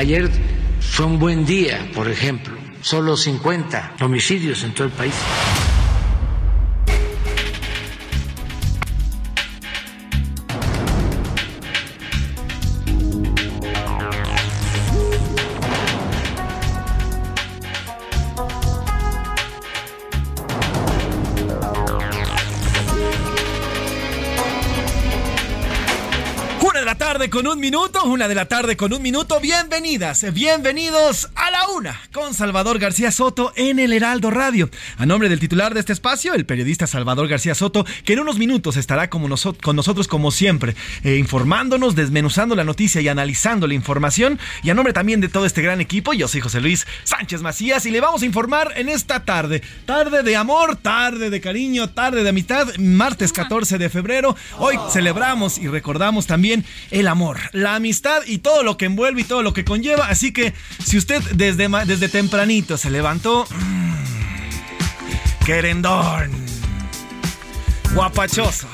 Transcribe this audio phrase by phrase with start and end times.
[0.00, 0.30] Ayer
[0.80, 5.12] fue un buen día, por ejemplo, solo 50 homicidios en todo el país.
[27.40, 29.40] Con un minuto, una de la tarde con un minuto.
[29.40, 34.68] Bienvenidas, bienvenidos a la una con Salvador García Soto en el Heraldo Radio.
[34.98, 38.36] A nombre del titular de este espacio, el periodista Salvador García Soto, que en unos
[38.36, 44.38] minutos estará con nosotros como siempre, eh, informándonos, desmenuzando la noticia y analizando la información.
[44.62, 47.86] Y a nombre también de todo este gran equipo, yo soy José Luis Sánchez Macías
[47.86, 49.62] y le vamos a informar en esta tarde.
[49.86, 54.36] Tarde de amor, tarde de cariño, tarde de amistad, martes 14 de febrero.
[54.58, 59.24] Hoy celebramos y recordamos también el amor, la amistad y todo lo que envuelve y
[59.24, 60.06] todo lo que conlleva.
[60.06, 60.54] Así que
[60.84, 63.46] si usted desde, desde tempranito se levantó...
[63.50, 63.94] mmm,
[65.44, 66.30] querendón.
[67.94, 68.68] Guapachoso.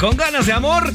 [0.00, 0.92] Con ganas de amor.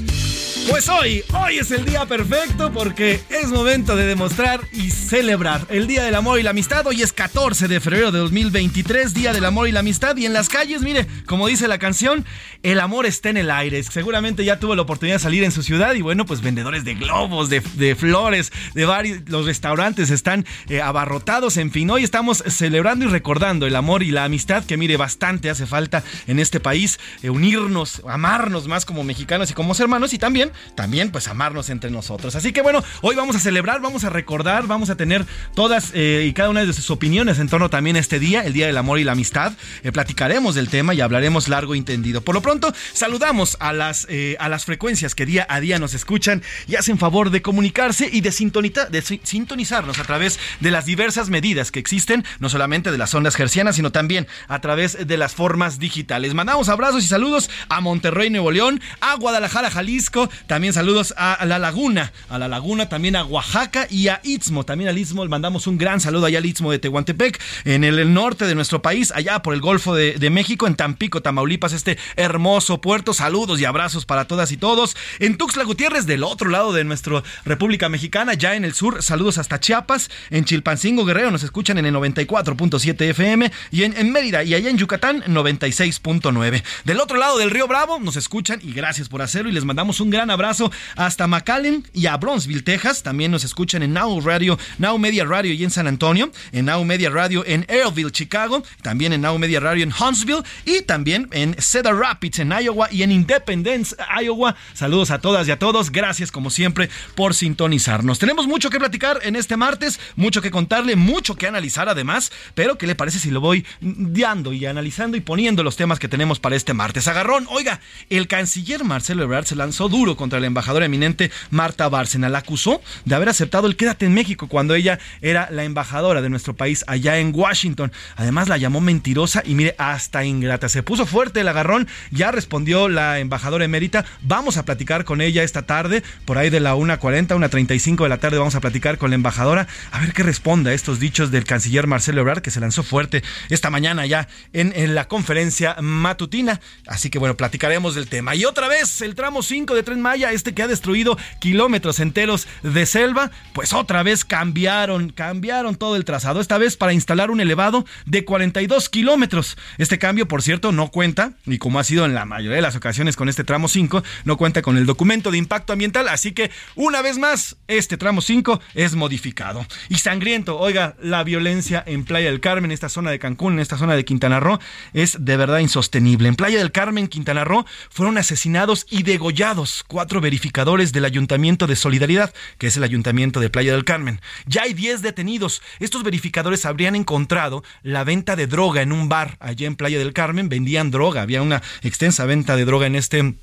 [0.68, 5.88] Pues hoy, hoy es el día perfecto porque es momento de demostrar y celebrar el
[5.88, 6.86] Día del Amor y la Amistad.
[6.86, 10.16] Hoy es 14 de febrero de 2023, Día del Amor y la Amistad.
[10.18, 12.25] Y en las calles, mire, como dice la canción,
[12.62, 13.81] el amor está en el aire.
[13.84, 16.94] Seguramente ya tuvo la oportunidad de salir en su ciudad y bueno, pues vendedores de
[16.96, 17.62] globos, de,
[17.96, 21.58] flores, de varios, los restaurantes están eh, abarrotados.
[21.58, 25.50] En fin, hoy estamos celebrando y recordando el amor y la amistad que mire, bastante
[25.50, 27.00] hace falta en este país.
[27.24, 31.92] eh, unirnos, amarnos más como mexicanos y como hermanos y también, también pues amarnos entre
[31.92, 32.36] nosotros.
[32.36, 35.25] Así que bueno, hoy vamos a celebrar, vamos a recordar, vamos a tener
[35.56, 38.53] todas eh, y cada una de sus opiniones en torno también a este día, el
[38.53, 39.53] Día del Amor y la Amistad.
[39.84, 42.22] Eh, platicaremos del tema y hablaremos largo y entendido.
[42.22, 45.94] Por lo pronto, saludamos a las, eh, a las frecuencias que día a día nos
[45.94, 50.86] escuchan y hacen favor de comunicarse y de, de si- sintonizarnos a través de las
[50.86, 55.18] diversas medidas que existen, no solamente de las ondas hercianas, sino también a través de
[55.18, 56.34] las formas digitales.
[56.34, 61.59] Mandamos abrazos y saludos a Monterrey, Nuevo León, a Guadalajara, Jalisco, también saludos a La
[61.59, 64.66] Laguna, a La Laguna, también a Oaxaca y a Istmo.
[64.66, 68.13] También al Istmo le mandamos un gran saludo allá al Istmo de Tehuantepec, en el,
[68.13, 72.81] norte de nuestro país, allá por el Golfo de, México, en Tampico, Tamaulipas, este hermoso
[72.81, 73.13] puerto.
[73.13, 74.95] Saludos y abrazos para todas y todos.
[75.19, 79.38] En Tuxtla Gutiérrez, del otro lado de nuestra República Mexicana, ya en el sur, saludos
[79.38, 80.09] hasta Chiapas.
[80.29, 84.77] En Chilpancingo, Guerrero, nos escuchan en el 94.7 FM y en Mérida y allá en
[84.77, 86.63] Yucatán, 96.9.
[86.83, 90.00] Del otro lado del río Bravo, nos escuchan y gracias por hacerlo y les mandamos
[90.00, 93.03] un gran abrazo hasta McAllen y a Bronzeville, Texas.
[93.03, 96.84] También nos escuchan en Now Radio, Now Media Radio y en San Antonio, en Now
[96.84, 101.56] Media Radio en Airville, Chicago, también en Now Media Radio en Huntsville y también en
[101.59, 104.56] Cedar Rapids, en Iowa y en Independence, Iowa.
[104.73, 105.91] Saludos a todas y a todos.
[105.91, 108.19] Gracias, como siempre, por sintonizarnos.
[108.19, 112.77] Tenemos mucho que platicar en este martes, mucho que contarle, mucho que analizar además, pero
[112.77, 116.39] ¿qué le parece si lo voy dando y analizando y poniendo los temas que tenemos
[116.39, 117.07] para este martes?
[117.07, 122.30] Agarrón, oiga, el canciller Marcelo Ebrard se lanzó duro contra la embajadora eminente Marta Bárcena.
[122.30, 126.30] La acusó de haber aceptado el quédate en México cuando ella era la embajadora de
[126.30, 127.92] nuestro país allá en Washington.
[128.18, 130.69] Además la llamó mentirosa y mire, hasta ingrata.
[130.69, 134.06] Se puso fuerte el agarrón, ya respondió la embajadora emérita.
[134.21, 138.18] Vamos a platicar con ella esta tarde, por ahí de la 1.40, 1.35 de la
[138.18, 141.45] tarde vamos a platicar con la embajadora a ver qué responde a estos dichos del
[141.45, 146.60] canciller Marcelo Ebrard que se lanzó fuerte esta mañana ya en, la conferencia matutina.
[146.88, 148.36] Así que bueno, platicaremos del tema.
[148.36, 152.85] Y otra vez, el tramo 5 de Tren Este que ha destruido kilómetros enteros de
[152.85, 157.85] selva, pues otra vez cambiaron, cambiaron todo el trazado, esta vez para instalar un elevado
[158.06, 159.57] de 42 kilómetros.
[159.77, 162.75] Este cambio, por cierto, no cuenta, y como ha sido en la mayoría de las
[162.75, 166.51] ocasiones con este tramo 5, no cuenta con el documento de impacto ambiental, así que
[166.75, 169.65] una vez más, este tramo 5 es modificado.
[169.89, 173.77] Y sangriento, oiga, la violencia en Playa del Carmen, esta zona de Cancún, en esta
[173.77, 174.59] zona de Quintana Roo,
[174.94, 176.27] es de verdad insostenible.
[176.27, 181.75] En Playa del Carmen, Quintana Roo, fueron asesinados y degollados cuatro verificadores del Ayuntamiento de
[181.75, 184.22] Solidaridad, que es el Ayuntamiento de Playa del Carmen.
[184.46, 185.62] Ya hay 10 detenidos.
[185.81, 190.13] Estos verificadores habrían encontrado la venta de droga en un bar allá en Playa del
[190.13, 190.48] Carmen.
[190.48, 193.36] Vendían droga, había una extensa venta de droga en este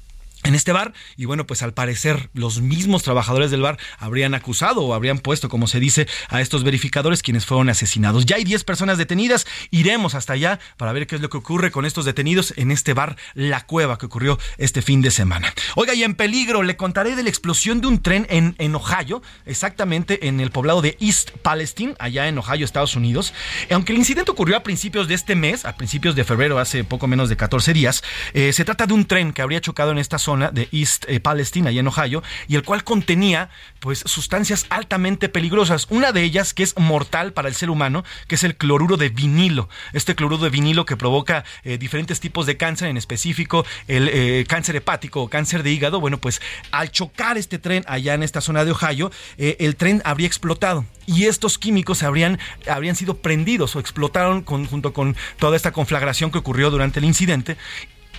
[0.46, 4.82] en este bar y bueno pues al parecer los mismos trabajadores del bar habrían acusado
[4.82, 8.26] o habrían puesto como se dice a estos verificadores quienes fueron asesinados.
[8.26, 9.46] Ya hay 10 personas detenidas.
[9.70, 12.94] Iremos hasta allá para ver qué es lo que ocurre con estos detenidos en este
[12.94, 15.52] bar La Cueva que ocurrió este fin de semana.
[15.74, 19.22] Oiga y en peligro le contaré de la explosión de un tren en, en Ohio
[19.46, 23.34] exactamente en el poblado de East Palestine allá en Ohio Estados Unidos.
[23.70, 27.08] Aunque el incidente ocurrió a principios de este mes a principios de febrero hace poco
[27.08, 30.18] menos de 14 días eh, se trata de un tren que habría chocado en esta
[30.18, 33.50] zona de East eh, Palestine, allá en Ohio, y el cual contenía
[33.80, 35.86] pues sustancias altamente peligrosas.
[35.90, 39.08] Una de ellas que es mortal para el ser humano, que es el cloruro de
[39.08, 39.68] vinilo.
[39.92, 44.44] Este cloruro de vinilo que provoca eh, diferentes tipos de cáncer, en específico el eh,
[44.48, 46.00] cáncer hepático o cáncer de hígado.
[46.00, 46.40] Bueno, pues
[46.70, 51.24] al chocar este tren allá en esta zona de Ohio, el tren habría explotado y
[51.24, 52.38] estos químicos habrían,
[52.68, 57.56] habrían sido prendidos o explotaron junto con toda esta conflagración que ocurrió durante el incidente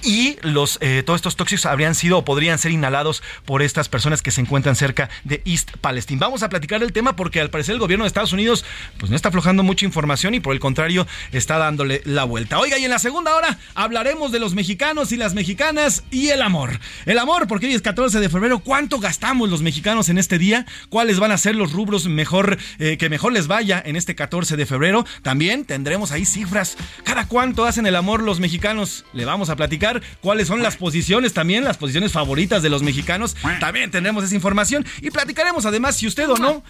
[0.04, 4.22] y los eh, todos estos tóxicos habrían sido o podrían ser inhalados por estas personas
[4.22, 6.20] que se encuentran cerca de East Palestine.
[6.20, 8.66] Vamos a platicar el tema porque al parecer el gobierno de Estados Unidos
[8.98, 12.60] pues no está aflojando mucha información y por el contrario está dándole la vuelta.
[12.60, 16.42] Oiga, y en la segunda hora hablaremos de los mexicanos y las mexicanas y el
[16.42, 16.80] amor.
[17.06, 20.66] El amor, porque hoy es 14 de febrero, ¿cuánto gastamos los mexicanos en este día?
[20.90, 24.58] ¿Cuáles van a ser los rubros mejor eh, que mejor les vaya en este 14
[24.58, 25.06] de febrero?
[25.22, 26.78] También tendremos ahí cifras.
[27.04, 29.06] ¿Cada cuánto hacen el amor los mexicanos?
[29.14, 29.87] Le vamos a platicar
[30.22, 33.36] cuáles son las posiciones también, las posiciones favoritas de los mexicanos.
[33.60, 36.64] También tendremos esa información y platicaremos además si usted o no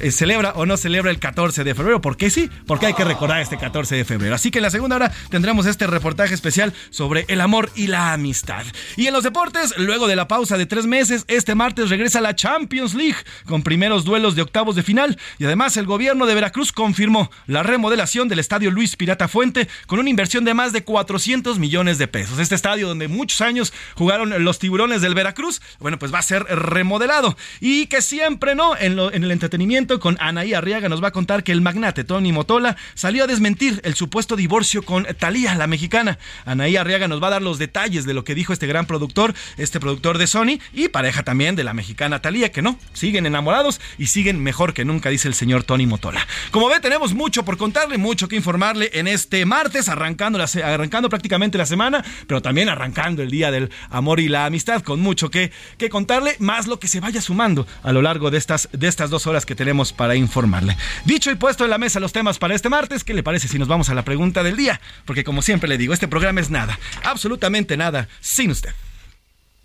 [0.00, 2.00] eh, celebra o no celebra el 14 de febrero.
[2.00, 2.50] porque sí?
[2.66, 4.34] Porque hay que recordar este 14 de febrero.
[4.34, 8.12] Así que en la segunda hora tendremos este reportaje especial sobre el amor y la
[8.12, 8.64] amistad.
[8.96, 12.34] Y en los deportes, luego de la pausa de tres meses, este martes regresa la
[12.34, 13.16] Champions League
[13.46, 15.18] con primeros duelos de octavos de final.
[15.38, 19.98] Y además el gobierno de Veracruz confirmó la remodelación del estadio Luis Pirata Fuente con
[19.98, 22.38] una inversión de más de 400 millones de pesos.
[22.38, 26.44] Este estadio donde muchos años jugaron los tiburones del Veracruz, bueno, pues va a ser
[26.44, 27.36] remodelado.
[27.60, 28.74] Y que siempre, ¿no?
[28.74, 32.32] En, en el entretenimiento con Anaí Arriaga nos va a contar que el magnate Tony
[32.32, 36.18] Motola salió a desmentir el supuesto divorcio con Talía, la mexicana.
[36.46, 39.34] Anaí Arriaga nos va a dar los detalles de lo que dijo este gran productor,
[39.58, 43.78] este productor de Sony y pareja también de la mexicana Talía, que no, siguen enamorados
[43.98, 46.26] y siguen mejor que nunca, dice el señor Tony Motola.
[46.50, 51.10] Como ve, tenemos mucho por contarle, mucho que informarle en este martes, arrancando, la, arrancando
[51.10, 55.30] prácticamente la semana, pero también arrancando el Día del Amor y la Amistad, con mucho
[55.30, 58.88] que, que contarle, más lo que se vaya sumando a lo largo de estas, de
[58.88, 60.76] estas dos horas que tenemos para informarle.
[61.04, 63.58] Dicho y puesto en la mesa los temas para este martes, ¿qué le parece si
[63.58, 64.80] nos vamos a la pregunta del día?
[65.04, 68.72] Porque como siempre le digo, este programa es nada, absolutamente nada, sin usted.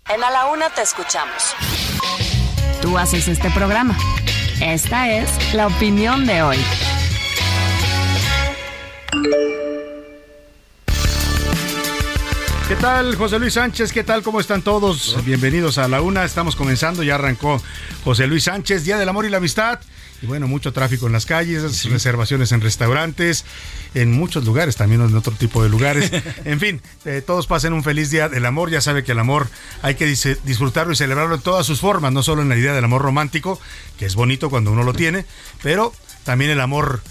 [0.08, 1.54] En A la Una te escuchamos.
[2.82, 3.96] Tú haces este programa.
[4.60, 6.58] Esta es la opinión de hoy.
[12.70, 13.92] ¿Qué tal, José Luis Sánchez?
[13.92, 14.22] ¿Qué tal?
[14.22, 15.16] ¿Cómo están todos?
[15.24, 16.24] Bienvenidos a la una.
[16.24, 17.60] Estamos comenzando, ya arrancó
[18.04, 19.80] José Luis Sánchez, Día del Amor y la Amistad.
[20.22, 23.44] Y bueno, mucho tráfico en las calles, reservaciones en restaurantes,
[23.94, 26.12] en muchos lugares, también en otro tipo de lugares.
[26.44, 28.70] en fin, eh, todos pasen un feliz día del amor.
[28.70, 29.48] Ya sabe que el amor
[29.82, 32.84] hay que disfrutarlo y celebrarlo en todas sus formas, no solo en la idea del
[32.84, 33.60] amor romántico,
[33.98, 35.26] que es bonito cuando uno lo tiene,
[35.64, 37.02] pero también el amor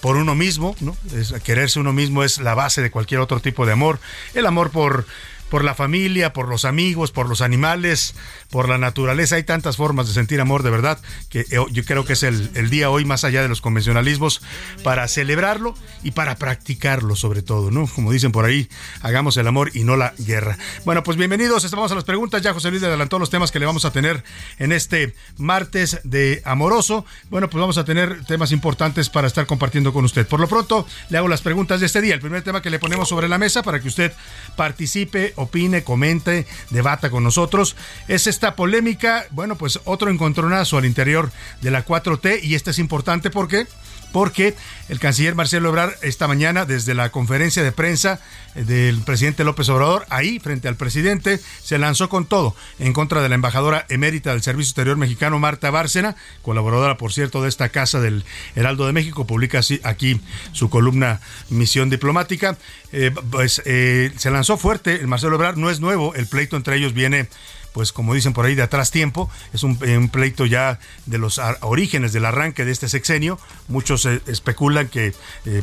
[0.00, 0.96] por uno mismo, ¿no?
[1.14, 4.00] Es, quererse uno mismo es la base de cualquier otro tipo de amor.
[4.34, 5.06] El amor por
[5.48, 8.14] por la familia, por los amigos, por los animales,
[8.50, 9.36] por la naturaleza.
[9.36, 10.98] Hay tantas formas de sentir amor de verdad
[11.28, 14.42] que eh, yo creo que es el, día hoy más allá de los convencionalismos
[14.82, 17.86] para celebrarlo y para practicarlo sobre todo, ¿no?
[17.86, 18.68] Como dicen por ahí,
[19.02, 20.58] hagamos el amor y no la guerra.
[20.84, 22.42] Bueno, pues bienvenidos, estamos a las preguntas.
[22.42, 24.24] Ya José Luis adelantó los temas que le vamos a tener
[24.58, 27.04] en este martes de amoroso.
[27.30, 30.26] Bueno, pues vamos a tener temas importantes para estar compartiendo con usted.
[30.26, 32.14] Por lo pronto, le hago las preguntas de este día.
[32.14, 34.12] El primer tema que le ponemos sobre la mesa para que usted
[34.56, 37.76] participe opine, comente, debata con nosotros.
[38.08, 42.78] Es esta polémica, bueno, pues otro encontronazo al interior de la 4T y este es
[42.78, 43.66] importante porque
[44.14, 44.54] porque
[44.88, 48.20] el canciller Marcelo Ebrard esta mañana desde la conferencia de prensa
[48.54, 53.22] eh, del presidente López Obrador, ahí frente al presidente, se lanzó con todo en contra
[53.22, 57.70] de la embajadora emérita del Servicio Exterior Mexicano, Marta Bárcena, colaboradora, por cierto, de esta
[57.70, 60.20] casa del Heraldo de México, publica aquí
[60.52, 62.56] su columna Misión Diplomática.
[62.92, 66.76] Eh, pues eh, se lanzó fuerte el Marcelo Ebrard, no es nuevo, el pleito entre
[66.76, 67.28] ellos viene
[67.74, 69.76] pues como dicen por ahí de atrás tiempo, es un,
[70.08, 73.38] pleito ya de los orígenes del arranque de este sexenio.
[73.68, 75.12] Muchos eh, especulan que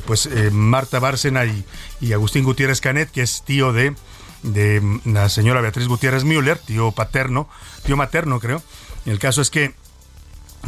[0.06, 3.96] pues Marta Bárcena y, Agustín Gutiérrez Canet, que es tío de,
[4.44, 7.50] de la señora Beatriz Gutiérrez Müller, tío paterno,
[7.86, 8.62] tío materno creo.
[9.06, 9.74] El caso es que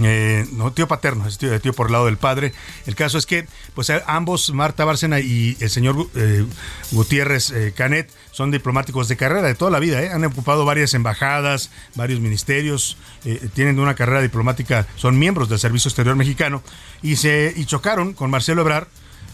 [0.02, 2.54] eh, no, tío paterno, es tío, tío, por el lado del padre.
[2.86, 6.46] El caso es que, pues eh, ambos, Marta Bárcena y el señor eh,
[6.92, 10.00] Gutiérrez Canet, son diplomáticos de carrera de toda la vida.
[10.14, 12.98] Han ocupado varias embajadas, varios ministerios,
[13.54, 16.64] tienen una carrera diplomática, son miembros del Servicio Exterior Mexicano
[17.04, 18.88] y se y chocaron con Marcelo Ebrard.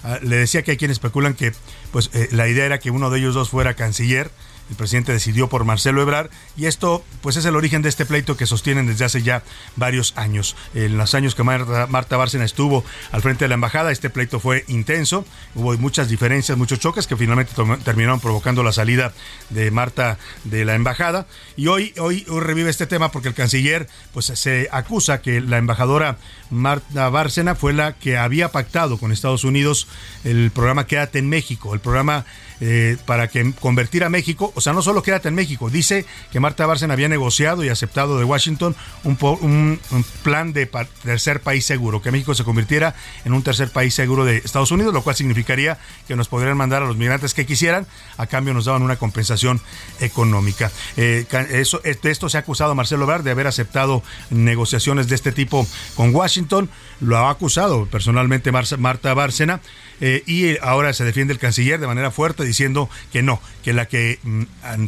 [0.03, 1.53] Ah, le decía que hay quienes especulan que
[1.91, 4.31] pues la idea era que uno de ellos dos fuera canciller
[4.69, 8.37] el presidente decidió por Marcelo Ebrar y esto pues es el origen de este pleito
[8.37, 9.43] que sostienen desde hace ya
[9.75, 10.55] varios años.
[10.73, 14.39] En los años que Marta, Marta Bárcena estuvo al frente de la embajada, este pleito
[14.39, 19.13] fue intenso, hubo muchas diferencias, muchos choques que finalmente terminaron provocando la salida
[19.49, 24.27] de Marta de la embajada y hoy, hoy, revive este tema porque el canciller pues
[24.27, 26.17] se acusa que la embajadora
[26.49, 29.87] Marta Bárcena fue la que había pactado con Estados Unidos
[30.23, 32.25] el programa Quédate en México, el programa
[32.61, 36.41] eh, para que convertir a México, o sea, no solo quédate en México, dice que
[36.41, 38.75] Marta Bárcena había negociado y aceptado de Washington
[39.05, 39.79] un,
[40.21, 40.69] plan de
[41.01, 44.93] tercer país seguro, que México se convirtiera en un tercer país seguro de Estados Unidos,
[44.93, 45.77] lo cual significaría
[46.09, 47.87] que nos podrían mandar a los migrantes que quisieran,
[48.17, 49.61] a cambio nos daban una compensación
[50.01, 50.71] económica.
[50.97, 55.31] Eh, de esto se ha acusado a Marcelo Ebrard de haber aceptado negociaciones de este
[55.31, 59.61] tipo con Washington, lo ha acusado personalmente Marta Bárcena.
[60.01, 63.87] Eh, y ahora se defiende el canciller de manera fuerte diciendo que no, que la
[63.87, 64.43] que mm,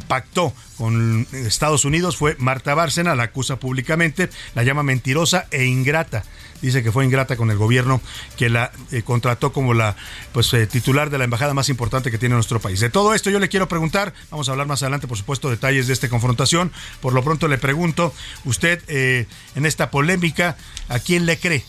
[0.08, 6.24] pactó con Estados Unidos fue Marta Bárcena, la acusa públicamente, la llama mentirosa e ingrata
[6.62, 8.02] dice que fue ingrata con el gobierno
[8.38, 9.96] que la eh, contrató como la
[10.32, 12.80] pues eh, titular de la embajada más importante que tiene nuestro país.
[12.80, 15.88] De todo esto yo le quiero preguntar, vamos a hablar más adelante por supuesto detalles
[15.88, 18.14] de esta confrontación, por lo pronto le pregunto,
[18.46, 21.64] usted eh, en esta polémica, ¿a quién le cree?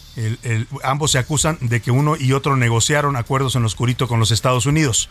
[0.83, 4.31] Ambos se acusan de que uno y otro negociaron acuerdos en lo oscurito con los
[4.31, 5.09] Estados Unidos.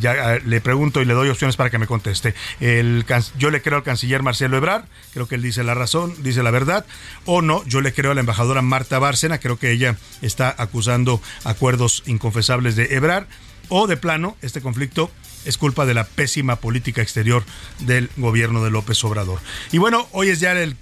[0.00, 2.34] ya le pregunto y le doy opciones para que me conteste.
[2.60, 3.04] El,
[3.38, 6.50] yo le creo al canciller Marcelo Ebrard, creo que él dice la razón, dice la
[6.50, 6.86] verdad,
[7.24, 11.20] o no, yo le creo a la embajadora Marta Bárcena, creo que ella está acusando
[11.44, 13.26] acuerdos inconfesables de Ebrar,
[13.68, 15.10] o de plano, este conflicto
[15.44, 17.44] es culpa de la pésima política exterior
[17.80, 19.40] del gobierno de López Obrador.
[19.72, 20.76] Y bueno, hoy es ya el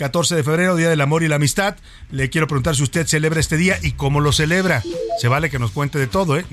[0.00, 1.76] 14 de febrero, Día del Amor y la Amistad.
[2.10, 4.82] Le quiero preguntar si usted celebra este día y cómo lo celebra.
[5.20, 6.46] Se vale que nos cuente de todo, ¿eh?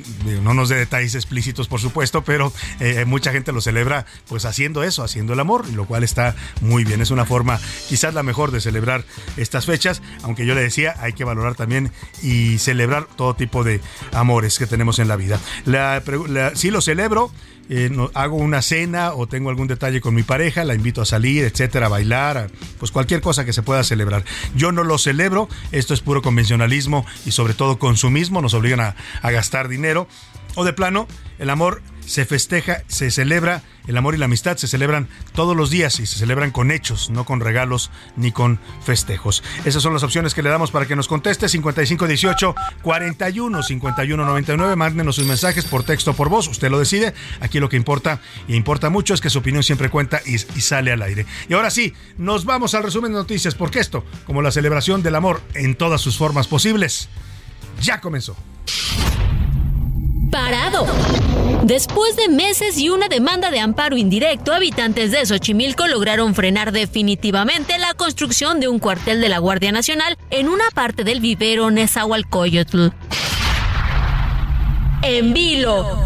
[0.43, 2.51] No nos dé detalles explícitos, por supuesto, pero
[2.81, 6.83] eh, mucha gente lo celebra pues haciendo eso, haciendo el amor, lo cual está muy
[6.83, 6.99] bien.
[6.99, 9.05] Es una forma quizás la mejor de celebrar
[9.37, 13.79] estas fechas, aunque yo le decía, hay que valorar también y celebrar todo tipo de
[14.11, 15.39] amores que tenemos en la vida.
[15.63, 16.03] La,
[16.53, 17.31] sí lo celebro,
[17.69, 21.43] eh, hago una cena o tengo algún detalle con mi pareja, la invito a salir,
[21.43, 24.23] etcétera, a bailar, pues cualquier cosa que se pueda celebrar.
[24.55, 28.95] Yo no lo celebro, esto es puro convencionalismo y sobre todo consumismo, nos obligan a,
[29.21, 30.07] a gastar dinero.
[30.59, 34.67] O de plano, el amor se festeja, se celebra, el amor y la amistad se
[34.67, 39.43] celebran todos los días y se celebran con hechos, no con regalos ni con festejos.
[39.65, 44.75] Esas son las opciones que le damos para que nos conteste 5518 41 51 99.
[44.75, 47.13] Mándenos sus mensajes por texto o por voz, usted lo decide.
[47.39, 50.61] Aquí lo que importa y importa mucho es que su opinión siempre cuenta y, y
[50.61, 51.27] sale al aire.
[51.49, 55.13] Y ahora sí, nos vamos al resumen de noticias porque esto, como la celebración del
[55.13, 57.09] amor en todas sus formas posibles,
[57.79, 58.35] ya comenzó
[60.29, 60.85] parado.
[61.63, 67.77] Después de meses y una demanda de amparo indirecto, habitantes de Xochimilco lograron frenar definitivamente
[67.77, 72.89] la construcción de un cuartel de la Guardia Nacional en una parte del vivero Nezahualcóyotl.
[75.01, 76.03] En vilo.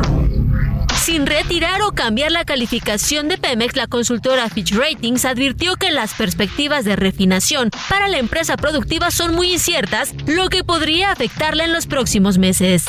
[1.04, 6.14] Sin retirar o cambiar la calificación de Pemex, la consultora Fitch Ratings advirtió que las
[6.14, 11.74] perspectivas de refinación para la empresa productiva son muy inciertas, lo que podría afectarla en
[11.74, 12.86] los próximos meses.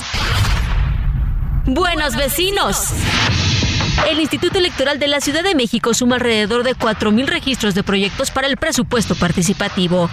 [1.67, 2.89] Buenos vecinos.
[4.09, 8.33] El Instituto Electoral de la Ciudad de México suma alrededor de 4.000 registros de proyectos
[8.33, 10.11] para el presupuesto participativo.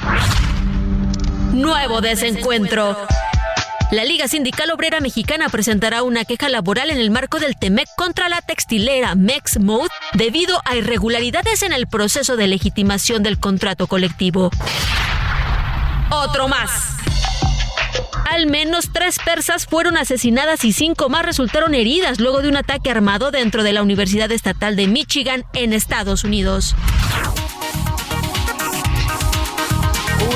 [1.51, 2.95] Nuevo desencuentro.
[3.91, 8.29] La Liga Sindical Obrera Mexicana presentará una queja laboral en el marco del TEMEC contra
[8.29, 14.51] la textilera Mexmode debido a irregularidades en el proceso de legitimación del contrato colectivo.
[16.11, 16.98] Otro más.
[18.25, 22.89] Al menos tres persas fueron asesinadas y cinco más resultaron heridas luego de un ataque
[22.89, 26.75] armado dentro de la Universidad Estatal de Michigan en Estados Unidos.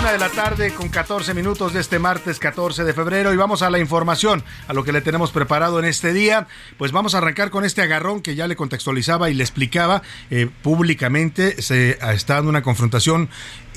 [0.03, 3.61] Una de la tarde con 14 minutos de este martes 14 de febrero y vamos
[3.61, 6.45] a la información, a lo que le tenemos preparado en este día.
[6.77, 10.49] Pues vamos a arrancar con este agarrón que ya le contextualizaba y le explicaba eh,
[10.61, 11.61] públicamente.
[11.61, 13.29] Se está dando una confrontación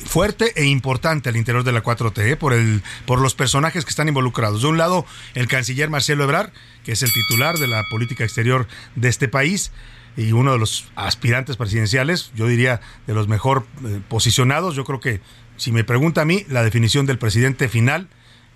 [0.05, 3.91] fuerte e importante al interior de la 4T eh, por, el, por los personajes que
[3.91, 4.63] están involucrados.
[4.63, 6.51] De un lado, el canciller Marcelo Ebrard,
[6.83, 8.67] que es el titular de la política exterior
[8.97, 9.71] de este país
[10.17, 14.75] y uno de los aspirantes presidenciales, yo diría de los mejor eh, posicionados.
[14.75, 15.21] Yo creo que
[15.57, 18.09] si me pregunta a mí, la definición del presidente final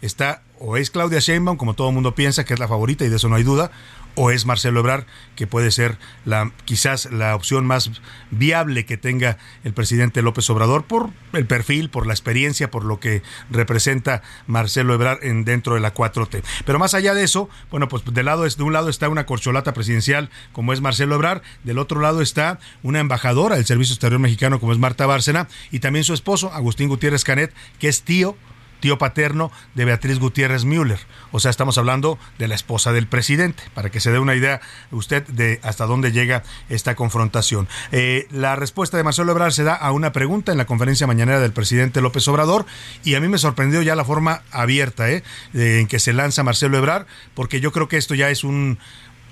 [0.02, 3.09] está o es Claudia Sheinbaum, como todo el mundo piensa que es la favorita y
[3.09, 3.71] de eso no hay duda,
[4.14, 5.05] o es Marcelo Ebrard,
[5.37, 7.90] que puede ser la quizás la opción más
[8.31, 13.00] viable que tenga el presidente López Obrador por el perfil, por la experiencia, por lo
[13.00, 16.43] que representa Marcelo Ebrard en dentro de la 4T.
[16.64, 19.73] Pero más allá de eso, bueno, pues de lado de un lado está una corcholata
[19.73, 24.61] presidencial como es Marcelo Ebrard, del otro lado está una embajadora del Servicio Exterior Mexicano
[24.61, 28.37] como es Marta Bárcena y también su esposo Agustín Gutiérrez Canet, que es tío
[28.80, 30.99] tío paterno de Beatriz Gutiérrez Müller.
[31.32, 34.60] O sea, estamos hablando de la esposa del presidente, para que se dé una idea
[34.90, 37.68] usted de hasta dónde llega esta confrontación.
[37.92, 41.40] Eh, la respuesta de Marcelo Ebrard se da a una pregunta en la conferencia mañanera
[41.40, 42.66] del presidente López Obrador
[43.04, 45.22] y a mí me sorprendió ya la forma abierta eh,
[45.52, 48.78] en que se lanza Marcelo Ebrard, porque yo creo que esto ya es un,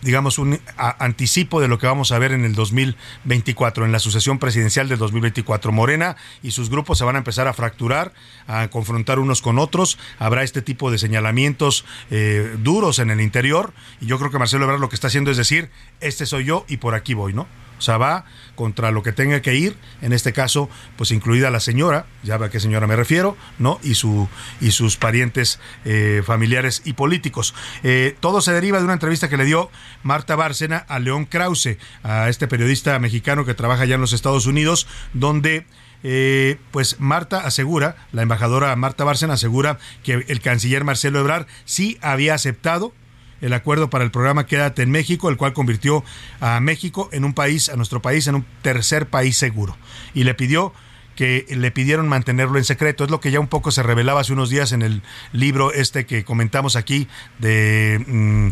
[0.02, 4.38] digamos, un anticipo de lo que vamos a ver en el 2024, en la sucesión
[4.38, 5.72] presidencial del 2024.
[5.72, 8.12] Morena y sus grupos se van a empezar a fracturar,
[8.46, 13.72] a confrontar unos con otros, habrá este tipo de señalamientos eh, duros en el interior,
[14.00, 16.64] y yo creo que Marcelo Ebrard lo que está haciendo es decir, este soy yo
[16.68, 17.46] y por aquí voy, ¿no?
[17.78, 21.61] O sea, va contra lo que tenga que ir, en este caso, pues incluida la
[21.61, 23.78] señora, ya ve a qué señora me refiero, ¿no?
[23.82, 24.28] Y, su,
[24.61, 27.54] y sus parientes eh, familiares y políticos.
[27.85, 29.70] Eh, todo se deriva de una entrevista que le dio
[30.02, 34.47] Marta Bárcena a León Krause, a este periodista mexicano que trabaja allá en los Estados
[34.47, 35.66] Unidos, donde...
[36.04, 41.99] Eh, pues Marta asegura, la embajadora Marta Bárcena asegura que el canciller Marcelo Ebrard sí
[42.00, 42.94] había aceptado
[43.40, 46.05] el acuerdo para el programa Quédate en México, el cual convirtió
[46.40, 49.77] a México en un país, a nuestro país, en un tercer país seguro.
[50.14, 50.72] Y le pidió
[51.18, 53.03] que le pidieron mantenerlo en secreto.
[53.03, 56.07] Es lo que ya un poco se revelaba hace unos días en el libro este
[56.07, 57.09] que comentamos aquí
[57.40, 58.51] de, mm,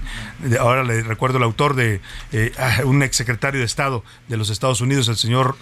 [0.59, 2.01] ahora le recuerdo el autor de
[2.33, 2.51] eh,
[2.85, 5.57] un exsecretario de Estado de los Estados Unidos, el señor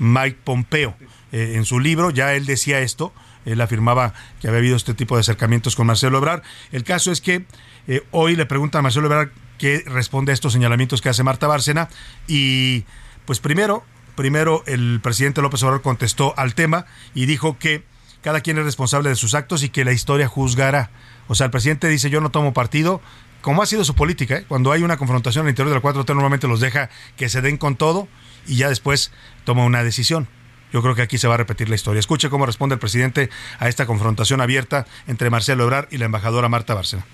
[0.00, 0.96] Mike Pompeo.
[1.32, 3.14] Eh, en su libro ya él decía esto,
[3.46, 4.12] él afirmaba
[4.42, 6.42] que había habido este tipo de acercamientos con Marcelo Ebrard.
[6.72, 7.46] El caso es que
[7.86, 11.46] eh, hoy le pregunta a Marcelo Ebrard qué responde a estos señalamientos que hace Marta
[11.46, 11.88] Bárcena
[12.26, 12.84] y
[13.26, 13.84] pues primero,
[14.16, 17.84] primero el presidente López Obrador contestó al tema y dijo que
[18.22, 20.90] cada quien es responsable de sus actos y que la historia juzgará.
[21.28, 23.00] O sea, el presidente dice yo no tomo partido,
[23.40, 24.44] como ha sido su política, ¿eh?
[24.48, 27.76] cuando hay una confrontación al interior del 4T normalmente los deja que se den con
[27.76, 28.08] todo
[28.46, 29.12] y ya después
[29.44, 30.28] toma una decisión.
[30.72, 31.98] Yo creo que aquí se va a repetir la historia.
[31.98, 36.48] Escuche cómo responde el presidente a esta confrontación abierta entre Marcelo Ebrard y la embajadora
[36.48, 37.04] Marta Bárcena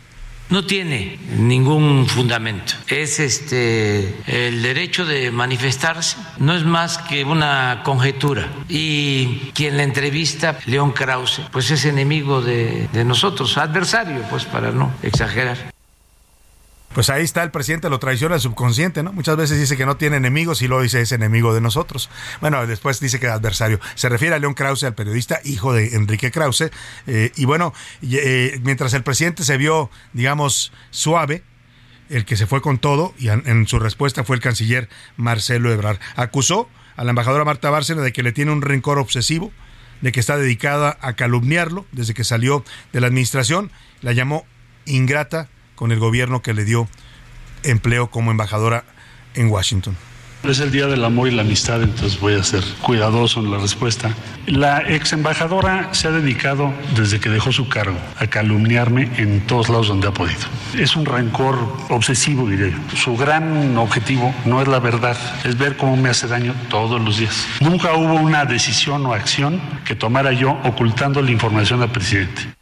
[0.51, 2.75] no tiene ningún fundamento.
[2.89, 8.49] Es este el derecho de manifestarse, no es más que una conjetura.
[8.69, 14.71] Y quien la entrevista, León Krause, pues es enemigo de, de nosotros, adversario, pues para
[14.71, 15.76] no exagerar
[16.97, 19.13] pues ahí está el presidente, lo traiciona el subconsciente, ¿no?
[19.13, 22.09] Muchas veces dice que no tiene enemigos y luego dice es enemigo de nosotros.
[22.41, 23.81] Bueno, después dice que adversario.
[23.97, 26.71] Se refiere a León Krause, al periodista, hijo de Enrique Krause.
[27.07, 31.43] Eh, y bueno, eh, mientras el presidente se vio, digamos, suave,
[32.09, 35.99] el que se fue con todo, y en, su respuesta fue el canciller Marcelo Ebrard.
[36.15, 39.53] Acusó a la embajadora Marta Bárcena de que le tiene un rencor obsesivo,
[40.01, 43.71] de que está dedicada a calumniarlo desde que salió de la administración.
[44.01, 44.47] La llamó
[44.87, 46.89] ingrata con el gobierno que le dio
[47.63, 48.85] empleo como embajadora
[49.35, 49.97] en Washington.
[50.43, 53.59] Es el Día del Amor y la Amistad, entonces voy a ser cuidadoso en la
[53.59, 54.15] respuesta.
[54.47, 59.69] La ex embajadora se ha dedicado, desde que dejó su cargo, a calumniarme en todos
[59.69, 60.39] lados donde ha podido.
[60.75, 61.59] Es un rencor
[61.89, 62.73] obsesivo, diré.
[62.95, 67.19] Su gran objetivo no es la verdad, es ver cómo me hace daño todos los
[67.19, 67.45] días.
[67.61, 72.56] Nunca hubo una decisión o acción que tomara yo ocultando la información al presidente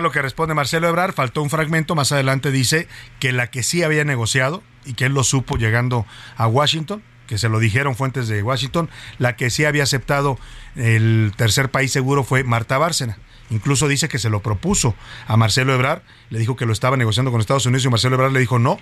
[0.00, 2.88] lo que responde Marcelo Ebrar, faltó un fragmento, más adelante dice
[3.20, 6.04] que la que sí había negociado y que él lo supo llegando
[6.36, 10.36] a Washington, que se lo dijeron fuentes de Washington, la que sí había aceptado
[10.74, 13.18] el tercer país seguro fue Marta Bárcena.
[13.50, 14.96] Incluso dice que se lo propuso
[15.28, 18.32] a Marcelo Ebrar, le dijo que lo estaba negociando con Estados Unidos y Marcelo Ebrar
[18.32, 18.78] le dijo no,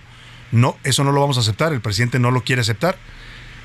[0.51, 2.97] no, eso no lo vamos a aceptar, el presidente no lo quiere aceptar.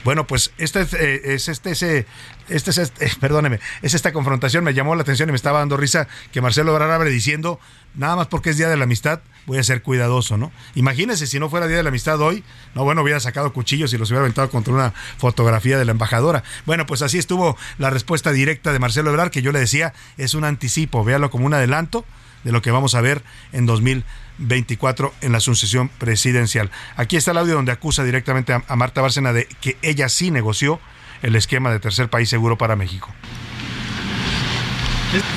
[0.04, 2.06] Bueno, pues este es, eh, este, ese,
[2.50, 5.78] este es, este, perdóneme, es esta confrontación, me llamó la atención y me estaba dando
[5.78, 7.60] risa que Marcelo Ebrard abre diciendo,
[7.96, 10.52] nada más porque es Día de la Amistad, voy a ser cuidadoso, ¿no?
[10.76, 12.44] Imagínese si no fuera Día de la Amistad hoy,
[12.76, 16.44] no, bueno, hubiera sacado cuchillos y los hubiera aventado contra una fotografía de la embajadora.
[16.66, 20.34] Bueno, pues así estuvo la respuesta directa de Marcelo Ebrard, que yo le decía, es
[20.34, 22.06] un anticipo, véalo como un adelanto
[22.44, 23.66] de lo que vamos a ver en
[24.38, 26.70] 2024 en la sucesión presidencial.
[26.96, 30.32] Aquí está el audio donde acusa directamente a, a Marta Bárcena de que ella sí
[30.32, 30.80] negoció
[31.22, 33.10] el esquema de tercer país seguro para México.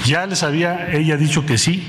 [0.04, 1.86] Ya les había ella dicho que sí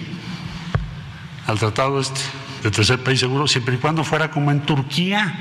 [1.48, 2.22] al tratado este
[2.64, 5.36] de tercer país seguro, siempre y cuando fuera como en Turquía.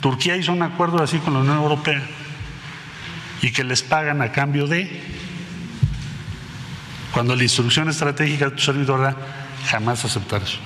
[0.00, 2.02] Turquía hizo un acuerdo así con la Unión Europea
[3.42, 5.02] y que les pagan a cambio de,
[7.12, 9.16] cuando la instrucción estratégica de tu servidor
[9.66, 10.58] jamás aceptar eso.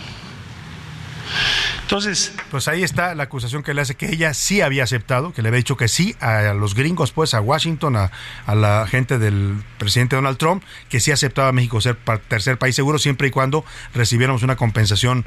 [1.83, 2.33] Entonces.
[2.51, 5.49] Pues ahí está la acusación que le hace que ella sí había aceptado, que le
[5.49, 8.11] había dicho que sí a los gringos, pues a Washington, a,
[8.55, 11.97] la gente del presidente Donald Trump, que sí aceptaba a México ser
[12.29, 15.25] tercer país seguro siempre y cuando recibiéramos una compensación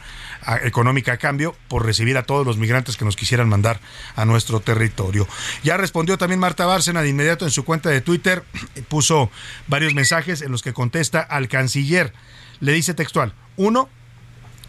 [0.63, 3.79] económica a cambio por recibir a todos los migrantes que nos quisieran mandar
[4.17, 5.27] a nuestro territorio.
[5.63, 8.43] Ya respondió también Marta Bárcena de inmediato en su cuenta de Twitter,
[8.89, 9.31] puso
[9.67, 12.13] varios mensajes en los que contesta al canciller.
[12.59, 13.89] Le dice textual, uno,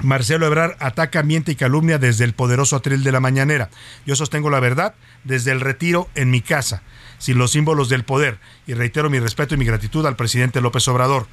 [0.00, 3.70] Marcelo Ebrar ataca, miente y calumnia desde el poderoso atril de la mañanera.
[4.06, 6.82] Yo sostengo la verdad desde el retiro en mi casa,
[7.18, 10.86] sin los símbolos del poder, y reitero mi respeto y mi gratitud al presidente López
[10.88, 11.26] Obrador.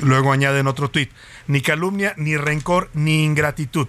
[0.00, 1.10] Luego añade en otro tuit,
[1.46, 3.88] ni calumnia, ni rencor, ni ingratitud.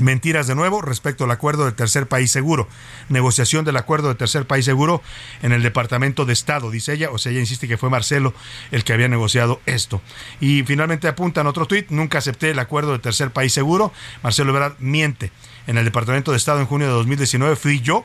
[0.00, 2.68] Mentiras de nuevo respecto al acuerdo de tercer país seguro.
[3.08, 5.02] Negociación del acuerdo de tercer país seguro
[5.42, 7.10] en el Departamento de Estado, dice ella.
[7.10, 8.32] O sea, ella insiste que fue Marcelo
[8.70, 10.00] el que había negociado esto.
[10.40, 13.92] Y finalmente apunta en otro tuit, nunca acepté el acuerdo de tercer país seguro.
[14.22, 15.32] Marcelo Ebrard miente.
[15.66, 18.04] En el Departamento de Estado en junio de 2019 fui yo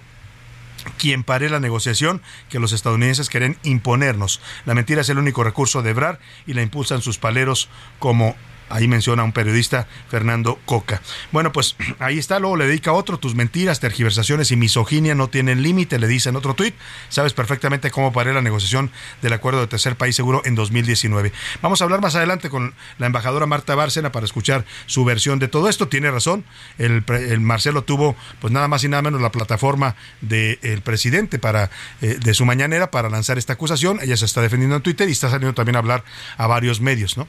[0.98, 4.42] quien paré la negociación que los estadounidenses quieren imponernos.
[4.66, 8.36] La mentira es el único recurso de Ebrard y la impulsan sus paleros como
[8.70, 11.02] Ahí menciona un periodista, Fernando Coca.
[11.32, 15.62] Bueno, pues ahí está, luego le dedica otro, tus mentiras, tergiversaciones y misoginia no tienen
[15.62, 16.76] límite, le dice en otro tuit.
[17.10, 21.32] Sabes perfectamente cómo paré la negociación del acuerdo de tercer país seguro en 2019.
[21.62, 25.48] Vamos a hablar más adelante con la embajadora Marta Bárcena para escuchar su versión de
[25.48, 25.88] todo esto.
[25.88, 26.44] Tiene razón,
[26.78, 27.04] el,
[27.40, 31.70] Marcelo tuvo pues nada más y nada menos la plataforma del presidente para
[32.02, 34.00] eh, de su mañanera para lanzar esta acusación.
[34.02, 36.04] Ella se está defendiendo en Twitter y está saliendo también a hablar
[36.38, 37.28] a varios medios, ¿no?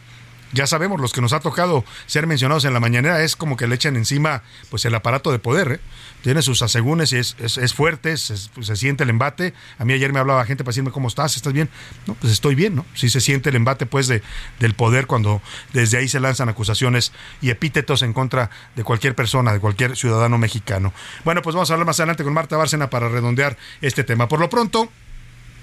[0.54, 3.66] Ya sabemos, los que nos ha tocado ser mencionados en la mañanera, es como que
[3.66, 5.72] le echan encima pues el aparato de poder.
[5.72, 5.80] ¿eh?
[6.22, 8.14] Tiene sus asegúnes y es, es, fuerte,
[8.54, 9.52] pues, se, siente el embate.
[9.78, 11.36] A mí ayer me hablaba gente para decirme, ¿cómo estás?
[11.36, 11.68] ¿Estás bien?
[12.06, 12.86] No, pues estoy bien, ¿no?
[12.94, 14.22] Sí se siente el embate pues de,
[14.60, 17.12] del poder cuando desde ahí se lanzan acusaciones
[17.42, 20.92] y epítetos en contra de cualquier persona, de cualquier ciudadano mexicano.
[21.24, 24.28] Bueno, pues vamos a hablar más adelante con Marta Bárcena para redondear este tema.
[24.28, 24.90] Por lo pronto,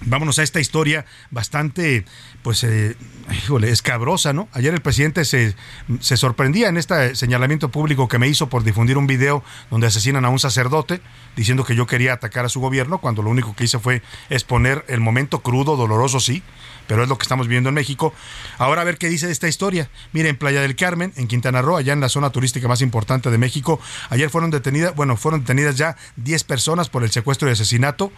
[0.03, 2.05] Vámonos a esta historia bastante,
[2.41, 2.95] pues, eh,
[3.31, 4.49] híjole, escabrosa, ¿no?
[4.51, 5.55] Ayer el presidente se,
[5.99, 10.25] se, sorprendía en este señalamiento público que me hizo por difundir un video donde asesinan
[10.25, 11.01] a un sacerdote,
[11.35, 14.83] diciendo que yo quería atacar a su gobierno, cuando lo único que hice fue exponer
[14.87, 16.41] el momento crudo, doloroso, sí,
[16.87, 18.11] pero es lo que estamos viendo en México.
[18.57, 19.91] Ahora a ver qué dice de esta historia.
[20.13, 23.37] Miren, Playa del Carmen, en Quintana Roo, allá en la zona turística más importante de
[23.37, 28.11] México, ayer fueron detenidas, bueno, fueron detenidas ya 10 personas por el secuestro y asesinato,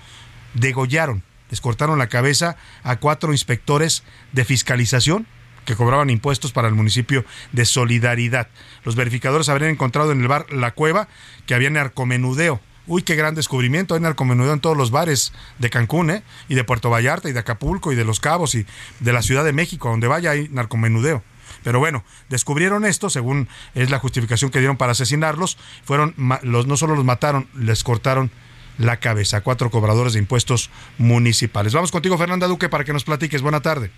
[0.53, 5.27] degollaron les cortaron la cabeza a cuatro inspectores de fiscalización
[5.65, 8.47] que cobraban impuestos para el municipio de Solidaridad.
[8.84, 11.08] Los verificadores habrían encontrado en el bar La Cueva
[11.45, 12.60] que había narcomenudeo.
[12.86, 13.95] Uy, qué gran descubrimiento.
[13.95, 16.23] Hay narcomenudeo en todos los bares de Cancún, ¿eh?
[16.49, 18.65] Y de Puerto Vallarta, y de Acapulco, y de Los Cabos, y
[18.99, 19.89] de la Ciudad de México.
[19.89, 21.23] Donde vaya hay narcomenudeo.
[21.63, 25.58] Pero bueno, descubrieron esto, según es la justificación que dieron para asesinarlos.
[25.86, 28.32] Fueron, los, no solo los mataron, les cortaron
[28.77, 29.41] la cabeza.
[29.41, 31.73] Cuatro cobradores de impuestos municipales.
[31.73, 33.41] Vamos contigo, Fernanda Duque, para que nos platiques.
[33.41, 33.91] Buena tarde.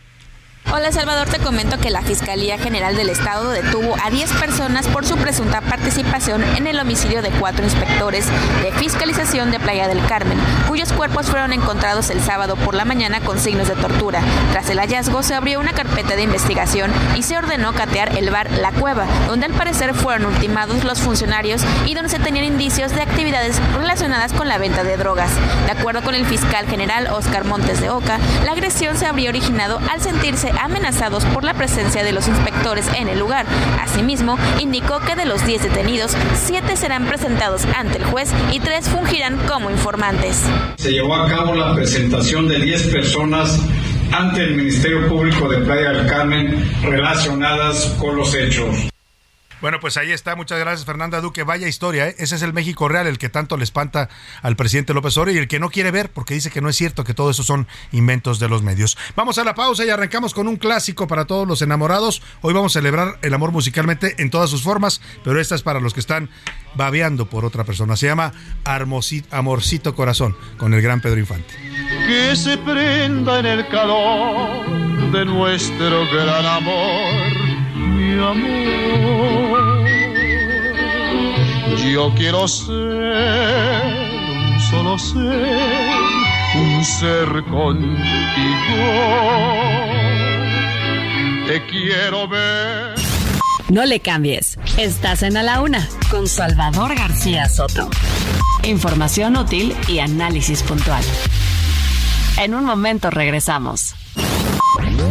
[0.72, 5.06] Hola Salvador, te comento que la Fiscalía General del Estado detuvo a 10 personas por
[5.06, 8.26] su presunta participación en el homicidio de cuatro inspectores
[8.64, 13.22] de fiscalización de Playa del Carmen, cuyos cuerpos fueron encontrados el sábado por la mañana
[13.22, 14.22] con signos de tortura.
[14.52, 18.52] Tras el hallazgo se abrió una carpeta de investigación y se ordenó catear el bar
[18.52, 23.04] La Cueva, donde al parecer fueron ultimados los funcionarios y donde se tenían indicios de
[23.04, 25.30] actividades relacionadas con la venta de drogas.
[25.68, 29.80] De acuerdo con el fiscal general Oscar Montes de Oca, la agresión se habría originado
[29.92, 33.46] al sentirse amenazados por la presencia de los inspectores en el lugar.
[33.82, 36.16] Asimismo, indicó que de los 10 detenidos,
[36.46, 40.44] 7 serán presentados ante el juez y 3 fungirán como informantes.
[40.78, 43.60] Se llevó a cabo la presentación de 10 personas
[44.12, 48.90] ante el Ministerio Público de Playa del Carmen relacionadas con los hechos.
[49.66, 50.36] Bueno, pues ahí está.
[50.36, 51.42] Muchas gracias, Fernanda Duque.
[51.42, 52.16] Vaya historia, ¿eh?
[52.20, 54.10] Ese es el México real, el que tanto le espanta
[54.44, 56.76] al presidente López Obrador y el que no quiere ver porque dice que no es
[56.76, 58.96] cierto, que todo eso son inventos de los medios.
[59.16, 62.22] Vamos a la pausa y arrancamos con un clásico para todos los enamorados.
[62.42, 65.80] Hoy vamos a celebrar el amor musicalmente en todas sus formas, pero esta es para
[65.80, 66.30] los que están
[66.76, 67.96] babeando por otra persona.
[67.96, 68.34] Se llama
[68.66, 71.56] Amorcito Corazón con el gran Pedro Infante.
[72.06, 77.55] Que se prenda en el calor de nuestro gran amor
[78.24, 79.86] amor.
[81.92, 85.58] Yo quiero ser un solo ser,
[86.56, 87.96] un ser contigo.
[91.48, 92.96] Te quiero ver.
[93.70, 94.58] No le cambies.
[94.78, 97.90] Estás en A la Una con Salvador García Soto.
[98.64, 101.04] Información útil y análisis puntual.
[102.38, 103.96] En un momento regresamos.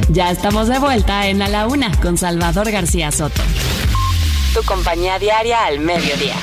[0.09, 3.42] Ya estamos de vuelta en A la Una con Salvador García Soto.
[4.55, 6.37] Tu compañía diaria al mediodía.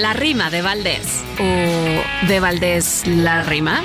[0.00, 1.22] La rima de Valdés.
[1.38, 3.82] ¿O de Valdés la rima?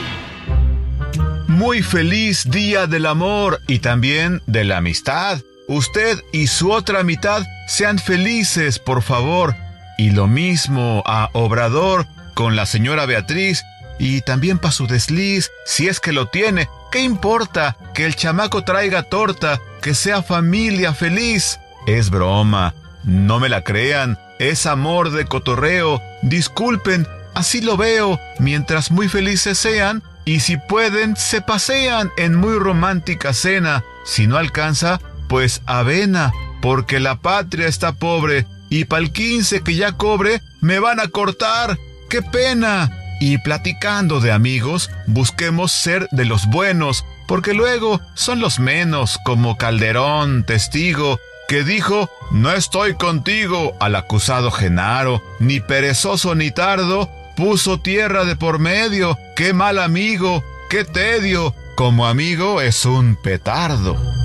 [1.48, 5.40] Muy feliz día del amor y también de la amistad.
[5.68, 9.56] Usted y su otra mitad sean felices, por favor.
[9.98, 13.64] Y lo mismo a Obrador con la señora Beatriz
[14.00, 16.68] y también para su desliz, si es que lo tiene.
[16.92, 21.58] ¿Qué importa que el chamaco traiga torta, que sea familia feliz?
[21.88, 22.74] Es broma,
[23.06, 26.02] no me la crean, es amor de cotorreo.
[26.22, 32.60] Disculpen, así lo veo, mientras muy felices sean, y si pueden, se pasean en muy
[32.60, 33.86] romántica cena.
[34.04, 35.00] Si no alcanza,
[35.30, 41.00] pues avena, porque la patria está pobre, y pa'l quince que ya cobre, me van
[41.00, 41.78] a cortar.
[42.10, 42.92] ¡Qué pena!
[43.22, 49.58] Y platicando de amigos, busquemos ser de los buenos, porque luego son los menos, como
[49.58, 57.80] Calderón, testigo, que dijo, no estoy contigo al acusado Genaro, ni perezoso ni tardo, puso
[57.80, 64.21] tierra de por medio, qué mal amigo, qué tedio, como amigo es un petardo.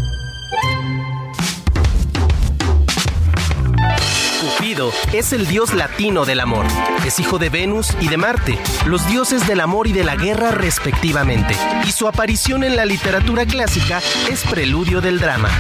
[5.13, 6.67] Es el dios latino del amor.
[7.07, 10.51] Es hijo de Venus y de Marte, los dioses del amor y de la guerra
[10.51, 11.57] respectivamente.
[11.87, 15.51] Y su aparición en la literatura clásica es preludio del drama.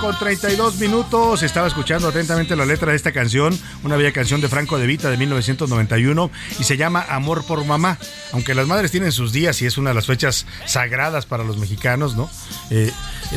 [0.00, 1.42] Con 32 minutos.
[1.42, 5.10] Estaba escuchando atentamente la letra de esta canción, una bella canción de Franco De Vita
[5.10, 7.98] de 1991 y se llama Amor por Mamá.
[8.32, 11.56] Aunque las madres tienen sus días y es una de las fechas sagradas para los
[11.58, 12.30] mexicanos, ¿no?
[12.70, 12.92] Eh,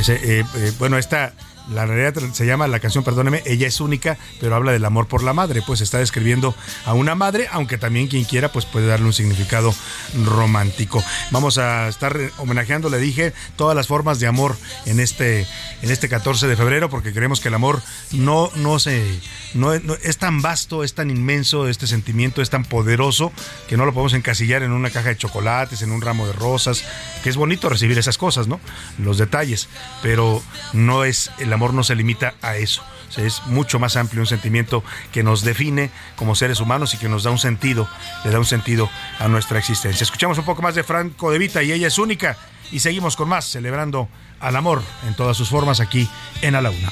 [0.08, 1.34] eh, eh, bueno, esta
[1.72, 5.24] la realidad se llama la canción, perdóneme, ella es única, pero habla del amor por
[5.24, 9.08] la madre, pues está describiendo a una madre, aunque también quien quiera pues puede darle
[9.08, 9.74] un significado
[10.26, 11.04] romántico.
[11.32, 15.48] Vamos a estar homenajeando, le dije, todas las formas de amor en este
[15.82, 19.20] en este 14 de febrero porque creemos que el amor no no se
[19.54, 23.32] no, es tan vasto, es tan inmenso, este sentimiento es tan poderoso
[23.68, 26.84] que no lo podemos encasillar en una caja de chocolates, en un ramo de rosas,
[27.24, 28.60] que es bonito recibir esas cosas, ¿no?
[28.98, 29.70] Los detalles,
[30.02, 32.84] pero no es el amor no se limita a eso.
[33.18, 37.24] es mucho más amplio, un sentimiento que nos define como seres humanos y que nos
[37.24, 37.88] da un sentido,
[38.24, 38.90] le da un sentido
[39.20, 40.04] a nuestra existencia.
[40.04, 42.38] Escuchamos un poco más de Franco de Vita y ella es única
[42.72, 44.08] y seguimos con más, celebrando
[44.40, 46.10] al amor en todas sus formas aquí
[46.42, 46.92] en A la Una.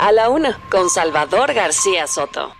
[0.00, 2.56] A la una, con Salvador García Soto.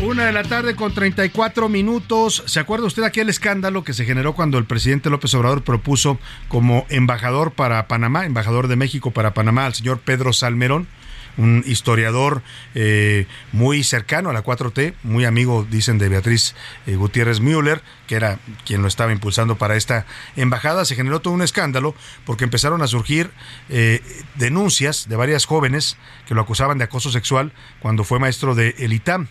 [0.00, 2.42] Una de la tarde con 34 minutos.
[2.46, 6.86] ¿Se acuerda usted aquel escándalo que se generó cuando el presidente López Obrador propuso como
[6.88, 10.88] embajador para Panamá, embajador de México para Panamá, al señor Pedro Salmerón?
[11.36, 12.42] Un historiador
[12.74, 16.54] eh, muy cercano a la 4T, muy amigo, dicen, de Beatriz
[16.86, 20.84] eh, Gutiérrez Müller, que era quien lo estaba impulsando para esta embajada.
[20.84, 21.94] Se generó todo un escándalo
[22.24, 23.30] porque empezaron a surgir
[23.68, 24.02] eh,
[24.36, 28.92] denuncias de varias jóvenes que lo acusaban de acoso sexual cuando fue maestro de el
[28.92, 29.28] ITAM.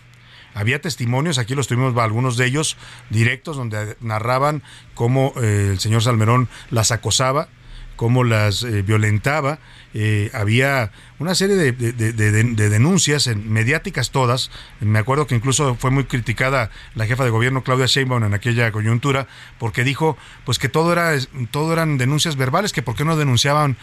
[0.54, 2.76] Había testimonios, aquí los tuvimos algunos de ellos
[3.10, 4.62] directos, donde narraban
[4.94, 7.48] cómo el señor Salmerón las acosaba,
[7.96, 9.58] cómo las violentaba
[9.94, 14.50] eh, había una serie de, denuncias en, mediáticas todas.
[14.80, 18.72] Me acuerdo que incluso fue muy criticada la jefa de gobierno Claudia Sheinbaum en aquella
[18.72, 19.28] coyuntura
[19.58, 21.12] porque dijo pues que todo era
[21.52, 23.76] todo eran denuncias verbales, que por qué no denunciaban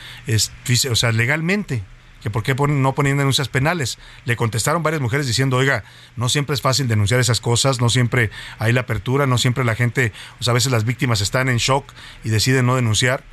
[0.89, 1.83] o sea, legalmente
[2.21, 3.97] que por qué no ponían denuncias penales.
[4.25, 5.83] Le contestaron varias mujeres diciendo, oiga,
[6.15, 9.73] no siempre es fácil denunciar esas cosas, no siempre hay la apertura, no siempre la
[9.73, 11.91] gente, o sea, a veces las víctimas están en shock
[12.23, 13.23] y deciden no denunciar.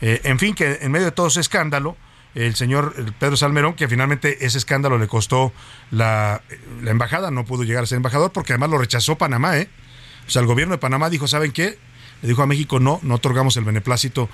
[0.00, 1.96] Eh, en fin, que en medio de todo ese escándalo,
[2.34, 5.52] el señor Pedro Salmerón, que finalmente ese escándalo le costó
[5.90, 6.42] la,
[6.82, 9.68] la embajada, no pudo llegar a ser embajador porque además lo rechazó Panamá, ¿eh?
[10.26, 11.78] O sea, el gobierno de Panamá dijo, ¿saben qué?
[12.22, 14.28] Le dijo a México, no, no otorgamos el beneplácito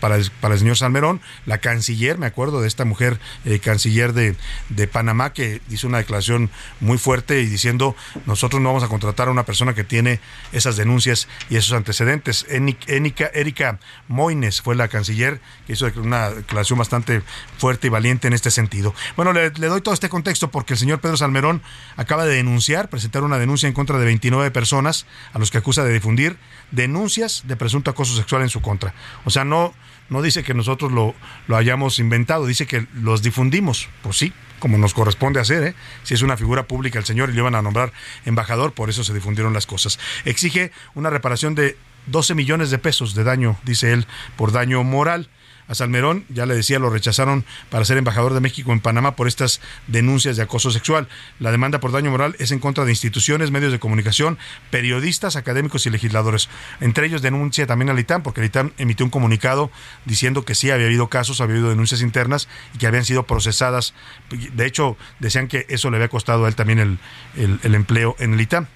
[0.00, 1.20] para el, para el señor Salmerón.
[1.44, 4.36] La canciller, me acuerdo de esta mujer eh, canciller de,
[4.68, 9.28] de, Panamá, que hizo una declaración muy fuerte y diciendo, nosotros no vamos a contratar
[9.28, 10.20] a una persona que tiene
[10.52, 12.46] esas denuncias y esos antecedentes.
[12.48, 17.22] Erika, Erika Moines fue la canciller que hizo una declaración bastante
[17.58, 18.94] fuerte y valiente en este sentido.
[19.16, 21.60] Bueno, le, le doy todo este contexto porque el señor Pedro Salmerón
[21.96, 25.84] acaba de denunciar, presentar una denuncia en contra de 29 personas a los que acusa
[25.84, 26.36] de difundir
[26.70, 28.94] denuncias de presunto acoso sexual en su contra.
[29.24, 29.72] O sea, no,
[30.10, 31.14] no dice que nosotros lo,
[31.48, 33.88] lo hayamos inventado, dice que los difundimos.
[34.02, 35.74] Pues sí, como nos corresponde hacer, ¿eh?
[36.02, 37.92] si es una figura pública el señor y le iban a nombrar
[38.24, 39.98] embajador, por eso se difundieron las cosas.
[40.24, 41.76] Exige una reparación de
[42.06, 45.28] 12 millones de pesos de daño, dice él, por daño moral
[45.68, 49.28] a Salmerón, ya le decía, lo rechazaron para ser embajador de México en Panamá por
[49.28, 51.08] estas denuncias de acoso sexual.
[51.40, 54.38] La demanda por daño moral es en contra de instituciones, medios de comunicación,
[54.70, 56.48] periodistas, académicos y legisladores.
[56.80, 59.70] Entre ellos denuncia también al ITAM, porque el ITAM emitió un comunicado
[60.04, 63.94] diciendo que sí había habido casos, había habido denuncias internas y que habían sido procesadas.
[64.30, 66.98] De hecho, decían que eso le había costado a él también
[67.36, 68.66] el, empleo en el ITAM.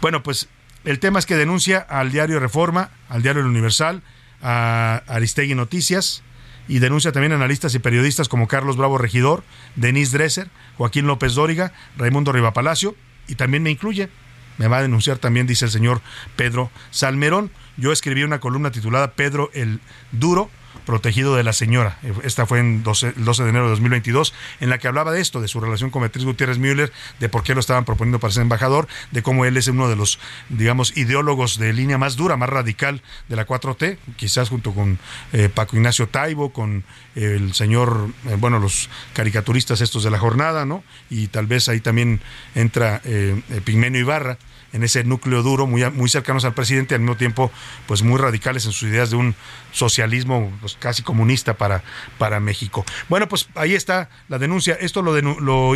[0.00, 0.48] Bueno, pues
[0.84, 4.02] el tema es que denuncia al diario Reforma, al diario El Universal,
[4.44, 6.22] a Aristegui Noticias
[6.68, 9.42] y denuncia también analistas y periodistas como Carlos Bravo Regidor,
[9.74, 12.94] Denise Dresser, Joaquín López Dóriga, Raimundo Palacio
[13.26, 14.08] y también me incluye.
[14.56, 16.00] Me va a denunciar también, dice el señor
[16.36, 17.50] Pedro Salmerón.
[17.76, 19.80] Yo escribí una columna titulada Pedro el
[20.12, 20.48] Duro,
[20.84, 21.98] protegido de la señora.
[22.22, 25.20] Esta fue en 12, el 12 de enero de 2022, en la que hablaba de
[25.20, 28.32] esto, de su relación con Beatriz Gutiérrez Müller, de por qué lo estaban proponiendo para
[28.32, 30.18] ser embajador, de cómo él es uno de los,
[30.48, 34.98] digamos, ideólogos de línea más dura, más radical de la 4T, quizás junto con
[35.32, 40.64] eh, Paco Ignacio Taibo, con el señor, eh, bueno, los caricaturistas estos de la jornada,
[40.64, 40.82] ¿no?
[41.10, 42.20] Y tal vez ahí también
[42.54, 44.38] entra eh, Pigmenio Ibarra
[44.74, 47.50] en ese núcleo duro, muy, muy cercanos al presidente, al mismo tiempo,
[47.86, 49.34] pues muy radicales en sus ideas de un
[49.72, 51.82] socialismo pues, casi comunista para,
[52.18, 52.84] para México.
[53.08, 54.74] Bueno, pues ahí está la denuncia.
[54.74, 55.14] Esto lo,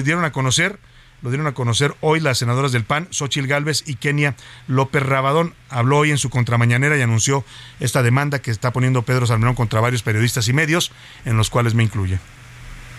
[0.03, 0.79] dieron a conocer.
[1.21, 4.37] Lo dieron a conocer hoy las senadoras del PAN, Xochil Gálvez y Kenia
[4.69, 5.53] López Rabadón.
[5.69, 7.45] Habló hoy en su contramañanera y anunció
[7.81, 10.93] esta demanda que está poniendo Pedro Salmerón contra varios periodistas y medios,
[11.25, 12.21] en los cuales me incluye.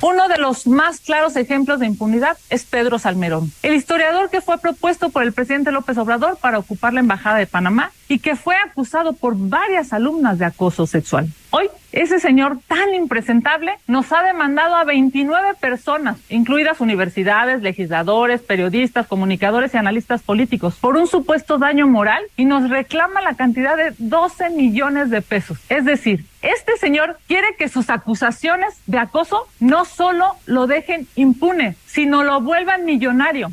[0.02, 4.58] Uno de los más claros ejemplos de impunidad es Pedro Salmerón, el historiador que fue
[4.58, 8.56] propuesto por el presidente López Obrador para ocupar la Embajada de Panamá y que fue
[8.56, 11.28] acusado por varias alumnas de acoso sexual.
[11.52, 19.08] Hoy, ese señor tan impresentable nos ha demandado a 29 personas, incluidas universidades, legisladores, periodistas,
[19.08, 23.96] comunicadores y analistas políticos, por un supuesto daño moral y nos reclama la cantidad de
[23.98, 25.58] 12 millones de pesos.
[25.70, 31.76] Es decir, este señor quiere que sus acusaciones de acoso no solo lo dejen impune,
[31.88, 33.52] sino lo vuelvan millonario.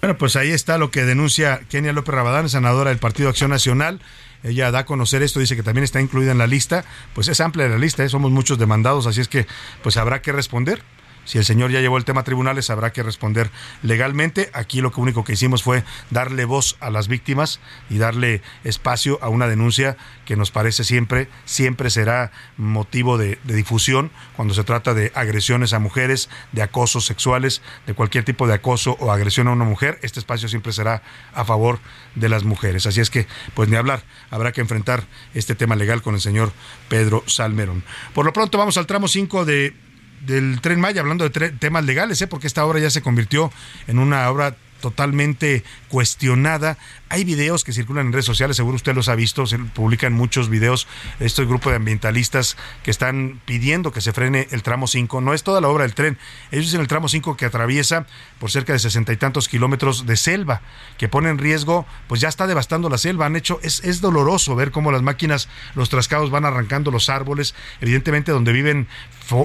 [0.00, 4.00] Bueno, pues ahí está lo que denuncia Kenia López Rabadán, senadora del Partido Acción Nacional.
[4.42, 6.84] Ella da a conocer esto, dice que también está incluida en la lista.
[7.14, 8.08] Pues es amplia la lista, ¿eh?
[8.08, 9.46] somos muchos demandados, así es que
[9.82, 10.82] pues habrá que responder.
[11.26, 13.50] Si el señor ya llevó el tema a tribunales, habrá que responder
[13.82, 14.48] legalmente.
[14.54, 17.60] Aquí lo único que hicimos fue darle voz a las víctimas
[17.90, 24.10] y darle espacio a una denuncia que nos parece siempre, siempre será motivo de, difusión
[24.36, 28.96] cuando se trata de agresiones a mujeres, de acosos sexuales, de cualquier tipo de acoso
[29.00, 29.98] o agresión a una mujer.
[30.02, 31.02] Este espacio siempre será
[31.34, 31.80] a favor
[32.14, 32.86] de las mujeres.
[32.86, 35.04] Así es que, pues ni hablar, habrá que enfrentar
[35.34, 36.52] este tema legal con el señor
[36.88, 37.82] Pedro Salmerón.
[38.14, 39.85] Por lo pronto vamos al tramo 5 de
[40.26, 42.26] del tren Maya, hablando de temas legales, ¿eh?
[42.26, 43.52] porque esta obra ya se convirtió
[43.86, 45.64] en una obra totalmente
[45.96, 46.76] cuestionada.
[47.08, 50.50] Hay videos que circulan en redes sociales, seguro usted los ha visto, se publican muchos
[50.50, 50.86] videos,
[51.20, 55.22] este grupo de ambientalistas que están pidiendo que se frene el tramo 5.
[55.22, 56.18] No es toda la obra del tren,
[56.50, 58.04] ellos dicen el tramo 5 que atraviesa
[58.38, 60.60] por cerca de sesenta y tantos kilómetros de selva,
[60.98, 63.24] que pone en riesgo, pues ya está devastando la selva.
[63.24, 67.54] Han hecho, es, es doloroso ver cómo las máquinas, los trascados van arrancando los árboles,
[67.80, 68.86] evidentemente donde viven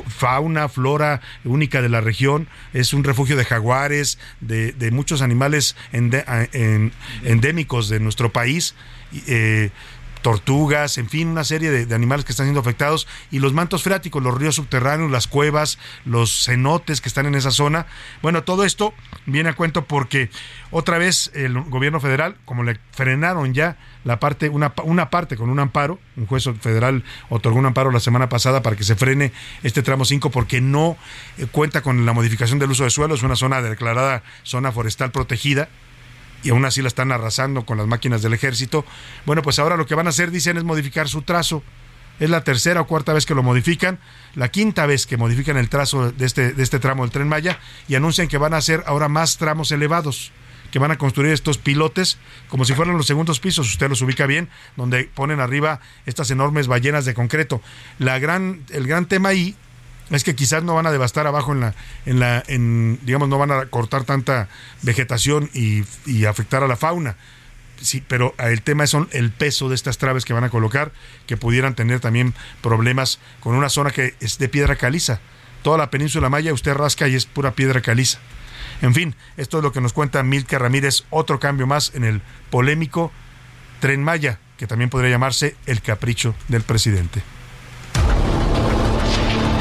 [0.08, 5.76] fauna, flora única de la región, es un refugio de jaguares, de, muchos animales
[7.24, 8.76] endémicos de nuestro país.
[9.28, 9.72] Eh,
[10.22, 14.22] tortugas, en fin, una serie de, animales que están siendo afectados y los mantos freáticos,
[14.24, 17.88] los ríos subterráneos, las cuevas, los cenotes que están en esa zona.
[18.22, 18.94] Bueno, todo esto
[19.26, 20.30] viene a cuento porque
[20.70, 25.50] otra vez el gobierno federal, como le frenaron ya la parte, una, una parte con
[25.50, 29.32] un amparo, un juez federal otorgó un amparo la semana pasada para que se frene
[29.64, 30.98] este tramo 5 porque no
[31.38, 35.12] eh, cuenta con la modificación del uso de suelo, es una zona declarada zona forestal
[35.12, 35.70] protegida
[36.44, 38.86] y aún así la están arrasando con las máquinas del ejército.
[39.26, 41.64] Bueno, pues ahora lo que van a hacer, dicen, es modificar su trazo.
[42.20, 43.98] Es la tercera o cuarta vez que lo modifican,
[44.36, 47.60] la quinta vez que modifican el trazo de este, de este tramo del tren Maya
[47.88, 50.32] y anuncian que van a hacer ahora más tramos elevados
[50.72, 52.18] que van a construir estos pilotes
[52.48, 56.68] como si fueran los segundos pisos, usted los ubica bien, donde ponen arriba estas enormes
[56.68, 57.62] ballenas de concreto.
[58.00, 59.56] La gran, el gran tema ahí
[60.16, 63.38] es que quizás no van a devastar abajo en la, en la, en, digamos, no
[63.38, 64.50] van a cortar tanta
[64.82, 65.84] vegetación y,
[66.26, 67.16] afectar a la fauna.
[67.82, 70.92] Sí, pero el tema es el peso de estas traves que van a colocar,
[71.26, 75.20] que pudieran tener también problemas con una zona que es de piedra caliza.
[75.64, 78.20] Toda la península Maya usted rasca y es pura piedra caliza.
[78.82, 82.22] En fin, esto es lo que nos cuenta Milka Ramírez, otro cambio más en el
[82.50, 83.12] polémico
[83.80, 87.24] tren Maya, que también podría llamarse el capricho del presidente.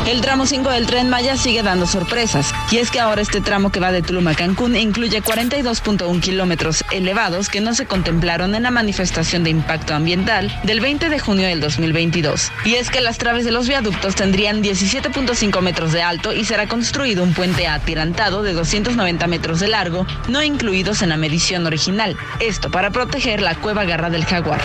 [0.06, 3.70] El tramo 5 del tren Maya sigue dando sorpresas, y es que ahora este tramo
[3.70, 8.64] que va de Tulum a Cancún incluye 42.1 kilómetros elevados que no se contemplaron en
[8.64, 12.50] la manifestación de impacto ambiental del 20 de junio del 2022.
[12.64, 16.66] Y es que las traves de los viaductos tendrían 17.5 metros de alto y será
[16.66, 22.16] construido un puente atirantado de 290 metros de largo, no incluidos en la medición original.
[22.40, 24.60] Esto para proteger la cueva Garra del Jaguar.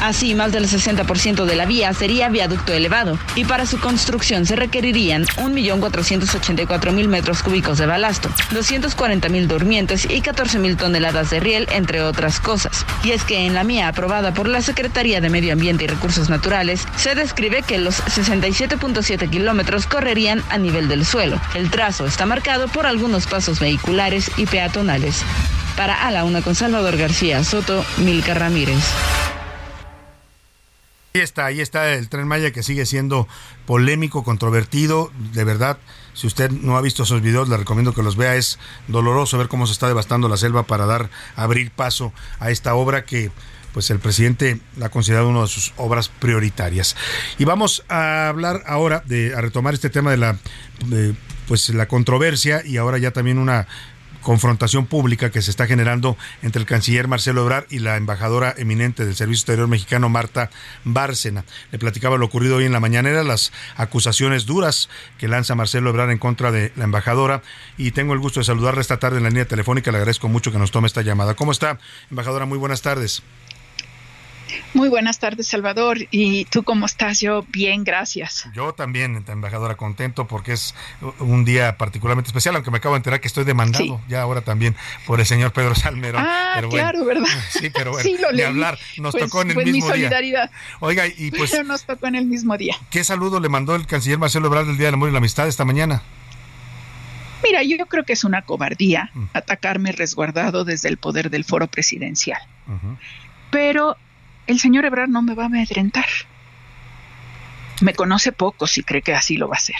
[0.00, 4.56] Así, más del 60% de la vía sería viaducto elevado y para su construcción se
[4.56, 12.40] requerirían 1.484.000 metros cúbicos de balasto, 240.000 durmientes y 14.000 toneladas de riel, entre otras
[12.40, 12.86] cosas.
[13.04, 16.30] Y es que en la mía aprobada por la Secretaría de Medio Ambiente y Recursos
[16.30, 21.40] Naturales, se describe que los 67.7 kilómetros correrían a nivel del suelo.
[21.54, 25.22] El trazo está marcado por algunos pasos vehiculares y peatonales.
[25.76, 28.84] Para A la Una con Salvador García Soto, Milka Ramírez.
[31.12, 33.26] Ahí está, ahí está el tren Maya que sigue siendo
[33.66, 35.78] polémico, controvertido, de verdad.
[36.14, 38.36] Si usted no ha visto esos videos, le recomiendo que los vea.
[38.36, 42.76] Es doloroso ver cómo se está devastando la selva para dar, abrir paso a esta
[42.76, 43.32] obra que
[43.72, 46.94] pues el presidente la ha considerado una de sus obras prioritarias.
[47.38, 50.38] Y vamos a hablar ahora de a retomar este tema de la
[51.50, 53.66] pues la controversia y ahora ya también una
[54.20, 59.04] confrontación pública que se está generando entre el canciller Marcelo Ebrard y la embajadora eminente
[59.04, 60.50] del Servicio Exterior mexicano Marta
[60.84, 61.44] Bárcena.
[61.72, 66.10] Le platicaba lo ocurrido hoy en la mañanera, las acusaciones duras que lanza Marcelo Ebrard
[66.10, 67.42] en contra de la embajadora
[67.76, 69.90] y tengo el gusto de saludarla esta tarde en la línea telefónica.
[69.90, 71.34] Le agradezco mucho que nos tome esta llamada.
[71.34, 71.78] ¿Cómo está,
[72.10, 72.46] embajadora?
[72.46, 73.22] Muy buenas tardes.
[74.74, 75.98] Muy buenas tardes, Salvador.
[76.10, 77.20] ¿Y tú cómo estás?
[77.20, 78.48] Yo bien, gracias.
[78.54, 80.74] Yo también, embajadora, contento porque es
[81.18, 84.76] un día particularmente especial, aunque me acabo de enterar que estoy demandado ya ahora también
[85.06, 86.24] por el señor Pedro Salmerón.
[86.26, 87.28] Ah, claro, ¿verdad?
[87.50, 90.50] Sí, pero bueno, de hablar, nos pues, tocó en el pues mismo mi solidaridad.
[90.80, 91.50] Oiga, y pues...
[91.50, 92.76] Pero nos tocó en el mismo día.
[92.90, 95.48] ¿Qué saludo le mandó el canciller Marcelo Ebrard del Día del Amor y la Amistad
[95.48, 96.02] esta mañana?
[97.42, 99.24] Mira, yo creo que es una cobardía mm.
[99.32, 102.40] atacarme resguardado desde el poder del foro presidencial.
[103.50, 103.96] Pero
[104.50, 106.06] el señor Ebrard no me va a amedrentar.
[107.80, 109.76] Me conoce poco si cree que así lo va a hacer.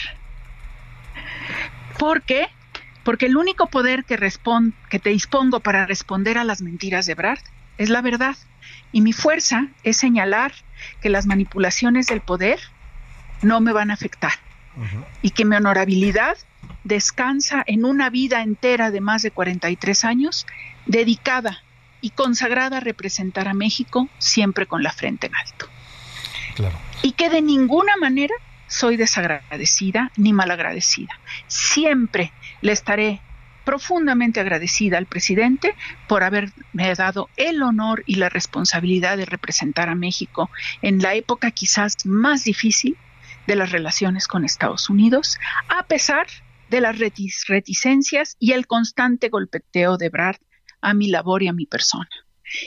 [1.98, 2.48] ¿Por qué?
[3.02, 4.16] Porque el único poder que,
[4.88, 7.40] que te dispongo para responder a las mentiras de Ebrard
[7.78, 8.36] es la verdad.
[8.92, 10.52] Y mi fuerza es señalar
[11.00, 12.60] que las manipulaciones del poder
[13.42, 14.32] no me van a afectar.
[15.20, 16.38] Y que mi honorabilidad
[16.84, 20.46] descansa en una vida entera de más de 43 años
[20.86, 21.60] dedicada
[22.00, 25.66] y consagrada a representar a México siempre con la frente en alto.
[27.02, 28.34] Y que de ninguna manera
[28.66, 31.18] soy desagradecida ni malagradecida.
[31.48, 33.20] Siempre le estaré
[33.64, 35.74] profundamente agradecida al presidente
[36.08, 40.50] por haberme dado el honor y la responsabilidad de representar a México
[40.82, 42.96] en la época quizás más difícil
[43.46, 45.38] de las relaciones con Estados Unidos,
[45.68, 46.26] a pesar
[46.68, 50.36] de las reticencias y el constante golpeteo de Brad
[50.80, 52.08] a mi labor y a mi persona.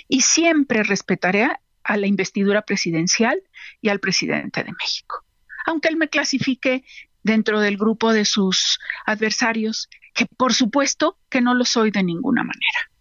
[0.08, 1.50] Y siempre respetaré
[1.84, 3.42] a la investidura presidencial
[3.82, 5.24] y al presidente de México.
[5.66, 6.84] Aunque él me clasifique
[7.24, 12.44] dentro del grupo de sus adversarios, que por supuesto que no lo soy de ninguna
[12.44, 12.92] manera.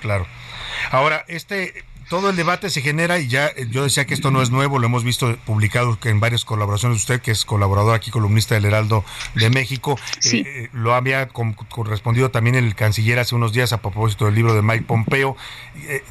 [0.00, 0.26] Claro.
[0.90, 4.42] Ahora, este todo el debate se genera y ya eh, yo decía que esto no
[4.42, 6.98] es nuevo, lo hemos visto publicado en varias colaboraciones.
[6.98, 9.02] Usted, que es colaborador aquí, columnista del Heraldo
[9.34, 14.26] de México, eh, eh, lo había correspondido también el canciller hace unos días a propósito
[14.26, 15.38] del libro de Mike Pompeo.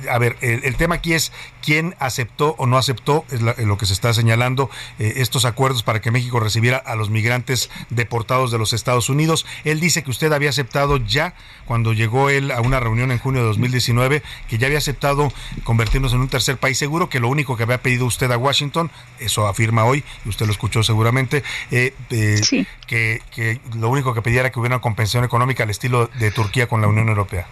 [0.10, 1.32] a ver, el, tema aquí es
[1.62, 6.10] quién aceptó o no aceptó, es lo que se está señalando, estos acuerdos para que
[6.10, 9.46] México recibiera a los migrantes deportados de los Estados Unidos.
[9.66, 11.36] Él dice que usted había aceptado ya,
[11.68, 15.32] cuando llegó él a una reunión en junio de 2019, que ya había aceptado
[15.64, 18.90] convertir en un tercer país seguro, que lo único que había pedido usted a Washington,
[19.20, 24.22] eso afirma hoy, y usted lo escuchó seguramente, eh, eh, que, que, lo único que
[24.22, 27.48] pedía era que hubiera una compensación económica al estilo de Turquía con la Unión Europea.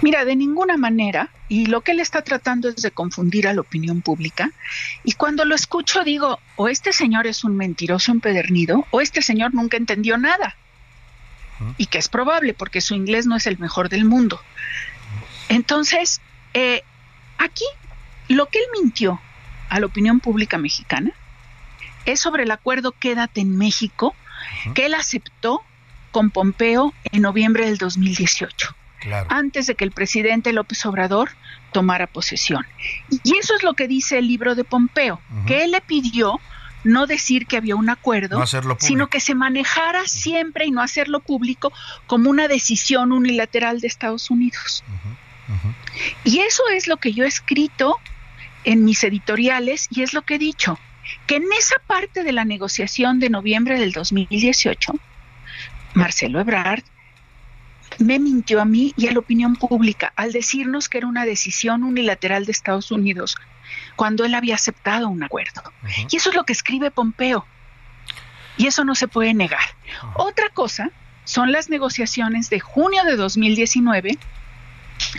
[0.00, 3.60] Mira, de ninguna manera, y lo que él está tratando es de confundir a la
[3.60, 4.50] opinión pública,
[5.04, 9.54] y cuando lo escucho digo, o este señor es un mentiroso empedernido, o este señor
[9.54, 10.56] nunca entendió nada,
[11.76, 14.40] y que es probable porque su inglés no es el mejor del mundo.
[15.48, 16.20] Entonces,
[16.54, 16.82] eh,
[17.38, 17.64] Aquí
[18.28, 19.20] lo que él mintió
[19.68, 21.12] a la opinión pública mexicana
[22.04, 24.14] es sobre el acuerdo Quédate en México
[24.74, 25.62] que él aceptó
[26.12, 28.74] con Pompeo en noviembre del 2018.
[29.28, 31.30] antes de que el presidente López Obrador
[31.72, 32.66] tomara posesión.
[33.22, 36.40] Y eso es lo que dice el libro de Pompeo, que él le pidió
[36.84, 38.42] no decir que había un acuerdo,
[38.78, 41.72] sino que se manejara siempre y no hacerlo público
[42.06, 44.84] como una decisión unilateral de Estados Unidos.
[46.24, 47.98] Y eso es lo que yo he escrito
[48.64, 50.78] en mis editoriales y es lo que he dicho,
[51.26, 54.92] que en esa parte de la negociación de noviembre del 2018,
[55.94, 56.82] Marcelo Ebrard
[57.98, 61.84] me mintió a mí y a la opinión pública al decirnos que era una decisión
[61.84, 63.36] unilateral de Estados Unidos
[63.94, 65.62] cuando él había aceptado un acuerdo.
[66.10, 67.46] Y eso es lo que escribe Pompeo.
[68.58, 69.64] Y eso no se puede negar.
[70.14, 70.90] Otra cosa
[71.24, 74.18] son las negociaciones de junio de 2019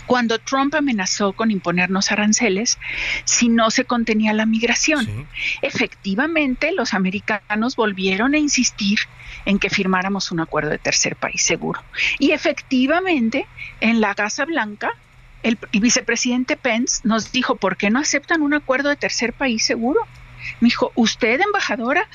[0.06, 2.78] cuando Trump amenazó con imponernos aranceles
[3.26, 5.28] si no se contenía la migración.
[5.62, 9.00] Efectivamente, los americanos volvieron a insistir
[9.46, 11.82] en que firmáramos un acuerdo de tercer país seguro.
[12.20, 13.48] Y efectivamente,
[13.80, 14.92] en la Casa Blanca,
[15.44, 20.02] el, vicepresidente Pence nos dijo, ¿por qué no aceptan un acuerdo de tercer país seguro?
[20.60, 22.08] Me dijo, usted, embajadora,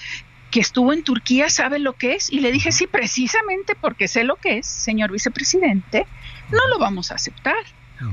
[0.50, 2.30] que estuvo en Turquía, sabe lo que es.
[2.30, 6.06] Y le dije, sí, precisamente porque sé lo que es, señor vicepresidente,
[6.52, 7.64] no lo vamos a aceptar.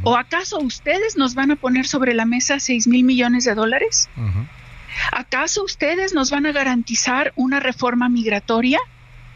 [0.03, 4.09] ¿O acaso ustedes nos van a poner sobre la mesa 6 mil millones de dólares?
[5.11, 8.79] ¿Acaso ustedes nos van a garantizar una reforma migratoria,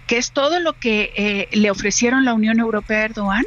[0.07, 3.45] que es todo lo que eh, le ofrecieron la Unión Europea a Erdogan?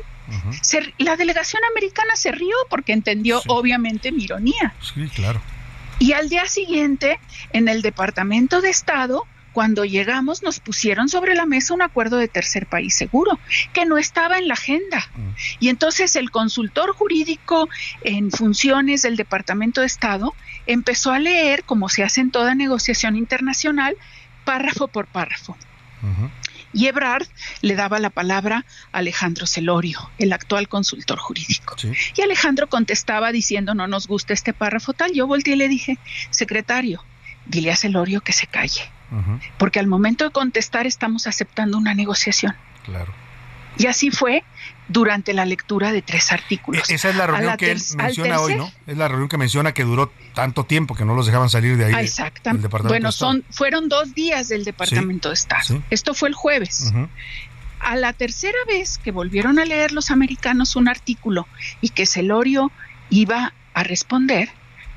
[0.98, 4.74] la delegación americana se rió porque entendió obviamente mi ironía.
[4.80, 5.40] Sí, claro.
[6.00, 7.20] Y al día siguiente,
[7.52, 9.24] en el Departamento de Estado,
[9.56, 13.40] cuando llegamos nos pusieron sobre la mesa un acuerdo de tercer país seguro,
[13.72, 14.98] que no estaba en la agenda.
[15.14, 15.30] Mm.
[15.60, 17.66] Y entonces el consultor jurídico
[18.02, 20.34] en funciones del Departamento de Estado
[20.66, 23.96] empezó a leer, como se hace en toda negociación internacional,
[24.44, 25.56] párrafo por párrafo.
[26.74, 27.26] Y Ebrard
[27.62, 31.76] le daba la palabra a Alejandro Celorio, el actual consultor jurídico.
[32.14, 35.14] Y Alejandro contestaba diciendo, no nos gusta este párrafo tal.
[35.14, 35.96] Yo volteé y le dije,
[36.28, 37.02] secretario,
[37.46, 38.90] dile a Celorio que se calle
[39.58, 42.54] porque al momento de contestar estamos aceptando una negociación.
[42.84, 43.12] Claro.
[43.78, 44.42] Y así fue
[44.88, 46.88] durante la lectura de tres artículos.
[46.88, 48.72] E-, esa es la reunión que él menciona hoy, ¿no?
[48.86, 51.86] Es la reunión que menciona que duró tanto tiempo que no los dejaban salir de
[51.86, 52.04] ahí.
[52.04, 52.68] Exactamente.
[52.68, 55.82] bueno, son fueron dos días del Departamento de Estado.
[55.90, 56.92] Esto fue el jueves.
[57.80, 61.46] A la tercera vez que volvieron a leer los americanos un artículo
[61.80, 62.72] y que Celorio
[63.10, 64.48] iba a responder,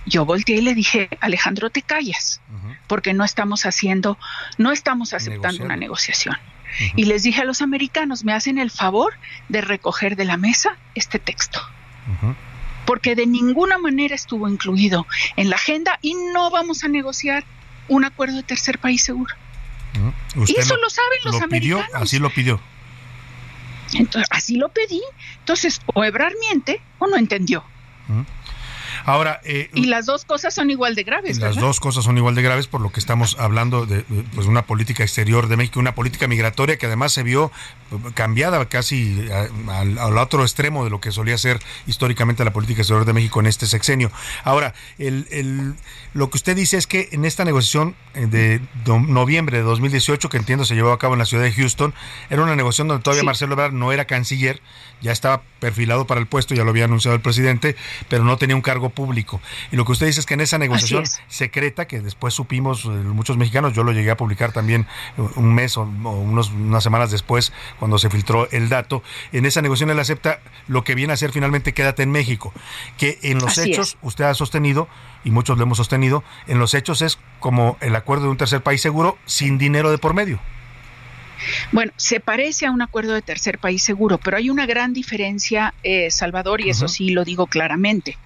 [0.05, 2.41] yo volteé y le dije, Alejandro, te callas,
[2.87, 4.17] porque no estamos haciendo,
[4.57, 6.37] no estamos aceptando una negociación.
[6.95, 9.13] Y les dije a los americanos, me hacen el favor
[9.49, 11.59] de recoger de la mesa este texto.
[12.85, 17.43] Porque de ninguna manera estuvo incluido en la agenda y no vamos a negociar
[17.87, 19.35] un acuerdo de tercer país seguro.
[20.47, 21.89] Y eso lo, saben los americanos.
[21.93, 22.59] Así lo pidió.
[23.93, 25.01] Entonces, así lo pedí.
[25.39, 27.63] Entonces, o Ebrar miente o no entendió.
[29.05, 31.37] Ahora, eh, y las dos cosas son igual de graves.
[31.39, 34.03] Las dos cosas son igual de graves por lo que estamos hablando de
[34.35, 37.51] pues una política exterior de México, una política migratoria que además se vio
[38.13, 39.27] cambiada casi
[39.69, 43.47] al, otro extremo de lo que solía ser históricamente la política exterior de México en
[43.47, 44.11] este sexenio.
[44.43, 45.75] Ahora, el,
[46.13, 50.37] lo que usted dice es que en esta negociación eh, de noviembre de 2018, que
[50.37, 51.93] entiendo se llevó a cabo en la ciudad de Houston,
[52.29, 54.61] era una negociación donde todavía Marcelo Ebrard no era canciller,
[55.01, 57.75] ya estaba perfilado para el puesto, ya lo había anunciado el presidente,
[58.07, 59.41] pero no tenía un cargo público.
[59.71, 62.89] Y lo que usted dice es que en esa negociación secreta, que después supimos eh,
[62.89, 64.87] muchos mexicanos, yo lo llegué a publicar también
[65.17, 69.61] eh, un mes o, unos, unas semanas después, cuando se filtró el dato, en esa
[69.61, 72.53] negociación él acepta lo que viene a ser finalmente quédate en México,
[72.97, 74.87] que en los hechos usted ha sostenido,
[75.23, 78.61] y muchos lo hemos sostenido, en los hechos es como el acuerdo de un tercer
[78.61, 80.39] país seguro sin dinero de por medio.
[81.71, 85.73] Bueno, se parece a un acuerdo de tercer país seguro, pero hay una gran diferencia,
[85.83, 88.17] eh, Salvador, y eso sí lo digo claramente.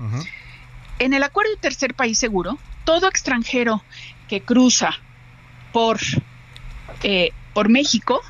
[0.99, 3.83] En el acuerdo de tercer país seguro, todo extranjero
[4.27, 4.91] que cruza
[5.71, 5.99] por,
[7.03, 8.21] eh, por México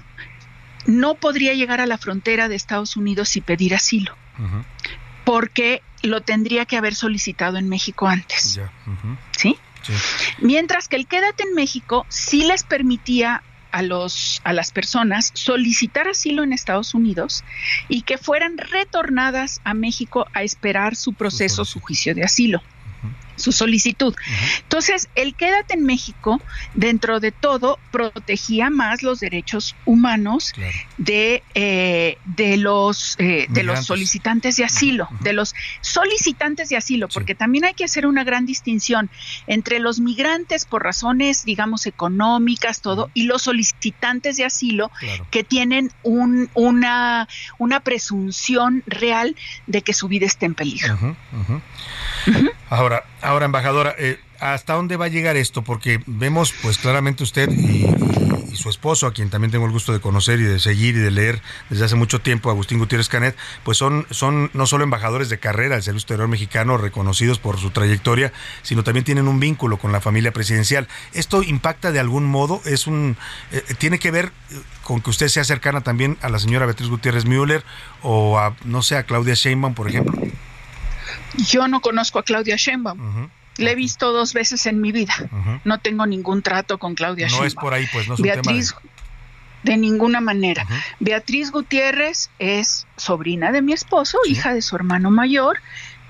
[0.85, 4.15] no podría llegar a la frontera de Estados Unidos y pedir asilo,
[5.23, 8.59] porque lo tendría que haber solicitado en México antes.
[9.37, 9.57] ¿Sí?
[10.39, 13.43] Mientras que el quédate en México sí les permitía
[13.73, 17.43] a, los, a las personas solicitar asilo en Estados Unidos
[17.89, 22.61] y que fueran retornadas a México a esperar su proceso, su juicio de asilo
[23.35, 24.15] su solicitud.
[24.61, 26.41] Entonces, el quédate en México,
[26.73, 30.53] dentro de todo, protegía más los derechos humanos
[30.97, 37.07] de, eh, de, los, eh, de los solicitantes de asilo, de los solicitantes de asilo,
[37.07, 39.09] porque también hay que hacer una gran distinción
[39.47, 44.91] entre los migrantes por razones, digamos, económicas, todo, y los solicitantes de asilo
[45.31, 47.27] que tienen un, una,
[47.57, 49.35] una presunción real
[49.67, 51.15] de que su vida esté en peligro.
[52.73, 55.61] Ahora, ahora embajadora, eh, ¿hasta dónde va a llegar esto?
[55.61, 57.85] Porque vemos, pues claramente usted y,
[58.55, 61.11] su esposo, a quien también tengo el gusto de conocer y de seguir y de
[61.11, 65.37] leer desde hace mucho tiempo, Agustín Gutiérrez Canet, pues son, son no solo embajadores de
[65.37, 69.91] carrera del Servicio Exterior Mexicano, reconocidos por su trayectoria, sino también tienen un vínculo con
[69.91, 70.87] la familia presidencial.
[71.13, 72.59] ¿Esto impacta de algún modo?
[72.65, 73.17] ¿Es un,
[73.51, 74.31] eh, ¿Tiene que ver
[74.81, 77.63] con que usted sea cercana también a la señora Beatriz Gutiérrez Müller
[78.01, 80.32] o a, no sé, a Claudia Sheinbaum, por ejemplo?
[81.37, 83.29] Yo no conozco a Claudia Sheinbaum.
[83.57, 85.13] Le he visto dos veces en mi vida.
[85.63, 87.43] No tengo ningún trato con Claudia Sheinbaum.
[87.43, 88.75] No es por ahí, pues no es Beatriz,
[89.63, 89.77] de...
[89.77, 90.65] ninguna manera.
[90.99, 95.59] Beatriz Gutiérrez es sobrina de mi esposo, hija de su hermano mayor,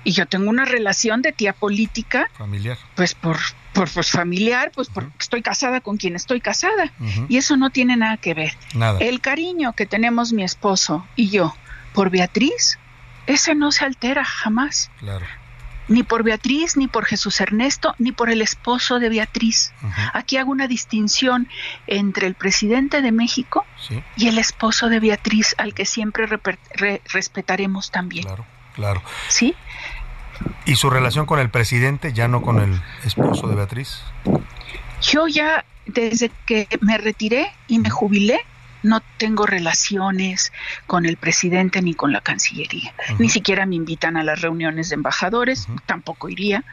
[0.04, 2.30] y yo tengo una relación de tía política.
[2.36, 2.78] Familiar.
[2.94, 3.38] Pues por,
[3.72, 6.92] por pues familiar, pues porque estoy casada con quien estoy casada.
[7.28, 8.54] Y eso no tiene nada que ver.
[8.74, 8.98] Nada.
[9.00, 11.54] El cariño que tenemos mi esposo y yo
[11.94, 12.78] por Beatriz
[13.26, 14.90] ese no se altera jamás.
[14.98, 15.24] Claro.
[15.86, 19.72] Ni por Beatriz, ni por Jesús Ernesto, ni por el esposo de Beatriz.
[20.14, 21.46] Aquí hago una distinción
[21.86, 23.66] entre el presidente de México
[24.16, 26.26] y el esposo de Beatriz, al que siempre
[27.12, 28.24] respetaremos también.
[28.24, 29.02] Claro, claro.
[29.28, 29.54] ¿Sí?
[30.64, 34.00] ¿Y su relación con el presidente, ya no con el esposo de Beatriz?
[35.02, 38.40] Yo ya, desde que me retiré y me jubilé,
[38.84, 40.52] no tengo relaciones
[40.86, 42.94] con el presidente ni con la Cancillería.
[43.18, 46.64] Ni siquiera me invitan a las reuniones de embajadores, tampoco iría.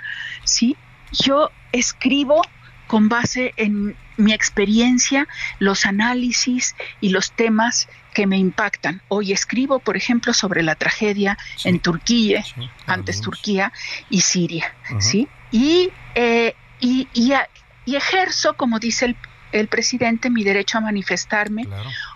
[0.43, 0.77] ¿sí?
[1.11, 2.41] Yo escribo
[2.87, 5.27] con base en mi experiencia
[5.59, 9.01] los análisis y los temas que me impactan.
[9.07, 12.43] Hoy escribo, por ejemplo, sobre la tragedia en Turquía,
[12.85, 13.71] antes Turquía
[14.09, 15.29] y Siria, ¿sí?
[15.51, 19.17] Y, eh, y, y, ejerzo, como dice el,
[19.51, 21.67] el presidente mi derecho a manifestarme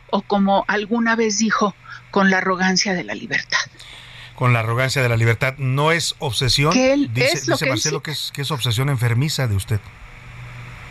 [0.09, 1.75] o como alguna vez dijo,
[2.11, 3.59] con la arrogancia de la libertad.
[4.35, 5.55] Con la arrogancia de la libertad.
[5.57, 6.73] ¿No es obsesión?
[7.13, 9.79] dice, Marcelo que, es, que es obsesión enfermiza de usted.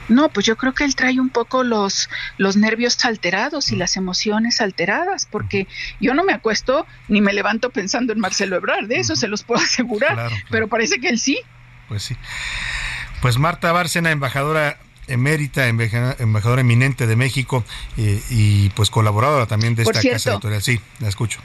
[0.09, 3.97] No, pues yo creo que él trae un poco los, los nervios alterados y las
[3.97, 5.67] emociones alteradas, porque
[6.01, 9.45] yo no me acuesto ni me levanto pensando en Marcelo Ebrard, de eso se los
[9.45, 11.39] puedo asegurar, pero parece que él sí.
[11.89, 12.17] Pues sí.
[13.23, 17.65] Pues Marta Bárcena, embajadora emérita, embajadora eminente de México
[17.97, 20.63] eh, y pues colaboradora también de esta casa editorial.
[20.63, 21.41] Sí, la escucho.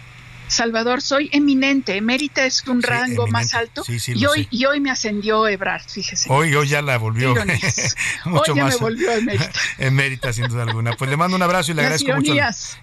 [0.50, 1.96] Salvador, soy eminente.
[1.96, 3.84] Emérita es un rango más alto.
[3.88, 6.28] y, hoy, y hoy me ascendió Ebrard, fíjese.
[6.32, 7.36] Hoy, hoy ya la volvió
[8.26, 8.74] mucho hoy ya más.
[8.74, 9.52] me volvió emérita.
[9.78, 10.94] emérita, sin duda alguna.
[10.94, 12.34] Pues le mando un abrazo y le agradezco mucho,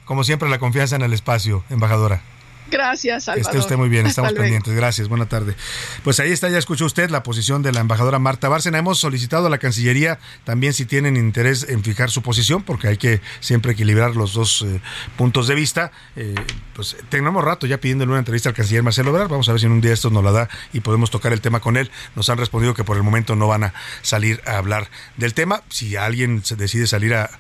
[0.05, 2.23] como siempre, la confianza en el espacio, embajadora.
[2.71, 3.47] Gracias, Salvador.
[3.47, 4.75] Esté usted muy bien, estamos pendientes.
[4.75, 5.55] Gracias, buena tarde.
[6.03, 8.79] Pues ahí está, ya escuchó usted la posición de la embajadora Marta Bárcena.
[8.79, 12.97] Hemos solicitado a la Cancillería también si tienen interés en fijar su posición, porque hay
[12.97, 14.81] que siempre equilibrar los dos eh,
[15.17, 15.93] puntos de vista.
[16.17, 16.35] Eh,
[16.75, 19.31] pues tenemos rato ya pidiéndole una entrevista al canciller Marcelo Obrador.
[19.31, 21.41] Vamos a ver si en un día esto nos la da y podemos tocar el
[21.41, 21.91] tema con él.
[22.15, 25.63] Nos han respondido que por el momento no van a salir a hablar del tema.
[25.69, 27.31] Si alguien se decide salir a,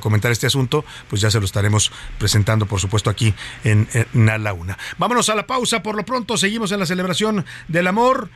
[0.00, 4.38] comentar este asunto, pues ya se lo estaremos presentando, por supuesto, aquí en, en A
[4.38, 4.73] la Una.
[4.98, 5.82] Vámonos a la pausa.
[5.82, 8.30] Por lo pronto seguimos en la celebración del amor.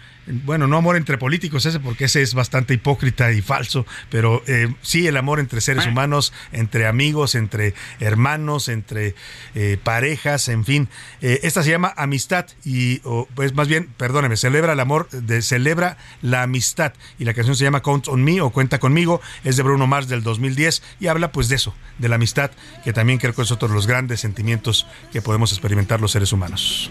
[0.44, 4.72] Bueno, no amor entre políticos ese, porque ese es bastante hipócrita y falso, pero eh,
[4.82, 9.14] sí el amor entre seres humanos, entre amigos, entre hermanos, entre
[9.54, 10.88] eh, parejas, en fin.
[11.22, 12.98] Eh, esta se llama amistad y,
[13.34, 16.92] pues más bien, perdóneme, celebra el amor, de, celebra la amistad.
[17.18, 20.08] Y la canción se llama Count on Me o Cuenta conmigo, es de Bruno Mars
[20.08, 22.50] del 2010 y habla pues de eso, de la amistad,
[22.84, 26.32] que también creo que es otro de los grandes sentimientos que podemos experimentar los seres
[26.32, 26.90] humanos.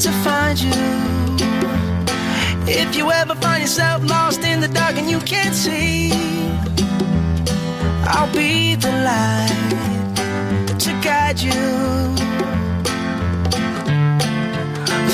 [0.00, 0.70] To find you.
[2.66, 6.10] If you ever find yourself lost in the dark and you can't see,
[8.06, 11.52] I'll be the light to guide you.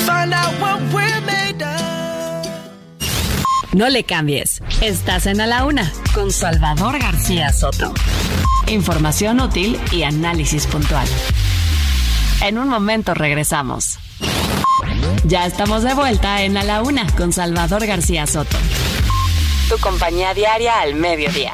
[0.05, 2.47] Find out what we're made of.
[3.73, 4.61] No le cambies.
[4.81, 7.93] Estás en A la Una con Salvador García Soto.
[8.67, 11.07] Información útil y análisis puntual.
[12.41, 13.99] En un momento regresamos.
[15.25, 18.57] Ya estamos de vuelta en A la Una con Salvador García Soto.
[19.69, 21.51] Tu compañía diaria al mediodía.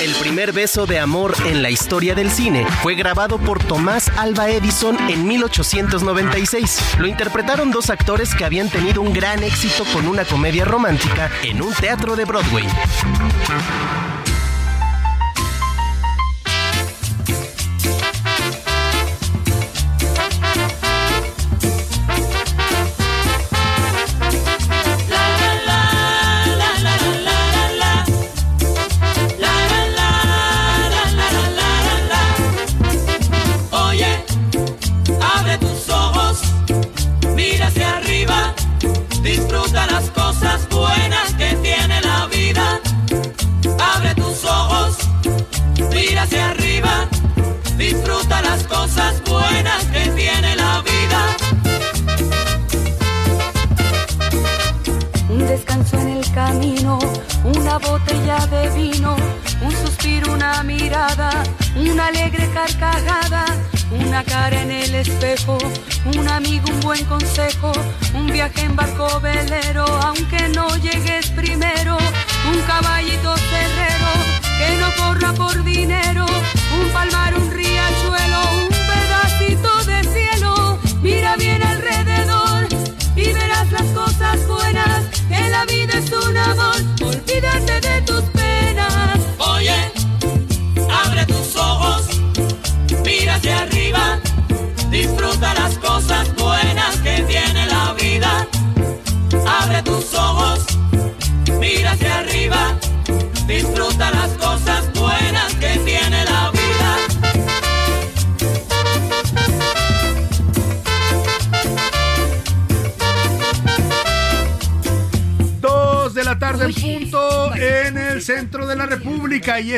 [0.00, 4.48] El primer beso de amor en la historia del cine fue grabado por Tomás Alba
[4.48, 6.96] Edison en 1896.
[6.98, 11.60] Lo interpretaron dos actores que habían tenido un gran éxito con una comedia romántica en
[11.60, 12.64] un teatro de Broadway.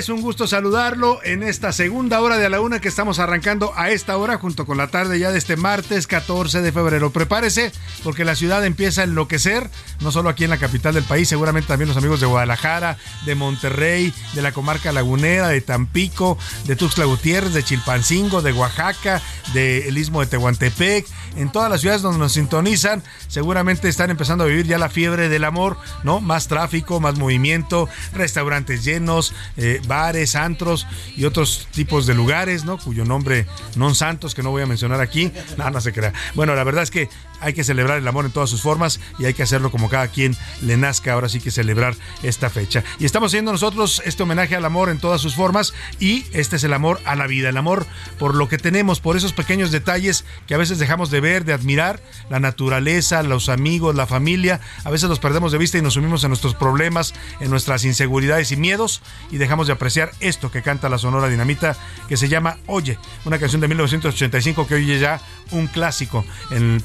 [0.02, 3.90] Es un gusto saludarlo en esta segunda hora de la una que estamos arrancando a
[3.90, 7.12] esta hora junto con la tarde ya de este martes 14 de febrero.
[7.12, 7.70] Prepárese
[8.02, 9.70] porque la ciudad empieza a enloquecer,
[10.02, 13.34] no solo aquí en la capital del país, seguramente también los amigos de Guadalajara, de
[13.34, 19.22] Monterrey, de la comarca lagunera, de Tampico, de Tuxtla Gutiérrez, de Chilpancingo, de Oaxaca,
[19.52, 24.46] del Istmo de Tehuantepec, en todas las ciudades donde nos sintonizan, seguramente están empezando a
[24.46, 26.20] vivir ya la fiebre del amor, ¿no?
[26.20, 30.86] Más tráfico, más movimiento, restaurantes llenos, eh, bares, antros
[31.16, 32.78] y otros tipos de lugares, ¿no?
[32.78, 33.46] Cuyo nombre
[33.76, 36.12] non santos que no voy a mencionar aquí, nada, se crea.
[36.34, 37.08] Bueno, la verdad es que
[37.42, 40.08] hay que celebrar el amor en todas sus formas y hay que hacerlo como cada
[40.08, 41.12] quien le nazca.
[41.12, 42.84] Ahora sí que celebrar esta fecha.
[42.98, 46.64] Y estamos haciendo nosotros este homenaje al amor en todas sus formas y este es
[46.64, 47.86] el amor a la vida, el amor
[48.18, 51.52] por lo que tenemos, por esos pequeños detalles que a veces dejamos de ver, de
[51.52, 55.94] admirar, la naturaleza, los amigos, la familia, a veces los perdemos de vista y nos
[55.94, 60.62] sumimos en nuestros problemas, en nuestras inseguridades y miedos y dejamos de apreciar esto que
[60.62, 61.76] canta la Sonora Dinamita
[62.08, 65.20] que se llama Oye, una canción de 1985 que hoy es ya
[65.50, 66.24] un clásico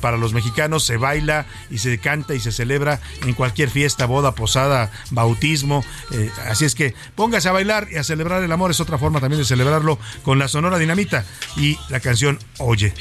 [0.01, 0.46] para los mexicanos,
[0.79, 6.29] se baila y se canta y se celebra en cualquier fiesta, boda, posada, bautismo, eh,
[6.47, 9.41] así es que póngase a bailar y a celebrar el amor, es otra forma también
[9.41, 11.25] de celebrarlo con la Sonora Dinamita
[11.55, 12.93] y la canción Oye.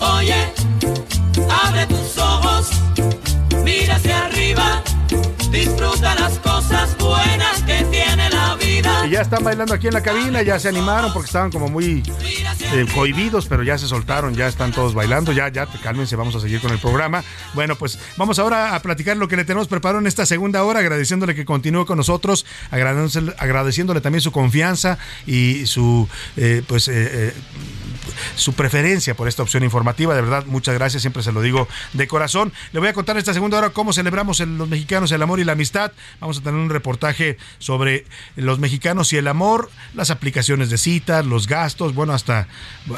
[0.00, 0.52] Oye,
[1.50, 2.70] abre tus ojos,
[3.64, 4.82] mira hacia arriba,
[5.50, 8.61] disfruta las cosas buenas que tiene la vida.
[9.04, 12.02] Y ya están bailando aquí en la cabina, ya se animaron porque estaban como muy
[12.72, 16.40] eh, cohibidos, pero ya se soltaron, ya están todos bailando, ya, ya, cálmense, vamos a
[16.40, 17.24] seguir con el programa.
[17.54, 20.80] Bueno, pues vamos ahora a platicar lo que le tenemos preparado en esta segunda hora,
[20.80, 27.34] agradeciéndole que continúe con nosotros, agradeciéndole, agradeciéndole también su confianza y su, eh, pues, eh,
[28.34, 30.14] su preferencia por esta opción informativa.
[30.14, 32.52] De verdad, muchas gracias, siempre se lo digo de corazón.
[32.72, 35.44] Le voy a contar en esta segunda hora cómo celebramos los mexicanos el amor y
[35.44, 35.92] la amistad.
[36.20, 38.04] Vamos a tener un reportaje sobre
[38.36, 42.48] los mexicanos y el amor, las aplicaciones de citas, los gastos, bueno, hasta,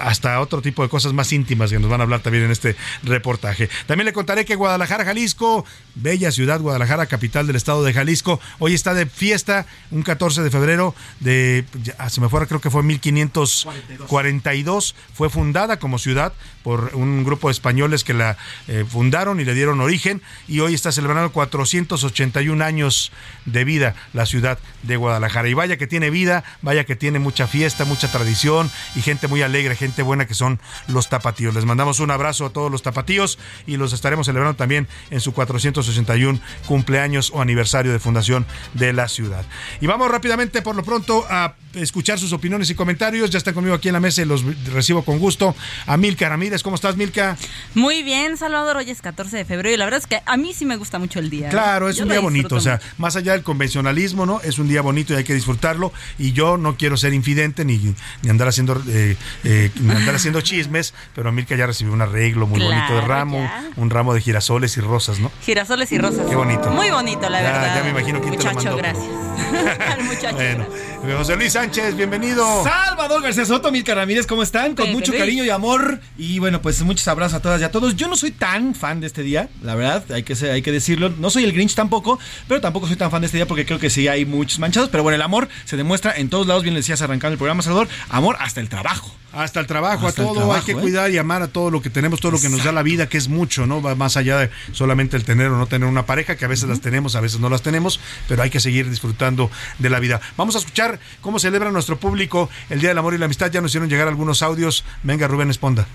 [0.00, 2.76] hasta otro tipo de cosas más íntimas que nos van a hablar también en este
[3.02, 3.68] reportaje.
[3.86, 8.74] También le contaré que Guadalajara, Jalisco, bella ciudad, Guadalajara, capital del estado de Jalisco, hoy
[8.74, 11.64] está de fiesta, un 14 de febrero de,
[12.08, 16.32] se me fuera, creo que fue 1542 fue fundada como ciudad
[16.62, 18.36] por un grupo de españoles que la
[18.68, 23.12] eh, fundaron y le dieron origen y hoy está celebrando 481 años
[23.44, 25.48] de vida la ciudad de Guadalajara.
[25.48, 29.42] Y vaya que tiene vida, vaya que tiene mucha fiesta, mucha tradición y gente muy
[29.42, 31.54] alegre, gente buena que son los tapatíos.
[31.54, 35.32] Les mandamos un abrazo a todos los tapatíos y los estaremos celebrando también en su
[35.32, 39.44] 461 cumpleaños o aniversario de fundación de la ciudad.
[39.80, 43.30] Y vamos rápidamente por lo pronto a escuchar sus opiniones y comentarios.
[43.30, 45.54] Ya está conmigo aquí en la mesa y los recibo con gusto.
[45.86, 47.36] A Milka Ramírez, ¿cómo estás, Milka?
[47.74, 48.76] Muy bien, Salvador.
[48.76, 50.98] Hoy es 14 de febrero y la verdad es que a mí sí me gusta
[50.98, 51.48] mucho el día.
[51.48, 51.50] ¿eh?
[51.50, 52.56] Claro, es un día bonito.
[52.56, 54.40] O sea, más allá del convencionalismo, ¿no?
[54.42, 55.92] Es un día bonito y hay que disfrutarlo.
[56.18, 60.40] Y yo no quiero ser infidente ni, ni andar haciendo eh, eh, ni andar haciendo
[60.42, 64.76] chismes, pero Milka ya recibió un arreglo muy bonito de ramo, un ramo de girasoles
[64.76, 65.30] y rosas, ¿no?
[65.44, 66.26] Girasoles y rosas.
[66.28, 66.70] Qué bonito.
[66.70, 67.76] Muy bonito, la verdad.
[67.76, 68.76] Ya me imagino quién muchacho, te lo mandó.
[68.78, 69.24] gracias.
[69.92, 70.36] Al muchacho.
[70.36, 72.64] Bueno, José Luis Sánchez, bienvenido.
[72.64, 74.74] Salvador García Soto, Milka Ramírez, ¿cómo están?
[74.84, 76.00] Con mucho cariño y amor.
[76.16, 77.96] Y bueno, pues muchos abrazos a todas y a todos.
[77.96, 80.72] Yo no soy tan fan de este día, la verdad, hay que, ser- hay que
[80.72, 81.10] decirlo.
[81.18, 82.18] No soy el Grinch tampoco,
[82.48, 84.88] pero tampoco soy tan fan de este día porque creo que sí hay muchos manchados.
[84.90, 87.62] Pero bueno, el amor se demuestra en todos lados, bien le decías arrancando el programa,
[87.62, 87.88] Salvador.
[88.08, 89.14] Amor hasta el trabajo.
[89.34, 90.76] Hasta el trabajo, Hasta a todo, trabajo, hay que ¿eh?
[90.76, 93.08] cuidar y amar a todo lo que tenemos, todo lo que nos da la vida,
[93.08, 93.82] que es mucho, ¿no?
[93.82, 96.68] Va más allá de solamente el tener o no tener una pareja, que a veces
[96.68, 100.20] las tenemos, a veces no las tenemos, pero hay que seguir disfrutando de la vida.
[100.36, 103.50] Vamos a escuchar cómo celebra nuestro público el Día del Amor y la Amistad.
[103.50, 104.84] Ya nos hicieron llegar algunos audios.
[105.02, 105.86] Venga, Rubén Esponda.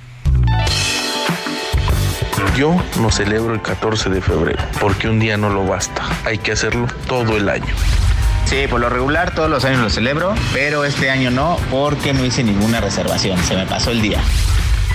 [2.58, 6.04] Yo no celebro el 14 de febrero porque un día no lo basta.
[6.26, 7.74] Hay que hacerlo todo el año.
[8.50, 12.26] Sí, por lo regular todos los años lo celebro, pero este año no porque no
[12.26, 14.24] hice ninguna reservación, se me pasó el día.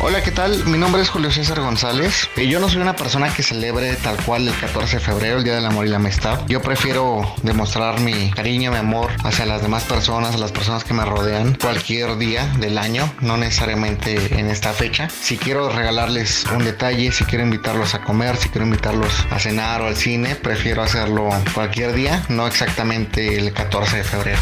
[0.01, 0.67] Hola, ¿qué tal?
[0.67, 4.17] Mi nombre es Julio César González y yo no soy una persona que celebre tal
[4.25, 6.41] cual el 14 de febrero, el Día del Amor y la Amistad.
[6.47, 10.93] Yo prefiero demostrar mi cariño, mi amor hacia las demás personas, a las personas que
[10.93, 15.09] me rodean, cualquier día del año, no necesariamente en esta fecha.
[15.09, 19.81] Si quiero regalarles un detalle, si quiero invitarlos a comer, si quiero invitarlos a cenar
[19.81, 24.41] o al cine, prefiero hacerlo cualquier día, no exactamente el 14 de febrero.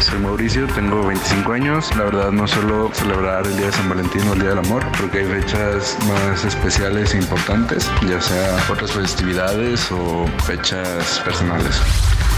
[0.00, 1.96] Soy Mauricio, tengo 25 años.
[1.96, 4.84] La verdad no suelo celebrar el Día de San Valentín o el Día del Amor,
[5.00, 11.80] porque hay fechas más especiales e importantes, ya sea otras festividades o fechas personales.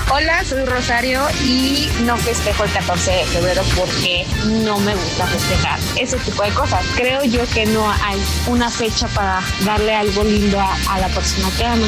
[0.08, 4.24] Hola, soy Rosario y no festejo el 14 de febrero porque
[4.62, 6.84] no me gusta festejar ese tipo de cosas.
[6.94, 11.66] Creo yo que no hay una fecha para darle algo lindo a, la persona que
[11.66, 11.86] ama.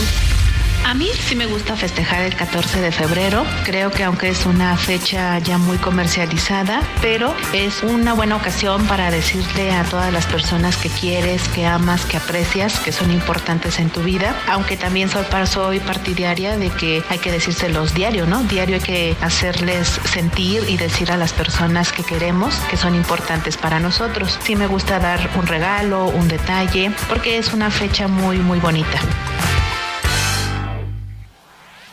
[0.89, 3.45] A mí sí me gusta festejar el 14 de febrero.
[3.67, 9.11] Creo que aunque es una fecha ya muy comercializada, pero es una buena ocasión para
[9.11, 13.91] decirle a todas las personas que quieres, que amas, que aprecias, que son importantes en
[13.91, 14.35] tu vida.
[14.49, 18.43] Aunque también soy, soy partidaria de que hay que decírselos diario, ¿no?
[18.45, 23.59] Diario hay que hacerles sentir y decir a las personas que queremos que son importantes
[23.59, 24.39] para nosotros.
[24.43, 28.99] Sí me gusta dar un regalo, un detalle, porque es una fecha muy, muy bonita.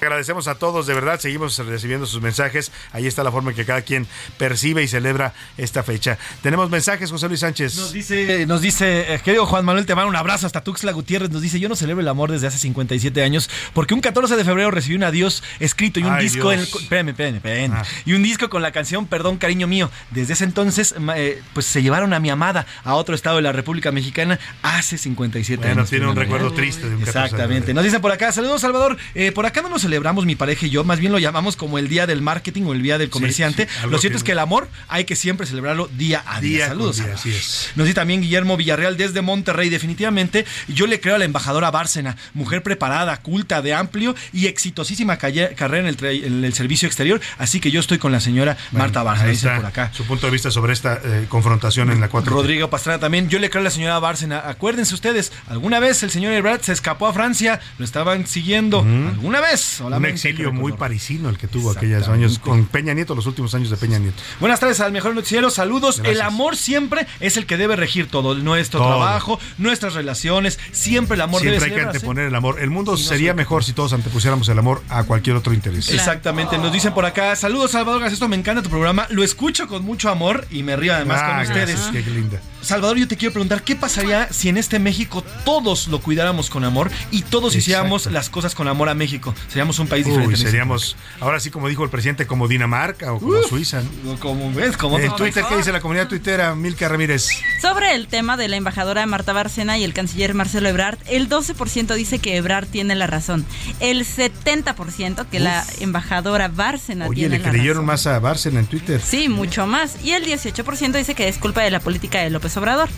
[0.05, 2.71] Agradecemos a todos, de verdad, seguimos recibiendo sus mensajes.
[2.93, 4.05] Ahí está la forma en que cada quien
[4.37, 6.17] percibe y celebra esta fecha.
[6.43, 7.75] Tenemos mensajes, José Luis Sánchez.
[7.75, 11.31] Nos dice, nos dice, eh, querido Juan Manuel, te mando un abrazo hasta Tuxtla Gutiérrez.
[11.31, 14.45] Nos dice, yo no celebro el amor desde hace 57 años porque un 14 de
[14.45, 16.81] febrero recibí un adiós escrito y un Ay, disco en el, Dios.
[16.83, 17.73] espérame, espérame, espérame.
[17.75, 17.83] Ah.
[18.05, 19.89] y un disco con la canción Perdón, cariño mío.
[20.11, 23.51] Desde ese entonces, eh, pues se llevaron a mi amada a otro estado de la
[23.51, 25.89] República Mexicana hace 57 Bueno, años.
[25.89, 27.73] tiene un recuerdo triste de un 14 de Exactamente.
[27.73, 28.97] Nos dicen por acá, saludos Salvador.
[29.15, 31.77] Eh, por acá no lo celebramos mi pareja y yo, más bien lo llamamos como
[31.77, 33.65] el día del marketing o el día del comerciante.
[33.67, 36.57] sí, lo cierto que- es que el amor hay que siempre celebrarlo día a día.
[36.57, 36.97] Día saludos.
[36.97, 37.69] día, así es.
[37.75, 39.69] Nos dice también Guillermo Villarreal desde Monterrey.
[39.69, 45.17] Definitivamente, yo le creo a la embajadora Bárcena, mujer preparada, culta, de amplio y exitosísima
[45.17, 47.21] carrera en el, en el servicio exterior.
[47.37, 49.91] Así que yo estoy con la señora Marta Bárcena, Ahí dice está por acá.
[49.93, 52.33] Su punto de vista sobre esta eh, confrontación en la 4.
[52.33, 53.29] Rodrigo Pastrana también.
[53.29, 54.43] Yo le creo a la señora Bárcena.
[54.45, 58.79] Acuérdense ustedes, alguna vez el señor Ebrard se escapó a Francia, lo estaban siguiendo.
[58.81, 59.79] ¿Alguna vez?
[59.87, 63.69] Un exilio muy parisino el que tuvo aquellos años con Peña Nieto, los últimos años
[63.69, 64.21] de Peña Nieto.
[64.39, 65.97] Buenas tardes al mejor noticiero, saludos.
[65.97, 66.15] Gracias.
[66.15, 68.89] El amor siempre es el que debe regir todo, nuestro Todo.
[68.89, 72.59] trabajo, nuestras relaciones, siempre el amor Siempre debe hay que anteponer el amor.
[72.59, 75.89] El mundo sería mejor si todos antepusiéramos el amor a cualquier otro interés.
[75.89, 79.83] Exactamente, nos dicen por acá, saludos Salvador García, me encanta tu programa, lo escucho con
[79.83, 81.79] mucho amor y me río además Ah, con ustedes.
[81.91, 82.39] gracias, qué linda.
[82.61, 86.63] Salvador, yo te quiero preguntar, ¿qué pasaría si en este México todos lo cuidáramos con
[86.63, 87.57] amor y todos Exacto.
[87.59, 89.35] hiciéramos las cosas con amor a México?
[89.65, 90.35] Seríamos un país diferente.
[90.35, 93.49] Uy, seríamos, ahora sí, como dijo el presidente, como Dinamarca o como Uf.
[93.49, 93.81] Suiza.
[94.19, 95.49] Como ves, como En Twitter, mejor.
[95.49, 96.53] ¿qué dice la comunidad tuitera?
[96.55, 97.29] Milka Ramírez.
[97.61, 101.95] Sobre el tema de la embajadora Marta Bárcena y el canciller Marcelo Ebrard, el 12%
[101.95, 103.45] dice que Ebrard tiene la razón.
[103.79, 109.01] El 70% que la embajadora Bárcena Oye, tiene le creyeron más a Bárcena en Twitter.
[109.01, 109.97] Sí, mucho más.
[110.03, 112.89] Y el 18% dice que es culpa de la política de López Obrador.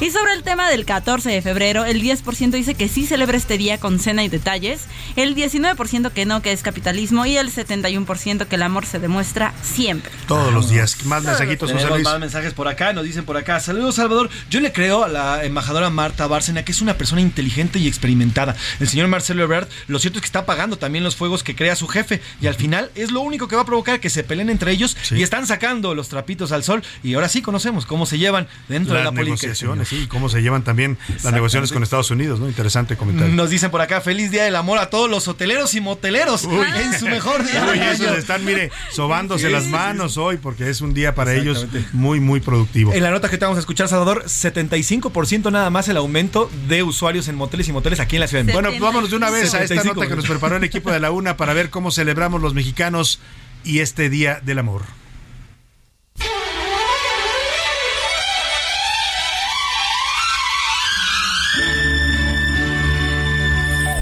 [0.00, 3.58] Y sobre el tema del 14 de febrero, el 10% dice que sí celebra este
[3.58, 8.46] día con cena y detalles, el 19% que no, que es capitalismo, y el 71%
[8.46, 10.12] que el amor se demuestra siempre.
[10.26, 11.04] Todos los días.
[11.04, 12.04] Más mensajitos, José Luis.
[12.04, 13.60] más mensajes por acá, nos dicen por acá.
[13.60, 14.30] Saludos, Salvador.
[14.50, 18.56] Yo le creo a la embajadora Marta Bárcena, que es una persona inteligente y experimentada.
[18.80, 21.76] El señor Marcelo Ebrard, lo cierto es que está apagando también los fuegos que crea
[21.76, 22.20] su jefe.
[22.40, 24.96] Y al final es lo único que va a provocar que se peleen entre ellos
[25.10, 26.82] y están sacando los trapitos al sol.
[27.02, 29.46] Y ahora sí conocemos cómo se llevan dentro de la política.
[29.46, 32.48] negociaciones, sí, y cómo se llevan también las negociaciones con Estados Unidos, ¿no?
[32.48, 33.34] Interesante comentario.
[33.34, 36.66] Nos dicen por acá, feliz día del amor a todos los hoteleros y moteleros Uy.
[36.82, 37.64] en su mejor día.
[37.70, 42.18] Uy, esos están, mire, sobándose las manos hoy porque es un día para ellos muy,
[42.18, 42.92] muy productivo.
[42.92, 46.82] En la nota que te vamos a escuchar, Salvador, 75% nada más el aumento de
[46.82, 48.60] usuarios en moteles y moteles aquí en la Ciudad de México.
[48.60, 49.84] Bueno, pues vámonos de una vez a esta 75%.
[49.84, 53.20] nota que nos preparó el equipo de la UNA para ver cómo celebramos los mexicanos
[53.62, 54.82] y este Día del Amor.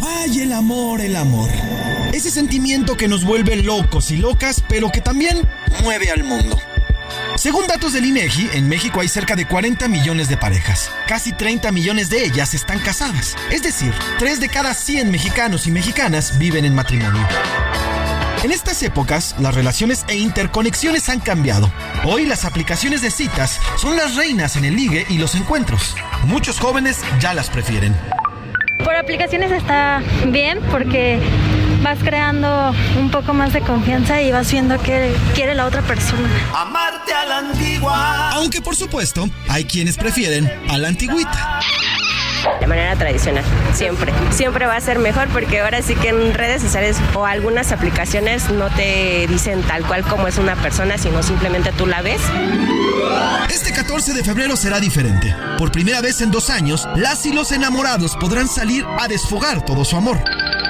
[0.03, 1.51] Ay, el amor, el amor.
[2.13, 5.49] Ese sentimiento que nos vuelve locos y locas, pero que también
[5.83, 6.59] mueve al mundo.
[7.37, 10.91] Según datos del INEGI, en México hay cerca de 40 millones de parejas.
[11.07, 13.37] Casi 30 millones de ellas están casadas.
[13.51, 17.27] Es decir, 3 de cada 100 mexicanos y mexicanas viven en matrimonio.
[18.43, 21.71] En estas épocas, las relaciones e interconexiones han cambiado.
[22.05, 25.95] Hoy las aplicaciones de citas son las reinas en el ligue y los encuentros.
[26.25, 27.95] Muchos jóvenes ya las prefieren.
[28.85, 31.21] Por aplicaciones está bien porque
[31.83, 36.29] vas creando un poco más de confianza y vas viendo qué quiere la otra persona.
[36.55, 38.31] Amarte a la antigua.
[38.31, 41.61] Aunque por supuesto, hay quienes prefieren a la antigüita.
[42.61, 44.13] De manera tradicional, siempre.
[44.31, 48.51] Siempre va a ser mejor porque ahora sí que en redes sociales o algunas aplicaciones
[48.51, 52.21] no te dicen tal cual como es una persona, sino simplemente tú la ves.
[53.51, 55.35] Este 14 de febrero será diferente.
[55.59, 59.85] Por primera vez en dos años, las y los enamorados podrán salir a desfogar todo
[59.85, 60.19] su amor.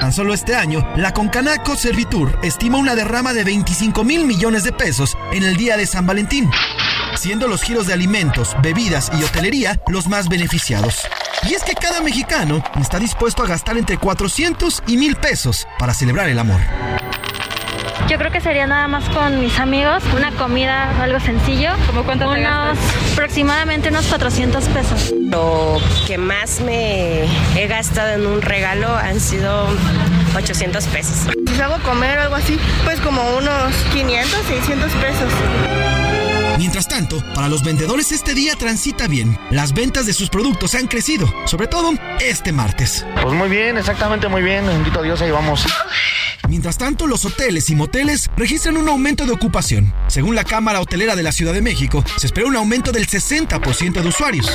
[0.01, 4.73] Tan solo este año, la Concanaco Servitur estima una derrama de 25 mil millones de
[4.73, 6.51] pesos en el día de San Valentín,
[7.17, 11.03] siendo los giros de alimentos, bebidas y hotelería los más beneficiados.
[11.49, 15.95] Y es que cada mexicano está dispuesto a gastar entre 400 y 1000 pesos para
[15.95, 16.61] celebrar el amor.
[18.09, 21.71] Yo creo que sería nada más con mis amigos, una comida, algo sencillo.
[21.87, 22.77] ¿Cómo cuánto unos,
[23.13, 25.13] Aproximadamente unos 400 pesos.
[25.21, 27.25] Lo que más me
[27.57, 29.69] he gastado en un regalo han sido
[30.37, 31.33] 800 pesos.
[31.47, 36.20] Si salgo a comer o algo así, pues como unos 500, 600 pesos.
[36.61, 39.39] Mientras tanto, para los vendedores este día transita bien.
[39.51, 43.07] Las ventas de sus productos han crecido, sobre todo este martes.
[43.23, 44.67] Pues muy bien, exactamente muy bien.
[44.67, 45.65] Bendito Dios, ahí vamos.
[46.51, 49.95] Mientras tanto, los hoteles y moteles registran un aumento de ocupación.
[50.09, 54.03] Según la Cámara Hotelera de la Ciudad de México, se espera un aumento del 60%
[54.03, 54.55] de usuarios.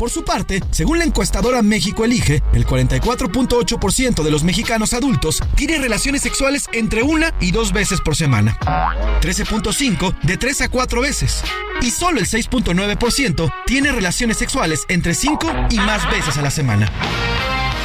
[0.00, 5.78] Por su parte, según la encuestadora México Elige, el 44.8% de los mexicanos adultos tiene
[5.78, 8.56] relaciones sexuales entre una y dos veces por semana.
[9.20, 11.42] 13.5 de 3 a 4 veces.
[11.82, 16.90] Y solo el 6.9% tiene relaciones sexuales entre 5 y más veces a la semana.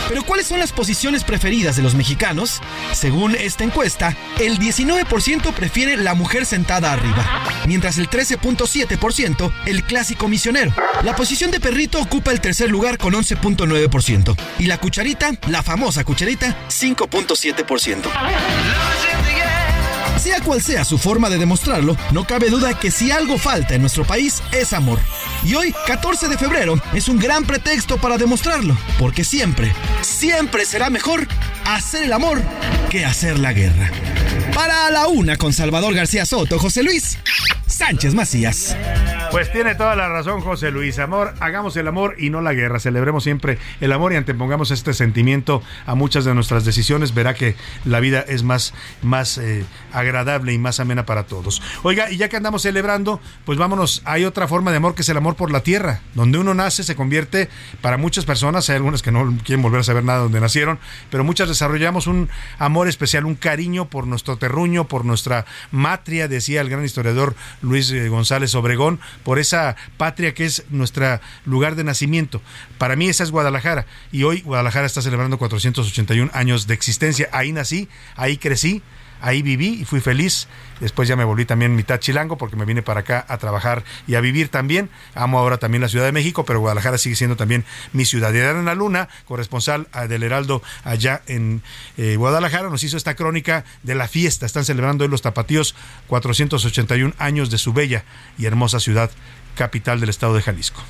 [0.08, 2.62] Pero ¿cuáles son las posiciones preferidas de los mexicanos?
[2.94, 10.28] Según esta encuesta, el 19% prefiere la mujer sentada arriba, mientras el 13.7% el clásico
[10.28, 10.74] misionero.
[11.04, 16.04] La posición de perrito ocupa el tercer lugar con 11.9% y la cucharita, la famosa
[16.04, 18.04] cucharita, 5.7%.
[20.20, 23.82] Sea cual sea su forma de demostrarlo, no cabe duda que si algo falta en
[23.82, 25.00] nuestro país es amor.
[25.46, 29.72] Y hoy, 14 de febrero, es un gran pretexto para demostrarlo, porque siempre,
[30.02, 31.28] siempre será mejor
[31.66, 32.42] hacer el amor
[32.90, 33.92] que hacer la guerra.
[34.56, 37.20] Para la una con Salvador García Soto, José Luis
[37.76, 38.78] Sánchez Macías.
[39.32, 40.98] Pues tiene toda la razón José Luis.
[40.98, 42.80] Amor, hagamos el amor y no la guerra.
[42.80, 47.14] Celebremos siempre el amor y antepongamos este sentimiento a muchas de nuestras decisiones.
[47.14, 51.62] Verá que la vida es más, más eh, agradable y más amena para todos.
[51.84, 54.04] Oiga, y ya que andamos celebrando, pues vámonos.
[54.06, 56.00] Hay otra forma de amor que es el amor por la tierra.
[56.14, 57.50] Donde uno nace se convierte
[57.82, 58.70] para muchas personas.
[58.70, 60.80] Hay algunas que no quieren volver a saber nada de donde nacieron,
[61.12, 66.62] pero muchas desarrollamos un amor especial, un cariño por nuestro terruño, por nuestra matria, decía
[66.62, 67.36] el gran historiador
[67.66, 72.42] Luis eh, González Obregón, por esa patria que es nuestro lugar de nacimiento.
[72.78, 77.28] Para mí esa es Guadalajara y hoy Guadalajara está celebrando 481 años de existencia.
[77.32, 78.82] Ahí nací, ahí crecí,
[79.26, 80.48] ahí viví y fui feliz.
[80.80, 84.16] Después ya me volví también mitad chilango porque me vine para acá a trabajar y
[84.16, 84.90] a vivir también.
[85.16, 88.32] Amo ahora también la Ciudad de México, pero Guadalajara sigue siendo también mi ciudad.
[88.34, 91.64] Y en la Luna, corresponsal ah, del Heraldo allá en
[91.98, 94.46] eh, Guadalajara, nos hizo esta crónica de la fiesta.
[94.46, 95.76] Están celebrando hoy los tapatíos
[96.08, 98.06] 481 años de su bella
[98.38, 99.10] y hermosa ciudad,
[99.56, 100.84] capital del estado de Jalisco.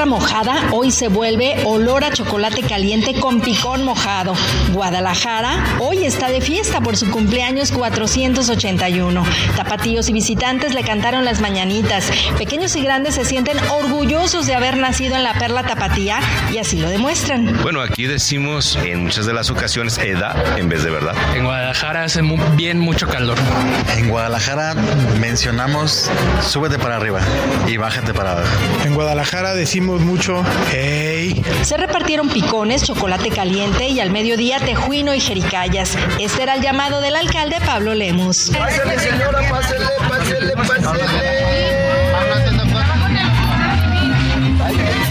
[0.00, 4.34] Tierra mojada hoy se vuelve olor a chocolate caliente con picón mojado.
[4.72, 9.22] Guadalajara hoy está de fiesta por su cumpleaños 481.
[9.56, 12.10] Tapatíos y visitantes le cantaron las mañanitas.
[12.38, 16.20] Pequeños y grandes se sienten orgullosos de haber nacido en la perla tapatía
[16.50, 17.60] y así lo demuestran.
[17.62, 21.14] Bueno, aquí decimos en muchas de las ocasiones edad en vez de verdad.
[21.34, 23.36] En Guadalajara hace muy bien mucho calor.
[23.98, 24.74] En Guadalajara
[25.20, 27.20] mencionamos súbete para arriba
[27.66, 28.48] y bájate para abajo.
[28.84, 31.42] En Guadalajara decimos mucho, hey.
[31.62, 35.96] Se repartieron picones, chocolate caliente y al mediodía tejuino y jericayas.
[36.18, 38.50] Este era el llamado del alcalde Pablo Lemus.
[38.50, 41.69] Pásale, señora, pásale, pásale, pásale.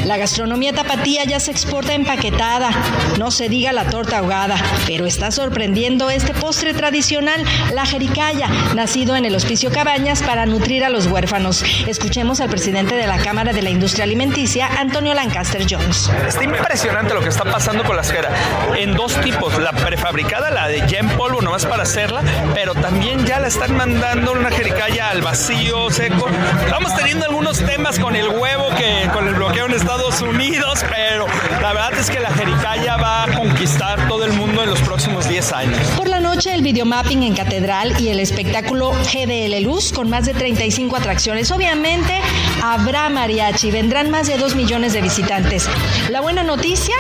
[0.10, 2.72] La gastronomía tapatía ya se exporta empaquetada,
[3.20, 4.56] no se diga la torta ahogada,
[4.88, 7.46] pero está sorprendiendo este postre tradicional,
[7.76, 11.64] la jericaya, nacido en el Hospicio Cabañas para nutrir a los huérfanos.
[11.86, 16.10] Escuchemos al presidente de la Cámara de la Industria Alimenticia, Antonio Lancaster Jones.
[16.28, 18.32] Está impresionante lo que está pasando con la esfera,
[18.80, 22.24] en dos tipos, la prefabricada, la de ya en polvo nomás para hacerla,
[22.56, 26.28] pero también ya la están mandando una jericaya al vacío, seco.
[26.66, 31.28] Estamos teniendo algunos temas con el huevo que con el bloqueo en Estados Unidos, pero
[31.62, 35.28] la verdad es que la Jericaya va a conquistar todo el mundo en los próximos
[35.28, 35.80] 10 años.
[35.98, 40.34] Por la noche, el videomapping en Catedral y el espectáculo GDL Luz con más de
[40.34, 41.52] 35 atracciones.
[41.52, 42.20] Obviamente,
[42.64, 45.70] habrá mariachi, vendrán más de 2 millones de visitantes.
[46.10, 46.96] La buena noticia,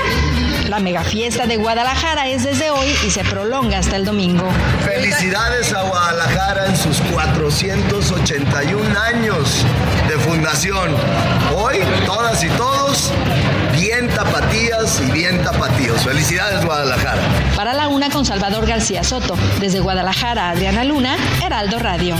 [0.69, 4.47] la mega fiesta de Guadalajara es desde hoy y se prolonga hasta el domingo.
[4.85, 9.65] Felicidades a Guadalajara en sus 481 años
[10.07, 10.95] de fundación.
[11.55, 13.11] Hoy, todas y todos
[13.73, 16.03] bien tapatías y bien tapatíos.
[16.03, 17.21] Felicidades Guadalajara.
[17.55, 19.35] Para la una con Salvador García Soto.
[19.59, 22.15] Desde Guadalajara, Adriana Luna, Heraldo Radio.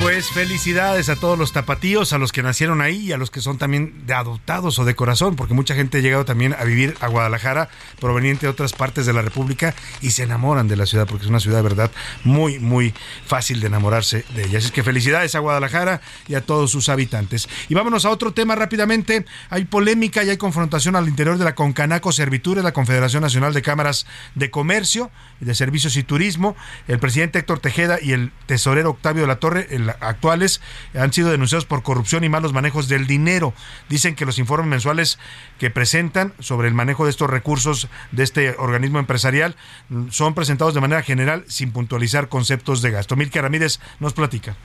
[0.00, 3.42] Pues felicidades a todos los tapatíos, a los que nacieron ahí y a los que
[3.42, 6.96] son también de adoptados o de corazón, porque mucha gente ha llegado también a vivir
[7.00, 7.68] a Guadalajara,
[8.00, 11.28] proveniente de otras partes de la República, y se enamoran de la ciudad, porque es
[11.28, 11.90] una ciudad, verdad,
[12.24, 12.94] muy, muy
[13.26, 14.58] fácil de enamorarse de ella.
[14.58, 17.46] Así es que felicidades a Guadalajara y a todos sus habitantes.
[17.68, 19.26] Y vámonos a otro tema rápidamente.
[19.50, 23.60] Hay polémica y hay confrontación al interior de la Concanaco Servitura, la Confederación Nacional de
[23.60, 26.56] Cámaras de Comercio, de Servicios y Turismo.
[26.88, 30.60] El presidente Héctor Tejeda y el tesorero Octavio de la Torre, el actuales
[30.94, 33.54] han sido denunciados por corrupción y malos manejos del dinero.
[33.88, 35.18] Dicen que los informes mensuales
[35.58, 39.56] que presentan sobre el manejo de estos recursos de este organismo empresarial
[40.10, 43.16] son presentados de manera general sin puntualizar conceptos de gasto.
[43.16, 44.56] Milka Ramírez nos platica.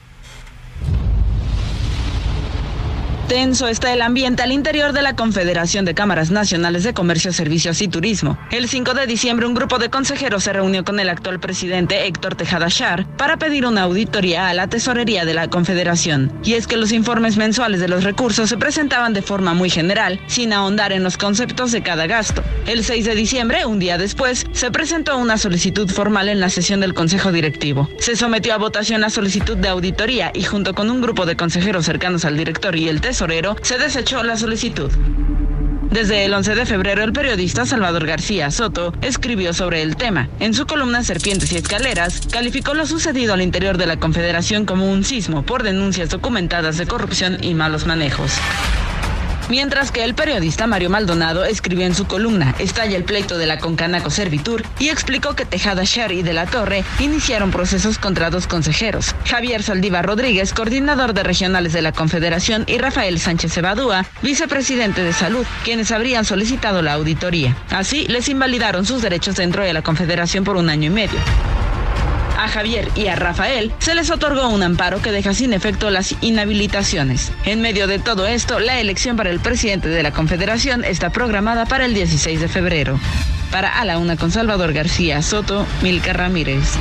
[3.28, 7.82] Tenso está el ambiente al interior de la Confederación de Cámaras Nacionales de Comercio, Servicios
[7.82, 8.38] y Turismo.
[8.52, 12.36] El 5 de diciembre un grupo de consejeros se reunió con el actual presidente Héctor
[12.36, 16.32] Tejada Char para pedir una auditoría a la tesorería de la Confederación.
[16.44, 20.20] Y es que los informes mensuales de los recursos se presentaban de forma muy general,
[20.28, 22.44] sin ahondar en los conceptos de cada gasto.
[22.68, 26.80] El 6 de diciembre, un día después, se presentó una solicitud formal en la sesión
[26.80, 27.90] del Consejo Directivo.
[27.98, 31.86] Se sometió a votación la solicitud de auditoría y junto con un grupo de consejeros
[31.86, 33.15] cercanos al director y el tesorero,
[33.62, 34.92] se desechó la solicitud.
[35.90, 40.28] Desde el 11 de febrero, el periodista Salvador García Soto escribió sobre el tema.
[40.42, 44.92] En su columna Serpientes y Escaleras, calificó lo sucedido al interior de la Confederación como
[44.92, 48.34] un sismo por denuncias documentadas de corrupción y malos manejos.
[49.50, 53.60] Mientras que el periodista Mario Maldonado escribió en su columna Estalla el pleito de la
[53.60, 58.48] Concanaco Servitur y explicó que Tejada Sher y de la Torre iniciaron procesos contra dos
[58.48, 65.04] consejeros, Javier Saldívar Rodríguez, coordinador de regionales de la Confederación, y Rafael Sánchez Evadúa, vicepresidente
[65.04, 67.56] de Salud, quienes habrían solicitado la auditoría.
[67.70, 71.20] Así les invalidaron sus derechos dentro de la Confederación por un año y medio.
[72.38, 76.16] A Javier y a Rafael se les otorgó un amparo que deja sin efecto las
[76.22, 77.32] inhabilitaciones.
[77.46, 81.66] En medio de todo esto, la elección para el presidente de la Confederación está programada
[81.66, 83.00] para el 16 de febrero.
[83.52, 86.78] Para A Una con Salvador García Soto, Milka Ramírez.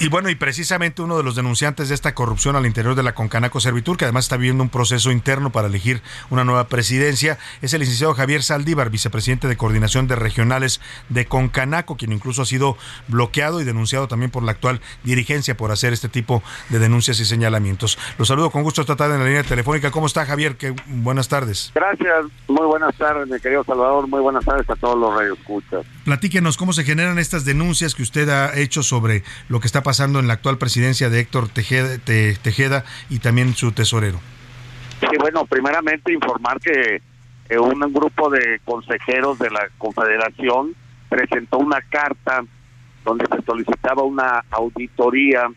[0.00, 3.14] Y bueno, y precisamente uno de los denunciantes de esta corrupción al interior de la
[3.14, 7.74] Concanaco Servitur, que además está viviendo un proceso interno para elegir una nueva presidencia, es
[7.74, 10.80] el licenciado Javier Saldívar, vicepresidente de coordinación de regionales
[11.10, 12.76] de Concanaco, quien incluso ha sido
[13.06, 17.24] bloqueado y denunciado también por la actual dirigencia por hacer este tipo de denuncias y
[17.24, 17.96] señalamientos.
[18.18, 19.92] Los saludo con gusto esta tarde en la línea telefónica.
[19.92, 20.56] ¿Cómo está Javier?
[20.56, 21.70] Qué buenas tardes.
[21.72, 25.86] Gracias, muy buenas tardes, mi querido Salvador, muy buenas tardes a todos los radioescuchas.
[26.04, 30.18] Platíquenos cómo se generan estas denuncias que usted ha hecho sobre lo que está pasando
[30.18, 34.18] en la actual presidencia de Héctor Tejeda, Tejeda y también su tesorero.
[34.98, 37.00] Sí, bueno, primeramente informar que
[37.56, 40.74] un grupo de consejeros de la Confederación
[41.08, 42.42] presentó una carta
[43.04, 45.48] donde se solicitaba una auditoría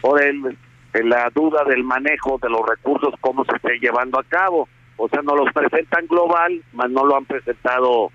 [0.00, 0.58] por el,
[0.92, 4.68] la duda del manejo de los recursos, cómo se esté llevando a cabo.
[4.96, 8.10] O sea, no los presentan global, mas no lo han presentado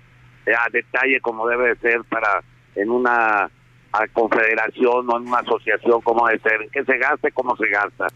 [0.46, 2.42] a detalle como debe de ser para
[2.74, 3.50] en una
[3.98, 8.06] a confederación o en una asociación como debe ser, qué se gaste, cómo se gasta.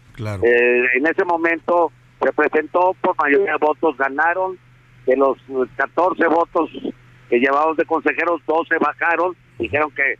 [0.45, 1.91] Eh, en ese momento
[2.21, 4.57] se presentó por mayoría de votos, ganaron,
[5.05, 5.37] de los
[5.75, 6.69] 14 votos
[7.29, 10.17] que llevaban de consejeros, 12 bajaron, dijeron que,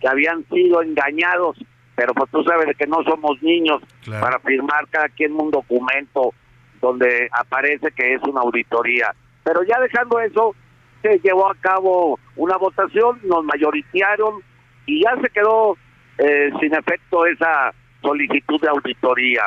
[0.00, 1.56] que habían sido engañados,
[1.94, 3.80] pero pues tú sabes que no somos niños
[4.20, 6.34] para firmar cada quien un documento
[6.82, 9.14] donde aparece que es una auditoría.
[9.44, 10.54] Pero ya dejando eso,
[11.00, 14.42] se llevó a cabo una votación, nos mayoritearon
[14.86, 15.76] y ya se quedó
[16.18, 19.42] eh, sin efecto esa solicitud de auditoría.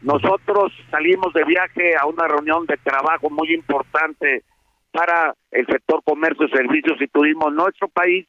[0.00, 4.42] Nosotros salimos de viaje a una reunión de trabajo muy importante
[4.90, 8.26] para el sector comercio, servicios y turismo en nuestro país,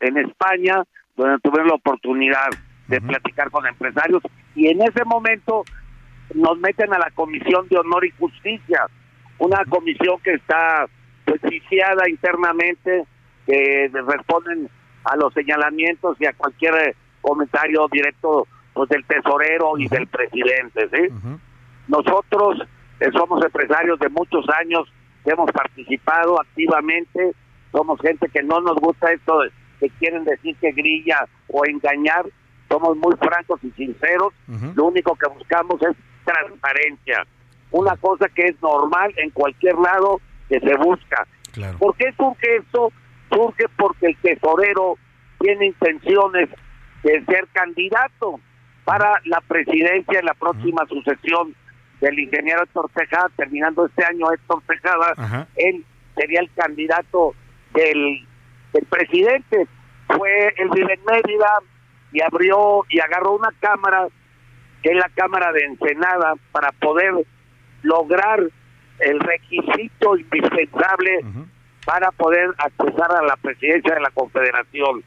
[0.00, 0.82] en España,
[1.16, 2.50] donde tuvimos la oportunidad
[2.88, 4.22] de platicar con empresarios
[4.54, 5.64] y en ese momento
[6.34, 8.86] nos meten a la Comisión de Honor y Justicia,
[9.38, 10.86] una comisión que está
[11.24, 11.40] pues
[12.08, 13.04] internamente,
[13.46, 14.68] que responden
[15.04, 20.88] a los señalamientos y a cualquier eh, comentario directo pues del tesorero y del presidente,
[20.92, 21.08] ¿sí?
[21.88, 22.62] Nosotros
[23.00, 24.88] eh, somos empresarios de muchos años
[25.24, 27.32] hemos participado activamente,
[27.72, 32.26] somos gente que no nos gusta esto de, que quieren decir que grilla o engañar,
[32.68, 34.32] somos muy francos y sinceros,
[34.74, 37.26] lo único que buscamos es transparencia,
[37.70, 41.26] una cosa que es normal en cualquier lado que se busca.
[41.78, 42.92] ¿Por qué surge esto?
[43.30, 44.96] Surge porque el tesorero
[45.38, 46.48] tiene intenciones
[47.02, 48.40] de ser candidato
[48.84, 51.54] para la presidencia en la próxima sucesión
[52.00, 55.84] del ingeniero Héctor Tejada, terminando este año Héctor Tejada, él
[56.16, 57.34] sería el candidato
[57.74, 58.26] del,
[58.72, 59.66] del presidente.
[60.08, 61.50] Fue, él vive en Mérida
[62.12, 64.08] y abrió y agarró una cámara,
[64.82, 67.12] que es la Cámara de Ensenada, para poder
[67.82, 68.40] lograr
[68.98, 71.20] el requisito indispensable
[71.90, 75.02] para poder accesar a la presidencia de la Confederación,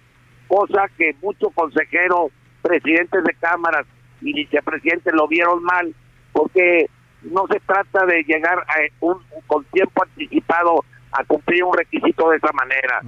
[0.50, 2.30] cosa que muchos consejeros,
[2.62, 3.86] presidentes de cámaras
[4.20, 5.96] y vicepresidentes lo vieron mal,
[6.34, 6.90] porque
[7.22, 10.84] no se trata de llegar a un, con tiempo anticipado
[11.14, 13.00] a cumplir un requisito de esa manera.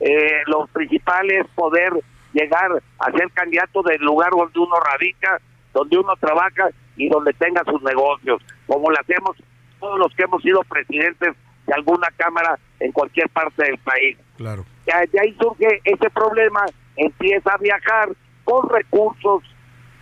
[0.00, 1.92] eh, los principales poder
[2.32, 5.40] llegar a ser candidato del lugar donde uno radica,
[5.72, 9.36] donde uno trabaja y donde tenga sus negocios, como lo hacemos
[9.78, 11.36] todos los que hemos sido presidentes
[11.66, 14.16] de alguna cámara en cualquier parte del país.
[14.36, 14.64] Claro.
[14.86, 16.64] Ya, de ahí surge ese problema,
[16.96, 18.08] empieza a viajar
[18.44, 19.42] con recursos,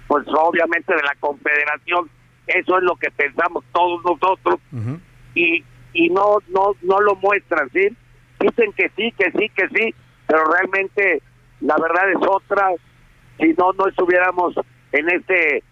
[0.07, 2.09] pues obviamente de la Confederación,
[2.47, 4.61] eso es lo que pensamos todos nosotros
[5.35, 5.63] y,
[5.93, 7.89] y no, no, no lo muestran, ¿sí?
[8.41, 9.95] Dicen que sí, que sí, que sí,
[10.27, 11.23] pero realmente
[11.61, 12.71] la verdad es otra.
[13.39, 14.55] Si no, no estuviéramos
[14.93, 15.63] en este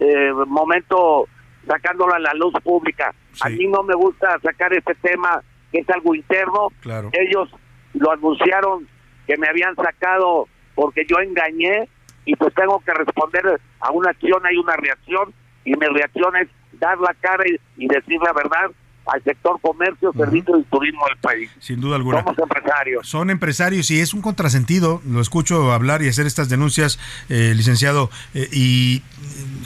[0.00, 1.28] eh, momento
[1.66, 3.14] sacándolo a la luz pública.
[3.40, 6.68] A mí no me gusta sacar este tema, que es algo interno.
[6.80, 7.10] Claro.
[7.12, 7.48] Ellos
[7.94, 8.86] lo anunciaron
[9.26, 11.88] que me habían sacado porque yo engañé
[12.24, 15.32] y pues tengo que responder a una acción, hay una reacción
[15.64, 16.48] y mi reacción es
[16.78, 18.70] dar la cara y, y decir la verdad
[19.06, 21.50] al sector comercio, servicio y turismo del país.
[21.60, 22.20] Sin duda alguna.
[22.20, 23.08] Somos empresarios.
[23.08, 26.98] Son empresarios y es un contrasentido, lo escucho hablar y hacer estas denuncias,
[27.28, 29.02] eh, licenciado eh, y eh,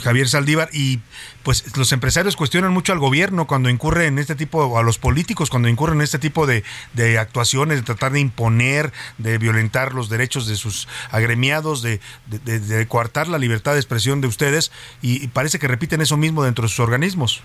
[0.03, 1.01] Javier Saldívar, y
[1.43, 4.99] pues los empresarios cuestionan mucho al gobierno cuando incurre en este tipo, o a los
[4.99, 9.95] políticos cuando incurren en este tipo de, de actuaciones, de tratar de imponer, de violentar
[9.95, 14.73] los derechos de sus agremiados, de, de, de coartar la libertad de expresión de ustedes,
[15.03, 17.43] y, y parece que repiten eso mismo dentro de sus organismos.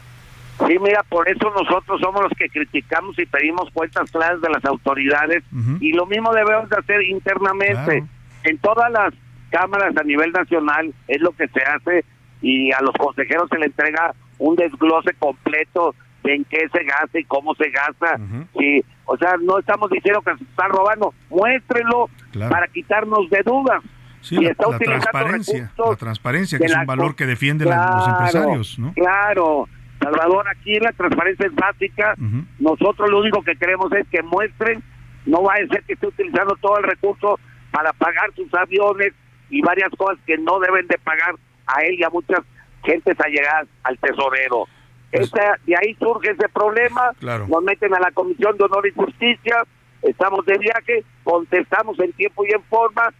[0.67, 4.63] Sí, mira, por eso nosotros somos los que criticamos y pedimos cuentas claras de las
[4.63, 5.43] autoridades
[5.81, 8.05] y lo mismo debemos de hacer internamente.
[8.45, 9.13] En todas las
[9.49, 12.05] cámaras a nivel nacional es lo que se hace
[12.41, 17.20] y a los consejeros se le entrega un desglose completo de en qué se gasta
[17.20, 18.18] y cómo se gasta.
[18.57, 22.52] Sí, o sea, no estamos diciendo que se está robando, muéstrenlo Claro.
[22.52, 23.82] para quitarnos de dudas.
[24.22, 27.26] Sí, Y la, está la utilizando transparencia, la transparencia, que es la un valor que
[27.28, 28.91] defienden la- los empresarios, ¿no?
[28.94, 29.70] Claro,
[30.02, 32.16] Salvador, aquí la transparencia es básica.
[32.60, 34.84] Nosotros lo único que queremos es que muestren,
[35.28, 37.40] no va a ser que esté utilizando todo el recurso
[37.72, 39.14] para pagar sus aviones
[39.49, 41.36] y varias cosas que no deben de pagar
[41.67, 42.39] a él y a muchas
[42.83, 44.67] gentes allegadas al tesorero.
[45.11, 47.47] Esa- de ahí surge ese problema, Claro.
[47.47, 49.63] nos meten a la Comisión de Honor y Justicia,
[50.01, 53.13] estamos de viaje, contestamos en tiempo y en forma,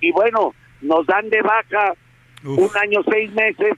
[0.00, 1.94] y bueno, nos dan de baja
[2.44, 3.72] un año, seis meses,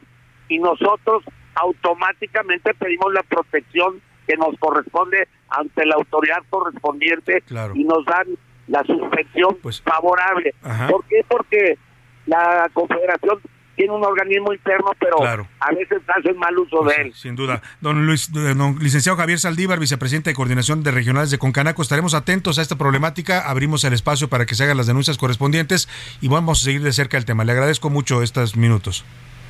[0.49, 1.23] y nosotros
[1.55, 7.75] automáticamente pedimos la protección que nos corresponde ante la autoridad correspondiente Claro.
[7.75, 8.27] y nos dan
[8.67, 10.55] la suspensión favorable.
[10.63, 10.89] Ajá.
[10.89, 11.25] ¿Por qué?
[11.27, 11.79] Porque
[12.27, 13.41] la Confederación
[13.79, 15.49] tiene un organismo interno, pero Claro.
[15.61, 17.15] a veces hacen mal uso de él.
[17.15, 17.63] Sin duda.
[17.81, 22.13] Don Luis, eh, don licenciado Javier Saldívar, vicepresidente de coordinación de regionales de Concanaco, estaremos
[22.13, 25.89] atentos a esta problemática, abrimos el espacio para que se hagan las denuncias correspondientes
[26.21, 27.45] y vamos a seguir de cerca el tema.
[27.45, 29.05] Le agradezco mucho estos minutos.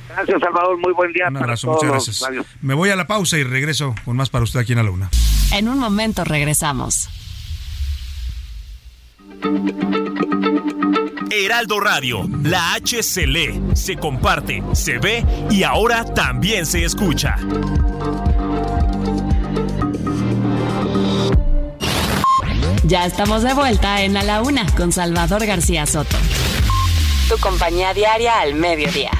[0.09, 0.77] Gracias, Salvador.
[0.77, 1.25] Muy buen día.
[1.27, 2.45] Un para abrazo, todos muchas gracias.
[2.61, 5.09] Me voy a la pausa y regreso con más para usted aquí en la Luna.
[5.53, 7.09] En un momento regresamos.
[11.31, 17.37] Heraldo Radio, la H se lee, se comparte, se ve y ahora también se escucha.
[22.83, 26.17] Ya estamos de vuelta en A la Una con Salvador García Soto.
[27.29, 29.11] Tu compañía diaria al mediodía.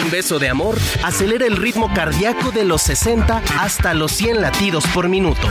[0.00, 4.86] Un beso de amor acelera el ritmo cardíaco de los 60 hasta los 100 latidos
[4.94, 5.48] por minuto.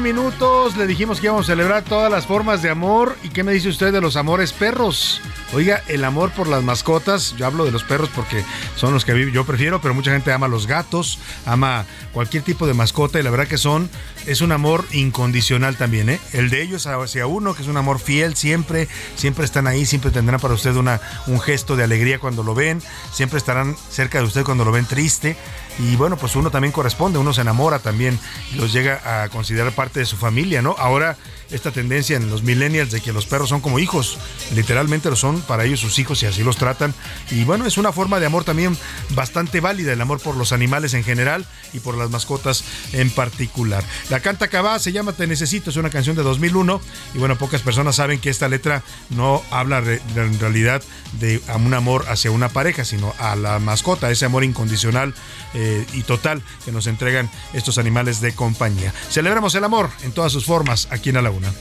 [0.00, 0.76] Minutos.
[0.76, 3.16] Le dijimos que íbamos a celebrar todas las formas de amor.
[3.22, 5.20] ¿Y qué me dice usted de los amores perros?
[5.52, 7.34] Oiga, el amor por las mascotas.
[7.36, 8.44] Yo hablo de los perros porque
[8.76, 12.74] son los que yo prefiero, pero mucha gente ama los gatos, ama cualquier tipo de
[12.74, 13.90] mascota y la verdad que son,
[14.26, 16.20] es un amor incondicional también, ¿eh?
[16.32, 20.10] El de ellos hacia uno, que es un amor fiel, siempre, siempre están ahí, siempre
[20.10, 22.80] tendrán para usted una, un gesto de alegría cuando lo ven,
[23.12, 25.36] siempre estarán cerca de usted cuando lo ven triste.
[25.78, 28.18] Y bueno, pues uno también corresponde, uno se enamora también
[28.56, 30.74] los llega a considerar parte de su familia, ¿no?
[30.78, 31.16] Ahora,
[31.50, 34.18] esta tendencia en los millennials de que los perros son como hijos,
[34.54, 36.94] literalmente lo son para ellos sus hijos y así los tratan.
[37.30, 38.76] Y bueno, es una forma de amor también
[39.10, 43.84] bastante válida, el amor por los animales en general y por las mascotas en particular.
[44.10, 46.80] La canta Cabá se llama Te Necesito, es una canción de 2001
[47.14, 50.82] y bueno, pocas personas saben que esta letra no habla en realidad
[51.18, 55.14] de un amor hacia una pareja, sino a la mascota, ese amor incondicional
[55.62, 58.94] eh, y total que nos entregan estos animales de compañía.
[59.10, 61.52] Celebremos el amor en todas sus formas aquí en La Laguna.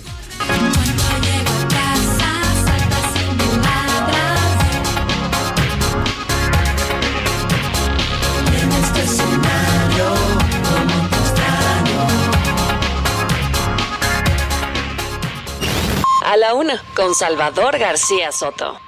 [16.26, 18.80] A la una, con Salvador García Soto.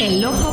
[0.00, 0.52] El ojo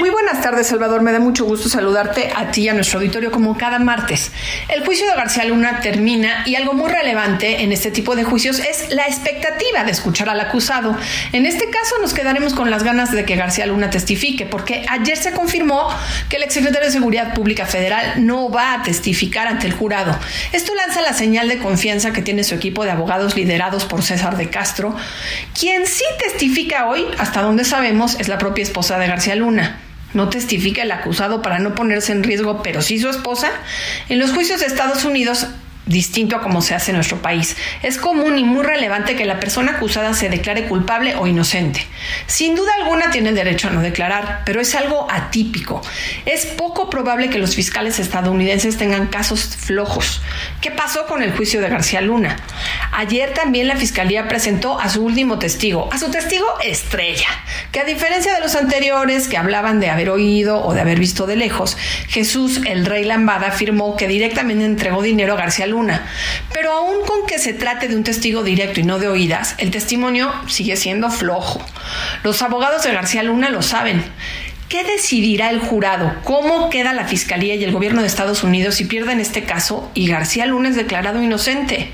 [0.00, 1.02] Muy buenas tardes, Salvador.
[1.02, 4.32] Me da mucho gusto saludarte a ti y a nuestro auditorio como cada martes.
[4.68, 8.60] El juicio de García Luna termina y algo muy relevante en este tipo de juicios
[8.60, 10.96] es la expectativa de escuchar al acusado.
[11.34, 15.18] En este caso nos quedaremos con las ganas de que García Luna testifique, porque ayer
[15.18, 15.90] se confirmó
[16.30, 20.18] que el exsecretario de Seguridad Pública Federal no va a testificar ante el jurado.
[20.52, 24.38] Esto lanza la señal de confianza que tiene su equipo de abogados liderados por César
[24.38, 24.96] de Castro.
[25.52, 29.89] Quien sí testifica hoy, hasta donde sabemos, es la propia esposa de García Luna.
[30.14, 33.50] No testifica el acusado para no ponerse en riesgo, pero sí su esposa.
[34.08, 35.46] En los juicios de Estados Unidos,
[35.90, 39.40] distinto a como se hace en nuestro país, es común y muy relevante que la
[39.40, 41.84] persona acusada se declare culpable o inocente.
[42.26, 45.82] Sin duda alguna tiene derecho a no declarar, pero es algo atípico.
[46.26, 50.22] Es poco probable que los fiscales estadounidenses tengan casos flojos.
[50.60, 52.36] ¿Qué pasó con el juicio de García Luna?
[52.92, 57.28] Ayer también la fiscalía presentó a su último testigo, a su testigo estrella,
[57.72, 61.26] que a diferencia de los anteriores que hablaban de haber oído o de haber visto
[61.26, 61.76] de lejos,
[62.08, 65.79] Jesús el Rey Lambada afirmó que directamente entregó dinero a García Luna.
[66.52, 69.70] Pero aún con que se trate de un testigo directo y no de oídas, el
[69.70, 71.64] testimonio sigue siendo flojo.
[72.22, 74.04] Los abogados de García Luna lo saben.
[74.70, 76.14] ¿Qué decidirá el jurado?
[76.22, 80.06] ¿Cómo queda la Fiscalía y el gobierno de Estados Unidos si pierden este caso y
[80.06, 81.90] García Luna es declarado inocente?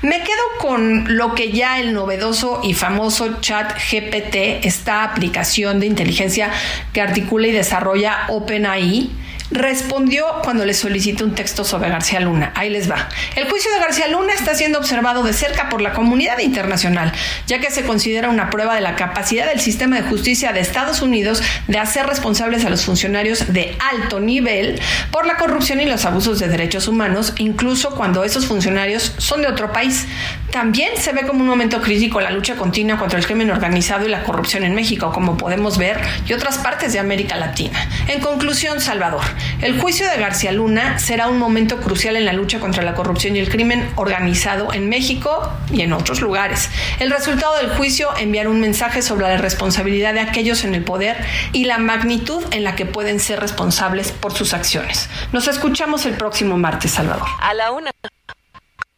[0.00, 5.86] Me quedo con lo que ya el novedoso y famoso chat GPT, esta aplicación de
[5.86, 6.50] inteligencia
[6.94, 9.10] que articula y desarrolla OpenAI,
[9.50, 12.52] respondió cuando le solicité un texto sobre García Luna.
[12.54, 13.08] Ahí les va.
[13.36, 17.12] El juicio de García Luna está siendo observado de cerca por la comunidad internacional,
[17.46, 21.02] ya que se considera una prueba de la capacidad del sistema de justicia de Estados
[21.02, 24.80] Unidos de hacer responsables a los funcionarios de alto nivel
[25.10, 29.48] por la corrupción y los abusos de derechos humanos, incluso cuando esos funcionarios son de
[29.48, 30.06] otro país.
[30.50, 34.08] También se ve como un momento crítico la lucha continua contra el crimen organizado y
[34.08, 37.78] la corrupción en México, como podemos ver, y otras partes de América Latina.
[38.08, 39.22] En conclusión, Salvador,
[39.60, 43.36] el juicio de García Luna será un momento crucial en la lucha contra la corrupción
[43.36, 46.70] y el crimen organizado en México y en otros lugares.
[46.98, 51.16] El resultado del juicio enviará un mensaje sobre la responsabilidad de aquellos en el poder
[51.52, 55.08] y la magnitud en la que pueden ser responsables por sus acciones.
[55.32, 57.26] Nos escuchamos el próximo martes, Salvador.
[57.40, 57.90] A la una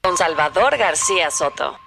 [0.03, 1.86] con Salvador García Soto.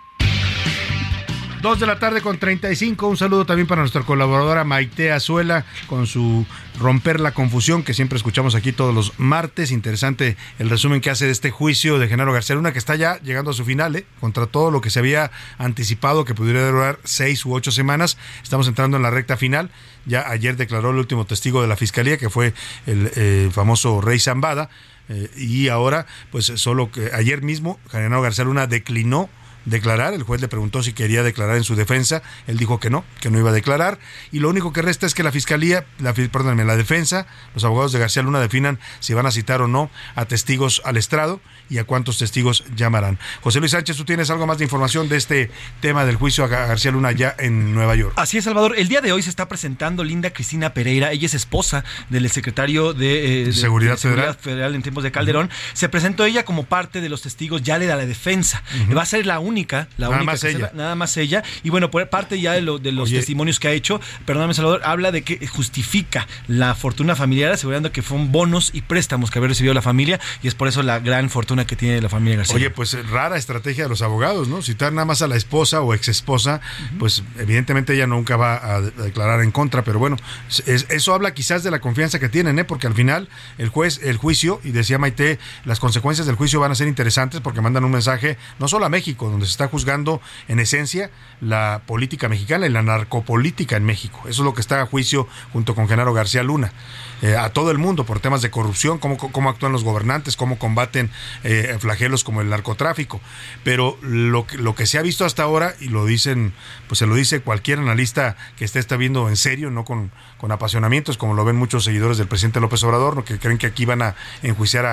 [1.61, 3.05] Dos de la tarde con 35.
[3.05, 6.45] Un saludo también para nuestra colaboradora Maite Azuela con su
[6.79, 9.71] Romper la Confusión que siempre escuchamos aquí todos los martes.
[9.71, 13.19] Interesante el resumen que hace de este juicio de Genaro García Luna que está ya
[13.23, 14.05] llegando a su final, ¿eh?
[14.21, 18.17] contra todo lo que se había anticipado que pudiera durar seis u ocho semanas.
[18.41, 19.69] Estamos entrando en la recta final.
[20.05, 22.53] Ya ayer declaró el último testigo de la fiscalía que fue
[22.85, 24.69] el eh, famoso Rey Zambada.
[25.09, 29.29] Eh, y ahora, pues solo que ayer mismo Genaro García Luna declinó
[29.69, 30.13] declarar.
[30.13, 32.21] El juez le preguntó si quería declarar en su defensa.
[32.47, 33.99] Él dijo que no, que no iba a declarar.
[34.31, 37.91] Y lo único que resta es que la fiscalía, la, perdóname, la defensa, los abogados
[37.91, 41.39] de García Luna definan si van a citar o no a testigos al estrado
[41.69, 43.19] y a cuántos testigos llamarán.
[43.41, 45.51] José Luis Sánchez, tú tienes algo más de información de este
[45.81, 48.13] tema del juicio a García Luna ya en Nueva York.
[48.15, 48.73] Así es, Salvador.
[48.77, 51.11] El día de hoy se está presentando Linda Cristina Pereira.
[51.11, 54.35] Ella es esposa del secretario de, eh, de- Seguridad de Federal.
[54.35, 55.49] Federal en tiempos de Calderón.
[55.73, 58.63] Se presentó ella como parte de los testigos ya le da la defensa.
[58.95, 60.71] Va a ser la única, la Nada única más ella.
[60.73, 61.43] nada más ella.
[61.63, 63.17] Y bueno, por parte ya de, lo- de los Oye.
[63.17, 68.01] testimonios que ha hecho, perdóname, Salvador, habla de que justifica la fortuna familiar, asegurando que
[68.01, 71.29] fueron bonos y préstamos que había recibido la familia y es por eso la gran
[71.29, 72.55] fortuna que tiene la familia García.
[72.55, 74.61] Oye, pues rara estrategia de los abogados, ¿no?
[74.61, 76.61] Citar nada más a la esposa o ex esposa,
[76.97, 80.17] pues evidentemente ella nunca va a de- a declarar en contra, pero bueno,
[80.65, 82.63] es- eso habla quizás de la confianza que tienen, ¿eh?
[82.63, 83.27] Porque al final
[83.57, 87.41] el juez, el juicio, y decía Maite, las consecuencias del juicio van a ser interesantes
[87.41, 91.09] porque mandan un mensaje no solo a México, donde se está juzgando en esencia
[91.39, 94.19] la política mexicana y la narcopolítica en México.
[94.23, 96.73] Eso es lo que está a juicio junto con Genaro García Luna.
[97.21, 101.09] Eh, a todo el mundo por temas de corrupción, cómo, actúan los gobernantes, cómo combaten
[101.43, 103.21] eh, flagelos como el narcotráfico.
[103.63, 106.53] Pero lo que, lo que se ha visto hasta ahora, y lo dicen,
[106.87, 110.11] pues se lo dice cualquier analista que esté está viendo en serio, no con,
[110.49, 114.01] apasionamientos, como lo ven muchos seguidores del presidente López Obrador, que creen que aquí van
[114.01, 114.85] a enjuiciar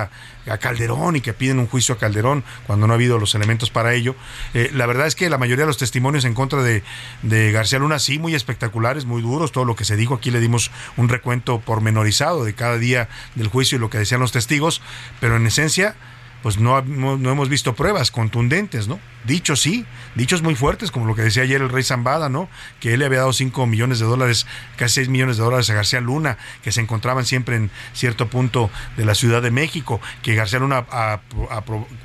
[0.45, 3.69] a Calderón y que piden un juicio a Calderón cuando no ha habido los elementos
[3.69, 4.15] para ello.
[4.53, 6.83] Eh, la verdad es que la mayoría de los testimonios en contra de,
[7.23, 10.39] de García Luna, sí, muy espectaculares, muy duros, todo lo que se dijo, aquí le
[10.39, 14.81] dimos un recuento pormenorizado de cada día del juicio y lo que decían los testigos,
[15.19, 15.95] pero en esencia
[16.43, 18.99] pues no, no, no hemos visto pruebas contundentes, ¿no?
[19.27, 19.85] Dichos sí,
[20.15, 22.49] dichos muy fuertes, como lo que decía ayer el rey Zambada, ¿no?
[22.79, 24.47] Que él le había dado 5 millones de dólares,
[24.77, 28.71] casi 6 millones de dólares a García Luna, que se encontraban siempre en cierto punto
[28.95, 30.85] de la Ciudad de México, que García Luna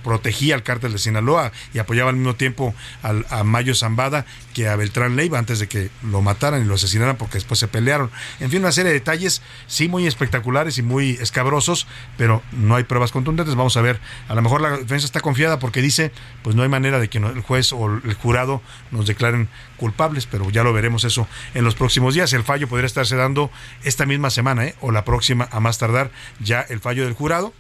[0.03, 4.77] protegía al cártel de Sinaloa y apoyaba al mismo tiempo a Mayo Zambada que a
[4.77, 8.11] Beltrán Leiva antes de que lo mataran y lo asesinaran porque después se pelearon.
[8.41, 11.87] En fin, una serie de detalles sí muy espectaculares y muy escabrosos,
[12.19, 13.55] pero no hay pruebas contundentes.
[13.55, 16.13] Vamos a ver, a lo mejor la defensa está confiada porque dice,
[16.43, 20.49] pues no hay manera de que el juez o el jurado nos declaren culpables, pero
[20.49, 22.33] ya lo veremos eso en los próximos días.
[22.33, 23.51] El fallo podría estarse dando
[23.85, 24.75] esta misma semana, ¿eh?
[24.81, 26.11] o la próxima a más tardar,
[26.41, 27.53] ya el fallo del jurado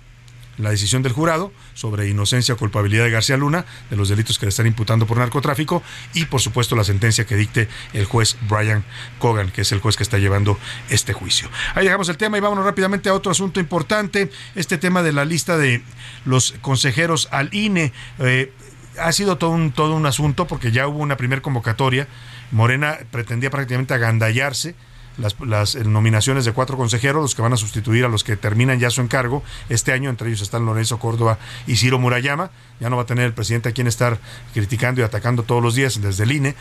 [0.58, 4.46] la decisión del jurado sobre inocencia o culpabilidad de García Luna de los delitos que
[4.46, 5.82] le están imputando por narcotráfico
[6.14, 8.84] y por supuesto la sentencia que dicte el juez Brian
[9.18, 10.58] Cogan, que es el juez que está llevando
[10.90, 11.50] este juicio.
[11.74, 15.24] Ahí dejamos el tema y vámonos rápidamente a otro asunto importante, este tema de la
[15.24, 15.82] lista de
[16.24, 17.92] los consejeros al INE.
[18.18, 18.52] Eh,
[18.98, 22.08] ha sido todo un, todo un asunto porque ya hubo una primer convocatoria.
[22.50, 24.74] Morena pretendía prácticamente agandallarse
[25.18, 28.36] las, las, eh, nominaciones de cuatro consejeros, los que van a sustituir a los que
[28.36, 32.50] terminan ya su encargo este año, entre ellos están Lorenzo Córdoba y Ciro Murayama.
[32.80, 34.18] Ya no va a tener el presidente a quien estar
[34.54, 36.48] criticando y atacando todos los días desde el INE.
[36.50, 36.54] Eh,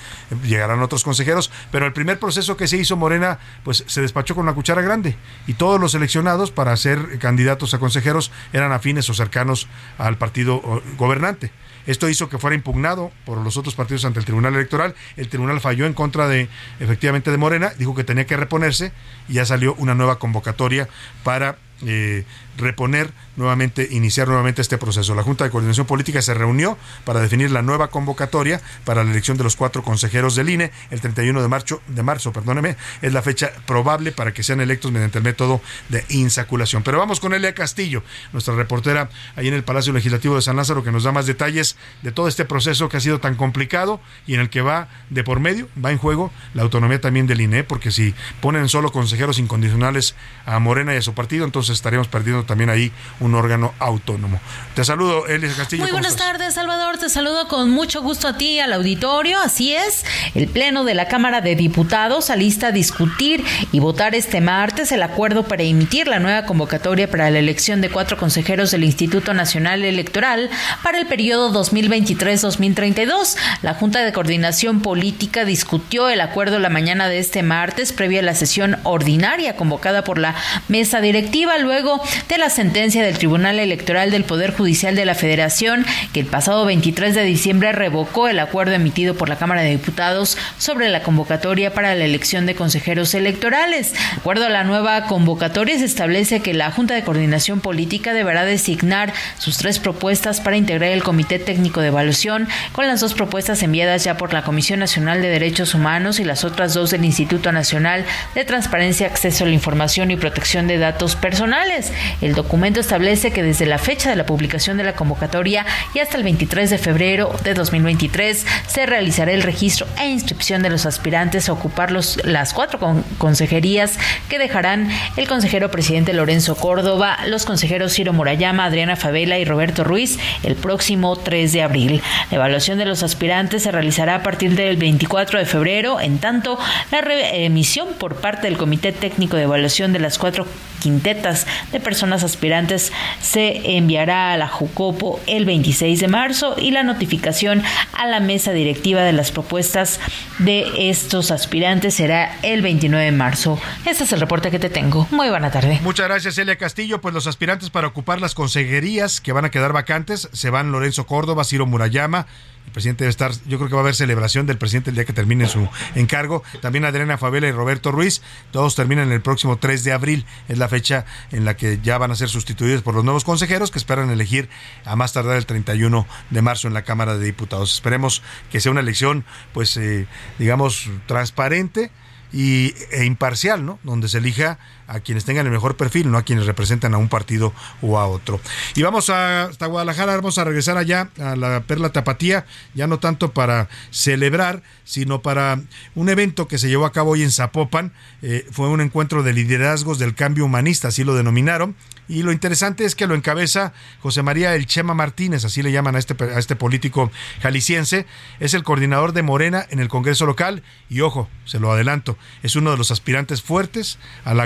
[0.44, 4.44] Llegarán otros consejeros, pero el primer proceso que se hizo Morena, pues se despachó con
[4.44, 5.16] una cuchara grande
[5.48, 9.68] y todos los seleccionados para ser candidatos a consejeros eran afines o cercanos
[9.98, 10.62] al partido
[10.98, 11.52] gobernante.
[11.86, 14.96] Esto hizo que fuera impugnado por los otros partidos ante el Tribunal Electoral.
[15.18, 16.48] El tribunal falló en contra de,
[16.80, 18.92] efectivamente, de Morena, dijo que tenía que reponerse
[19.28, 20.88] y ya salió una nueva convocatoria
[21.24, 22.26] para eh,
[22.58, 25.16] reponer nuevamente, iniciar nuevamente este proceso.
[25.16, 29.38] La Junta de Coordinación Política se reunió para definir la nueva convocatoria para la elección
[29.38, 30.72] de los cuatro consejeros del INE.
[30.90, 34.92] El 31 de marzo, de marzo perdóneme, es la fecha probable para que sean electos
[34.92, 36.84] mediante el método de insaculación.
[36.84, 38.04] Pero vamos con Elia Castillo,
[38.34, 41.78] nuestra reportera ahí en el Palacio Legislativo de San Lázaro, que nos da más detalles
[42.02, 45.24] de todo este proceso que ha sido tan complicado y en el que va de
[45.24, 49.40] por medio, va en juego la autonomía también del INE, porque si ponen solo consejeros
[49.40, 54.40] incondicionales a Morena y a su partido, entonces estaríamos perdiendo también ahí un órgano autónomo.
[54.76, 55.84] Te saludo, Elia Castillo.
[55.84, 56.32] Muy ¿cómo buenas estás?
[56.32, 56.98] tardes, Salvador.
[56.98, 59.40] Te saludo con mucho gusto a ti y al auditorio.
[59.40, 60.06] Así es,
[60.36, 65.04] el Pleno de la Cámara de Diputados alista a discutir y votar este martes el
[65.04, 69.84] acuerdo para emitir la nueva convocatoria para la elección de cuatro consejeros del Instituto Nacional
[69.84, 70.50] Electoral
[70.84, 73.36] para el periodo 2023-2032.
[73.62, 78.24] La Junta de Coordinación Política discutió el acuerdo la mañana de este martes previo a
[78.24, 80.36] la sesión ordinaria convocada por la
[80.68, 85.86] mesa directiva luego de la sentencia del Tribunal Electoral del Poder Judicial de la Federación
[86.14, 90.38] que el pasado 23 de diciembre revocó el acuerdo emitido por la Cámara de Diputados
[90.58, 93.92] sobre la convocatoria para la elección de consejeros electorales.
[93.92, 98.46] De acuerdo a la nueva convocatoria se establece que la Junta de Coordinación Política deberá
[98.46, 103.62] designar sus tres propuestas para integrar el Comité Técnico de Evaluación con las dos propuestas
[103.62, 107.52] enviadas ya por la Comisión Nacional de Derechos Humanos y las otras dos del Instituto
[107.52, 108.06] Nacional
[108.36, 111.92] de Transparencia, Acceso a la Información y Protección de Datos Personales.
[112.22, 115.66] El documento establece que desde la fecha de la publicación de la convocatoria
[115.96, 120.70] y hasta el 23 de febrero de 2023 se realizará el registro e inscripción de
[120.70, 123.98] los aspirantes a ocupar los, las cuatro con- consejerías
[124.30, 124.88] que dejarán
[125.18, 130.56] el consejero presidente Lorenzo Córdoba, los consejeros Ciro Murayama, Adriana Favela y Roberto Ruiz el
[130.56, 132.02] próximo 3 de abril.
[132.30, 136.60] La evaluación de los aspirantes se realizará a partir del 24 de febrero, en tanto
[136.92, 140.46] la remisión por parte del Comité Técnico de Evaluación de las cuatro
[140.82, 142.91] quintetas de personas aspirantes
[143.22, 147.64] se enviará a la Jucopo el 26 de marzo y la notificación
[147.94, 150.00] a la mesa directiva de las propuestas
[150.40, 153.60] de estos aspirantes será el 29 de marzo.
[153.86, 155.08] Este es el reporte que te tengo.
[155.12, 155.80] Muy buena tarde.
[155.84, 157.02] Muchas gracias, Elia Castillo.
[157.02, 161.06] Pues los aspirantes para ocupar las consejerías que van a quedar vacantes se van Lorenzo
[161.06, 162.28] Córdoba, Ciro Murayama.
[162.72, 165.14] Presidente debe estar, yo creo que va a haber celebración del presidente el día que
[165.14, 166.44] termine su encargo.
[166.62, 168.22] También Adriana Favela y Roberto Ruiz.
[168.52, 170.26] Todos terminan el próximo 3 de abril.
[170.48, 173.72] Es la fecha en la que ya van a ser sustituidos por los nuevos consejeros
[173.72, 174.50] que esperan elegir
[174.86, 177.74] a más tardar el 31 de marzo en la Cámara de Diputados.
[177.74, 178.22] Esperemos
[178.52, 180.08] que sea una elección, pues, eh,
[180.40, 181.92] digamos, transparente
[182.34, 183.80] y, e imparcial, ¿no?
[183.84, 184.60] Donde se elija
[184.92, 188.08] a quienes tengan el mejor perfil, no a quienes representan a un partido o a
[188.08, 188.42] otro.
[188.76, 193.00] Y vamos a, hasta Guadalajara, vamos a regresar allá a la Perla Tapatía, ya no
[193.00, 195.60] tanto para celebrar, sino para
[195.96, 197.94] un evento que se llevó a cabo hoy en Zapopan.
[198.22, 201.76] Eh, fue un encuentro de liderazgos del cambio humanista, así lo denominaron.
[202.10, 205.96] Y lo interesante es que lo encabeza José María El Chema Martínez, así le llaman
[205.96, 207.10] a este, a este político
[207.42, 208.06] jalisciense.
[208.42, 210.62] Es el coordinador de Morena en el Congreso local.
[210.90, 214.46] Y ojo, se lo adelanto, es uno de los aspirantes fuertes a la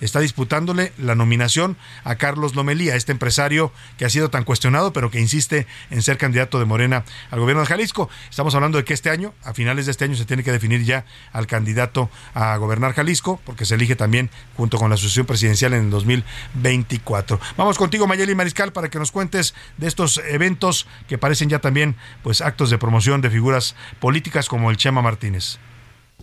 [0.00, 5.10] Está disputándole la nominación a Carlos Lomelía, este empresario que ha sido tan cuestionado, pero
[5.10, 8.08] que insiste en ser candidato de Morena al gobierno de Jalisco.
[8.30, 10.84] Estamos hablando de que este año, a finales de este año, se tiene que definir
[10.84, 15.74] ya al candidato a gobernar Jalisco, porque se elige también junto con la sucesión presidencial
[15.74, 17.40] en el 2024.
[17.56, 21.96] Vamos contigo, Mayeli Mariscal, para que nos cuentes de estos eventos que parecen ya también
[22.22, 25.58] pues actos de promoción de figuras políticas como el Chema Martínez.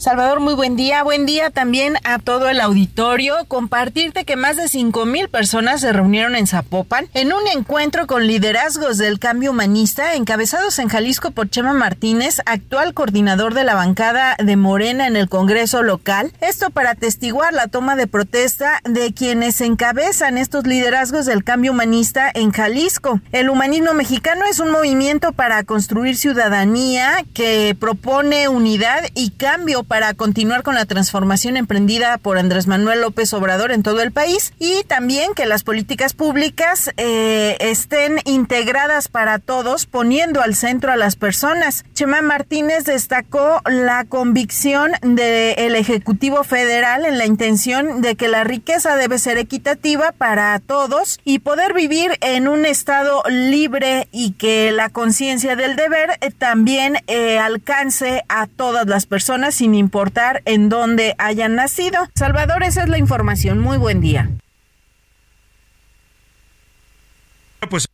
[0.01, 1.03] Salvador, muy buen día.
[1.03, 3.35] Buen día también a todo el auditorio.
[3.47, 8.25] Compartirte que más de 5 mil personas se reunieron en Zapopan en un encuentro con
[8.25, 14.35] liderazgos del cambio humanista encabezados en Jalisco por Chema Martínez, actual coordinador de la bancada
[14.43, 16.33] de Morena en el Congreso local.
[16.41, 22.31] Esto para atestiguar la toma de protesta de quienes encabezan estos liderazgos del cambio humanista
[22.33, 23.21] en Jalisco.
[23.31, 30.13] El humanismo mexicano es un movimiento para construir ciudadanía que propone unidad y cambio para
[30.13, 34.85] continuar con la transformación emprendida por Andrés Manuel López Obrador en todo el país y
[34.85, 41.17] también que las políticas públicas eh, estén integradas para todos, poniendo al centro a las
[41.17, 41.83] personas.
[41.93, 48.95] Chema Martínez destacó la convicción del Ejecutivo Federal en la intención de que la riqueza
[48.95, 54.87] debe ser equitativa para todos y poder vivir en un estado libre y que la
[54.87, 61.55] conciencia del deber también eh, alcance a todas las personas sin importar en dónde hayan
[61.55, 62.07] nacido.
[62.15, 63.59] Salvador, esa es la información.
[63.59, 64.29] Muy buen día.
[67.69, 67.87] Pues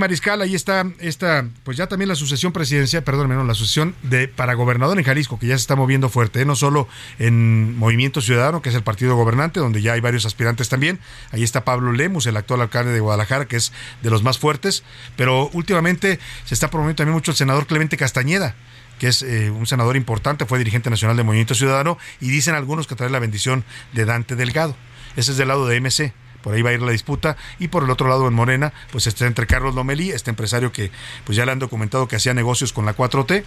[0.00, 4.28] Mariscal, ahí está esta, pues ya también la sucesión presidencial, perdón, no, la sucesión de
[4.28, 6.44] para gobernador en Jalisco, que ya se está moviendo fuerte, ¿eh?
[6.44, 6.86] no solo
[7.18, 11.00] en Movimiento Ciudadano, que es el partido gobernante, donde ya hay varios aspirantes también.
[11.32, 13.72] Ahí está Pablo Lemus, el actual alcalde de Guadalajara, que es
[14.02, 14.84] de los más fuertes,
[15.16, 18.54] pero últimamente se está promoviendo también mucho el senador Clemente Castañeda
[19.00, 22.86] que es eh, un senador importante, fue dirigente nacional de Movimiento Ciudadano, y dicen algunos
[22.86, 24.76] que trae la bendición de Dante Delgado.
[25.16, 26.12] Ese es del lado de MC
[26.42, 29.06] por ahí va a ir la disputa y por el otro lado en Morena pues
[29.06, 30.90] está entre Carlos Lomelí este empresario que
[31.24, 33.44] pues ya le han documentado que hacía negocios con la 4T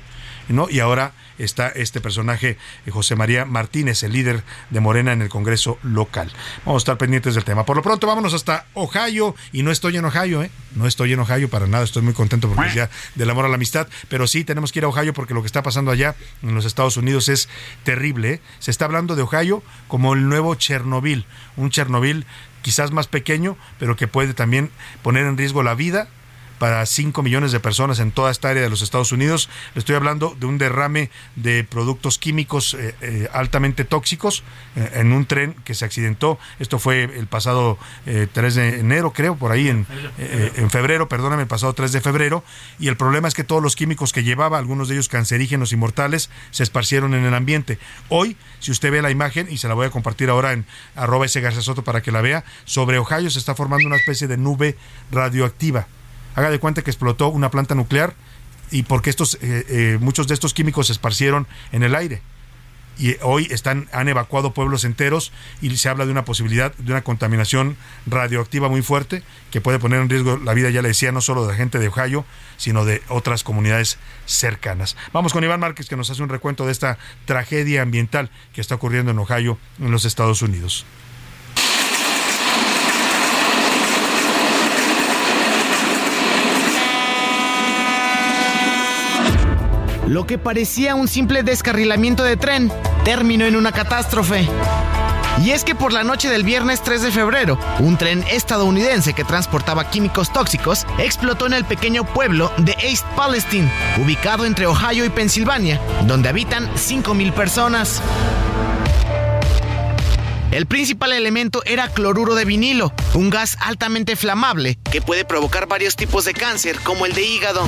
[0.50, 0.70] ¿no?
[0.70, 5.30] y ahora está este personaje eh, José María Martínez el líder de Morena en el
[5.30, 6.32] Congreso local
[6.66, 9.98] vamos a estar pendientes del tema por lo pronto vámonos hasta Ohio y no estoy
[9.98, 10.52] en Ohio ¿eh?
[10.76, 13.50] no estoy en Ohio para nada estoy muy contento porque es ya del amor a
[13.50, 16.16] la amistad pero sí tenemos que ir a Ohio porque lo que está pasando allá
[16.42, 17.50] en los Estados Unidos es
[17.84, 18.42] terrible ¿eh?
[18.60, 21.26] se está hablando de Ohio como el nuevo Chernobyl
[21.56, 22.26] un Chernobyl
[22.64, 24.72] quizás más pequeño, pero que puede también
[25.04, 26.08] poner en riesgo la vida
[26.64, 29.50] para 5 millones de personas en toda esta área de los Estados Unidos.
[29.76, 34.46] Le estoy hablando de un derrame de productos químicos eh, eh, altamente tóxicos
[34.78, 36.40] eh, en un tren que se accidentó.
[36.60, 39.86] Esto fue el pasado 3 de enero, creo, por ahí en,
[40.18, 42.46] en febrero, perdóname, el pasado 3 de febrero.
[42.80, 45.76] Y el problema es que todos los químicos que llevaba, algunos de ellos cancerígenos y
[45.76, 47.78] mortales, se esparcieron en el ambiente.
[48.08, 50.66] Hoy, si usted ve la imagen, y se la voy a compartir ahora en
[50.96, 54.30] arroba ese García Soto para que la vea, sobre Ohio se está formando una especie
[54.30, 54.78] de nube
[55.12, 55.88] radioactiva
[56.36, 58.14] haga de cuenta que explotó una planta nuclear
[58.72, 62.22] y porque estos, eh, eh, muchos de estos químicos se esparcieron en el aire.
[63.00, 65.32] Y hoy están, han evacuado pueblos enteros
[65.62, 70.00] y se habla de una posibilidad de una contaminación radioactiva muy fuerte que puede poner
[70.00, 72.24] en riesgo la vida, ya le decía, no solo de la gente de Ohio,
[72.58, 74.96] sino de otras comunidades cercanas.
[75.12, 78.76] Vamos con Iván Márquez que nos hace un recuento de esta tragedia ambiental que está
[78.76, 80.86] ocurriendo en Ohio, en los Estados Unidos.
[90.08, 92.72] Lo que parecía un simple descarrilamiento de tren
[93.06, 94.48] terminó en una catástrofe.
[95.42, 99.24] Y es que por la noche del viernes 3 de febrero, un tren estadounidense que
[99.24, 103.72] transportaba químicos tóxicos explotó en el pequeño pueblo de East Palestine,
[104.04, 108.02] ubicado entre Ohio y Pensilvania, donde habitan 5.000 personas.
[110.52, 115.96] El principal elemento era cloruro de vinilo, un gas altamente flamable que puede provocar varios
[115.96, 117.68] tipos de cáncer como el de hígado.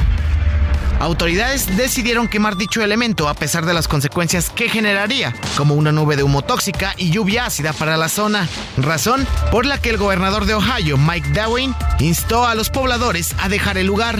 [0.99, 6.15] Autoridades decidieron quemar dicho elemento a pesar de las consecuencias que generaría, como una nube
[6.15, 8.47] de humo tóxica y lluvia ácida para la zona,
[8.77, 13.49] razón por la que el gobernador de Ohio, Mike Dewey, instó a los pobladores a
[13.49, 14.19] dejar el lugar.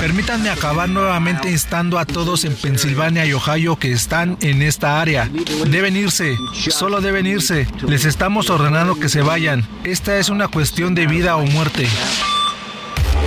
[0.00, 5.30] Permítanme acabar nuevamente instando a todos en Pensilvania y Ohio que están en esta área.
[5.68, 6.36] Deben irse,
[6.70, 7.68] solo deben irse.
[7.86, 9.64] Les estamos ordenando que se vayan.
[9.84, 11.86] Esta es una cuestión de vida o muerte.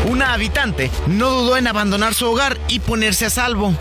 [0.08, 3.76] Una habitante no dudó en abandonar su hogar y ponerse a salvo.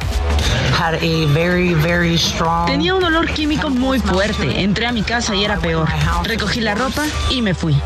[2.66, 4.60] Tenía un olor químico muy fuerte.
[4.62, 5.88] Entré a mi casa y era peor.
[6.24, 7.76] Recogí la ropa y me fui.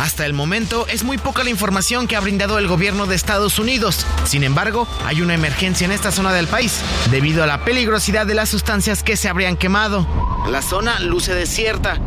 [0.00, 3.60] Hasta el momento es muy poca la información que ha brindado el gobierno de Estados
[3.60, 4.04] Unidos.
[4.24, 6.80] Sin embargo, hay una emergencia en esta zona del país
[7.12, 10.06] debido a la peligrosidad de las sustancias que se habrían quemado.
[10.50, 12.00] La zona luce desierta.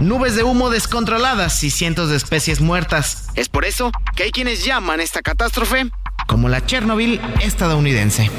[0.00, 3.28] Nubes de humo descontroladas y cientos de especies muertas.
[3.34, 5.90] Es por eso que hay quienes llaman esta catástrofe
[6.26, 8.30] como la Chernobyl estadounidense.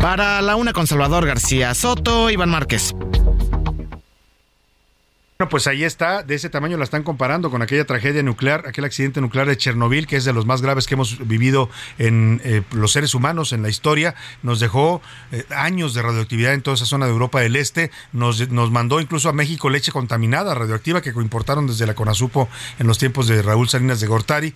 [0.00, 2.94] Para la una con Salvador García Soto, Iván Márquez.
[5.38, 8.86] Bueno, pues ahí está, de ese tamaño la están comparando con aquella tragedia nuclear, aquel
[8.86, 11.68] accidente nuclear de Chernobyl, que es de los más graves que hemos vivido
[11.98, 14.14] en eh, los seres humanos en la historia.
[14.42, 15.02] Nos dejó
[15.32, 17.90] eh, años de radioactividad en toda esa zona de Europa del Este.
[18.12, 22.48] Nos, nos mandó incluso a México leche contaminada, radioactiva, que importaron desde la Conasupo
[22.78, 24.54] en los tiempos de Raúl Salinas de Gortari.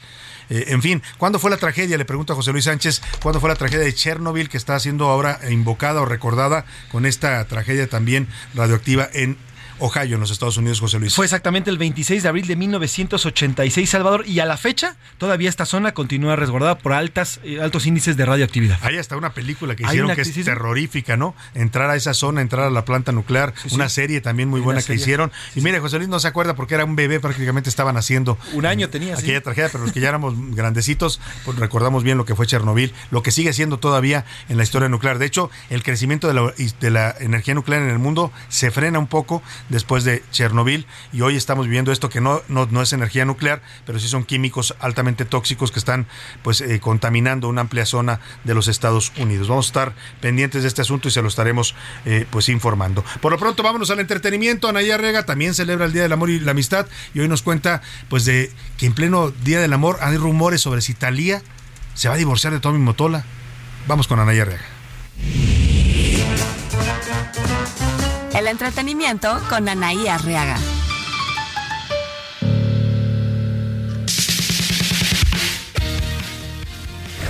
[0.49, 1.99] Eh, en fin, ¿cuándo fue la tragedia?
[1.99, 5.11] Le pregunto a José Luis Sánchez, ¿cuándo fue la tragedia de Chernobyl que está siendo
[5.11, 9.37] ahora invocada o recordada con esta tragedia también radioactiva en
[9.81, 11.15] Ohio, en los Estados Unidos, José Luis.
[11.15, 15.67] Fue exactamente el 26 de abril de 1986, Salvador, y a la fecha todavía esta
[15.67, 18.79] zona continúa resguardada por altas, eh, altos índices de radioactividad.
[18.83, 20.45] Hay hasta una película que hicieron que es sí, sí.
[20.45, 21.35] terrorífica, ¿no?
[21.55, 24.83] Entrar a esa zona, entrar a la planta nuclear, Sí, una serie también muy buena
[24.83, 25.33] que hicieron.
[25.55, 28.39] Y mire, José Luis no se acuerda porque era un bebé, prácticamente estaban haciendo.
[28.53, 29.17] Un año tenía.
[29.17, 32.93] Aquella tragedia, pero los que ya éramos grandecitos, pues recordamos bien lo que fue Chernobyl,
[33.11, 35.19] lo que sigue siendo todavía en la historia nuclear.
[35.19, 38.99] De hecho, el crecimiento de la, de la energía nuclear en el mundo se frena
[38.99, 42.93] un poco después de Chernobyl y hoy estamos viviendo esto que no, no, no es
[42.93, 46.07] energía nuclear, pero sí son químicos altamente tóxicos que están
[46.43, 49.49] pues eh, contaminando una amplia zona de los Estados Unidos.
[49.49, 51.75] Vamos a estar pendientes de este asunto y se lo estaremos
[52.05, 53.03] eh, pues informando.
[53.23, 54.69] Por lo pronto vámonos al entretenimiento.
[54.69, 57.81] Anaya Rega también celebra el Día del Amor y la Amistad y hoy nos cuenta
[58.09, 61.43] pues de que en pleno Día del Amor hay rumores sobre si Talía
[61.95, 63.25] se va a divorciar de Tommy Motola.
[63.87, 64.65] Vamos con Anaya Rega.
[68.35, 70.57] El entretenimiento con Anaí Arriaga.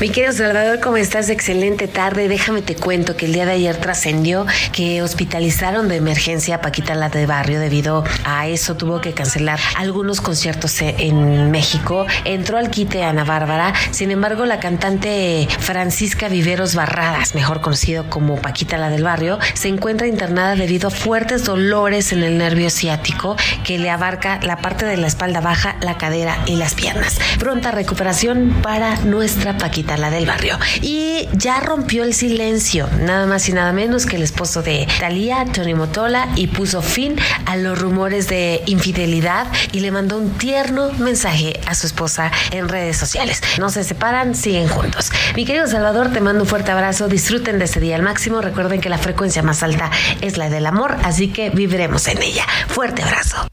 [0.00, 1.28] Mi querido Salvador, ¿cómo estás?
[1.28, 2.26] Excelente tarde.
[2.26, 6.94] Déjame te cuento que el día de ayer trascendió que hospitalizaron de emergencia a Paquita
[6.94, 12.06] la de Barrio debido a eso tuvo que cancelar algunos conciertos e- en México.
[12.24, 13.74] Entró al quite Ana Bárbara.
[13.90, 19.68] Sin embargo, la cantante Francisca Viveros Barradas, mejor conocido como Paquita la del Barrio, se
[19.68, 24.86] encuentra internada debido a fuertes dolores en el nervio ciático que le abarca la parte
[24.86, 27.18] de la espalda baja, la cadera y las piernas.
[27.38, 30.58] Pronta recuperación para nuestra Paquita la del barrio.
[30.82, 35.44] Y ya rompió el silencio, nada más y nada menos que el esposo de Talía,
[35.52, 40.92] Tony Motola, y puso fin a los rumores de infidelidad y le mandó un tierno
[40.98, 43.42] mensaje a su esposa en redes sociales.
[43.58, 45.10] No se separan, siguen juntos.
[45.36, 47.08] Mi querido Salvador, te mando un fuerte abrazo.
[47.08, 48.40] Disfruten de este día al máximo.
[48.40, 49.90] Recuerden que la frecuencia más alta
[50.20, 52.46] es la del amor, así que viviremos en ella.
[52.68, 53.50] Fuerte abrazo.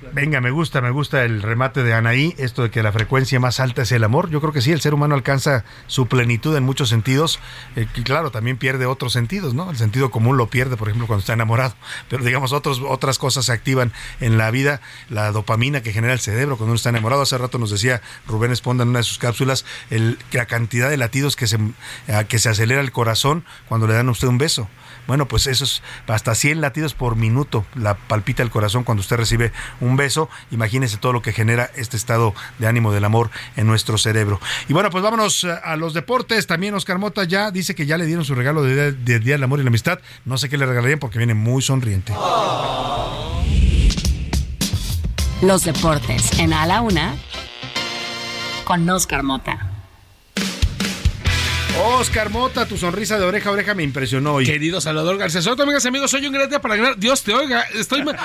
[0.00, 3.58] Venga, me gusta, me gusta el remate de Anaí, esto de que la frecuencia más
[3.58, 4.30] alta es el amor.
[4.30, 7.40] Yo creo que sí, el ser humano alcanza su plenitud en muchos sentidos,
[7.74, 9.72] eh, y claro, también pierde otros sentidos, ¿no?
[9.72, 11.74] El sentido común lo pierde, por ejemplo, cuando está enamorado,
[12.08, 14.80] pero digamos, otros, otras cosas se activan en la vida,
[15.10, 17.22] la dopamina que genera el cerebro cuando uno está enamorado.
[17.22, 20.96] Hace rato nos decía Rubén Esponda en una de sus cápsulas, el, la cantidad de
[20.96, 21.58] latidos que se,
[22.28, 24.68] que se acelera el corazón cuando le dan a usted un beso.
[25.08, 29.16] Bueno, pues eso es hasta 100 latidos por minuto, la palpita el corazón cuando usted
[29.16, 30.28] recibe un beso.
[30.50, 34.38] Imagínese todo lo que genera este estado de ánimo del amor en nuestro cerebro.
[34.68, 36.46] Y bueno, pues vámonos eh, a los deportes.
[36.46, 39.60] También Oscar Mota ya dice que ya le dieron su regalo de, Día del Amor
[39.60, 39.98] y la Amistad.
[40.26, 42.12] No sé qué le regalarían porque viene muy sonriente.
[45.40, 47.16] Los deportes en A la Una
[48.64, 49.77] con Oscar Mota.
[51.80, 54.44] Oscar Mota, tu sonrisa de oreja a oreja me impresionó hoy.
[54.44, 56.96] Querido Salvador García Soto, amigas y amigos, soy un gran día para ganar.
[56.98, 57.62] Dios te oiga.
[57.74, 58.16] Estoy, ma-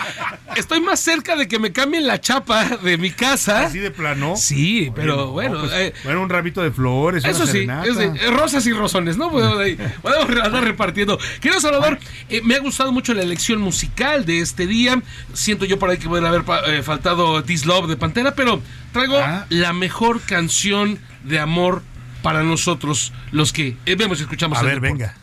[0.56, 3.66] estoy más cerca de que me cambien la chapa de mi casa.
[3.66, 4.36] Así de plano.
[4.38, 5.60] Sí, pero no, bueno.
[5.62, 7.24] pues, eh, bueno, un rabito de flores.
[7.26, 7.88] eso una sí, serenata.
[7.88, 9.30] es de- eh, rosas y rosones, ¿no?
[9.32, 11.20] Podemos, ahí- podemos andar repartiendo.
[11.40, 12.00] Querido Salvador,
[12.30, 15.02] eh, me ha gustado mucho la elección musical de este día.
[15.34, 18.62] Siento yo por ahí que puede haber eh, faltado This Love de Pantera, pero
[18.92, 19.46] traigo Ah.
[19.50, 21.84] la mejor canción de amor
[22.24, 25.04] para nosotros, los que eh, vemos y escuchamos A el ver, deporte.
[25.04, 25.16] venga.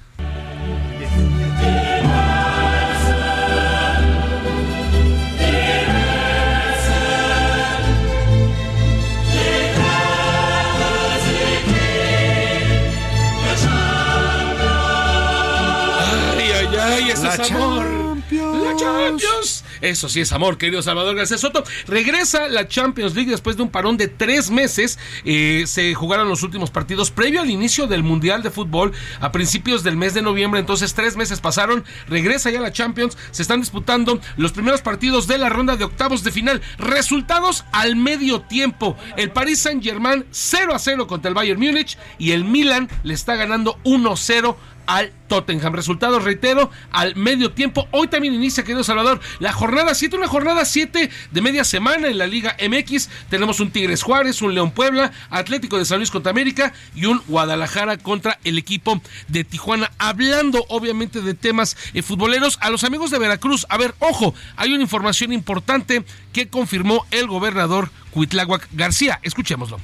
[16.39, 17.85] Ay, ay, ay, ese La.
[18.31, 19.65] La Champions.
[19.81, 21.65] Eso sí es amor, querido Salvador García Soto.
[21.87, 24.99] Regresa la Champions League después de un parón de tres meses.
[25.25, 29.83] Eh, se jugaron los últimos partidos previo al inicio del Mundial de Fútbol a principios
[29.83, 30.61] del mes de noviembre.
[30.61, 31.85] Entonces, tres meses pasaron.
[32.09, 33.17] Regresa ya la Champions.
[33.31, 36.61] Se están disputando los primeros partidos de la ronda de octavos de final.
[36.79, 38.97] Resultados al medio tiempo.
[39.17, 43.37] El Paris Saint-Germain 0 a 0 contra el Bayern Múnich y el Milan le está
[43.37, 44.57] ganando 1-0
[44.91, 45.73] al Tottenham.
[45.73, 47.87] Resultados, reitero, al medio tiempo.
[47.93, 52.19] Hoy también inicia, querido Salvador, la jornada 7, una jornada 7 de media semana en
[52.19, 53.09] la Liga MX.
[53.29, 57.23] Tenemos un Tigres Juárez, un León Puebla, Atlético de San Luis contra América y un
[57.29, 59.93] Guadalajara contra el equipo de Tijuana.
[59.99, 64.73] Hablando, obviamente, de temas eh, futboleros, a los amigos de Veracruz, a ver, ojo, hay
[64.73, 69.21] una información importante que confirmó el gobernador Cuitláhuac García.
[69.23, 69.79] Escuchémoslo.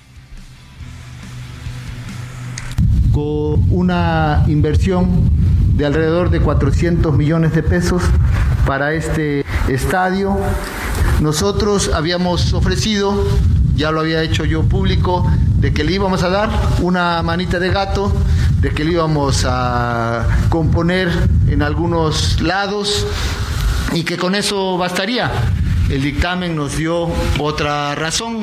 [3.17, 5.31] Una inversión
[5.75, 8.03] de alrededor de 400 millones de pesos
[8.67, 10.37] para este estadio.
[11.21, 13.27] Nosotros habíamos ofrecido,
[13.75, 16.51] ya lo había hecho yo público, de que le íbamos a dar
[16.83, 18.13] una manita de gato,
[18.61, 21.11] de que le íbamos a componer
[21.49, 23.07] en algunos lados
[23.93, 25.31] y que con eso bastaría.
[25.89, 28.41] El dictamen nos dio otra razón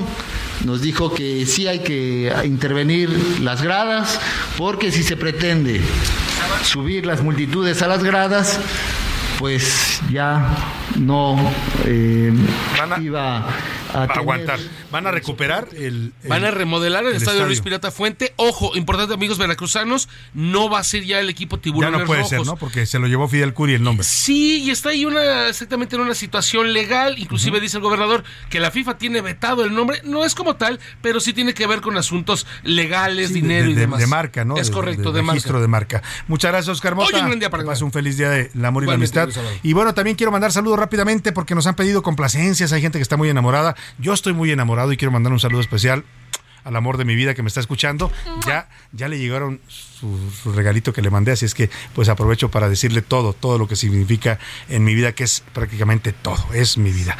[0.63, 3.09] nos dijo que sí hay que intervenir
[3.41, 4.19] las gradas,
[4.57, 5.81] porque si se pretende
[6.63, 8.59] subir las multitudes a las gradas,
[9.39, 10.55] pues ya
[10.97, 11.35] no
[11.85, 12.31] eh,
[13.01, 14.59] iba a, a tener- aguantar.
[14.93, 16.13] Van a recuperar el.
[16.23, 17.63] el- Van a remodelar el, el estadio, Luis estadio.
[17.79, 18.33] Pirata Fuente.
[18.37, 22.19] Ojo, importante amigos veracruzanos, no va a ser ya el equipo Ya tiburones no puede
[22.21, 22.29] rojos.
[22.29, 22.55] ser, ¿no?
[22.55, 24.05] Porque se lo llevó Fidel Curi el nombre.
[24.05, 27.17] Sí, y está ahí una, exactamente en una situación legal.
[27.17, 30.01] Inclusive dice el gobernador que la FIFA tiene vetado el nombre.
[30.05, 33.71] No es como tal, pero sí tiene que ver con asuntos legales, Sí, dinero de,
[33.71, 33.99] y de- demás.
[33.99, 34.57] de marca, ¿no?
[34.57, 35.61] Es De- correcto, de, registro marca.
[35.61, 36.03] de marca.
[36.27, 37.09] Muchas gracias, Oscar Mota.
[37.15, 39.29] Hoy un gran día para pase un feliz día de la amor y la amistad.
[39.63, 42.71] Y bueno, también quiero mandar saludos rápidamente porque nos han pedido complacencias.
[42.73, 43.75] Hay gente que está muy enamorada.
[43.97, 46.03] Yo estoy muy enamorado y quiero mandar un saludo especial
[46.63, 48.11] al amor de mi vida que me está escuchando.
[48.45, 49.61] Ya, ya le llegaron
[50.41, 53.67] su, regalito que le mandé, así es que pues aprovecho para decirle todo, todo lo
[53.67, 54.39] que significa
[54.69, 57.17] en mi vida, que es prácticamente todo, es mi vida.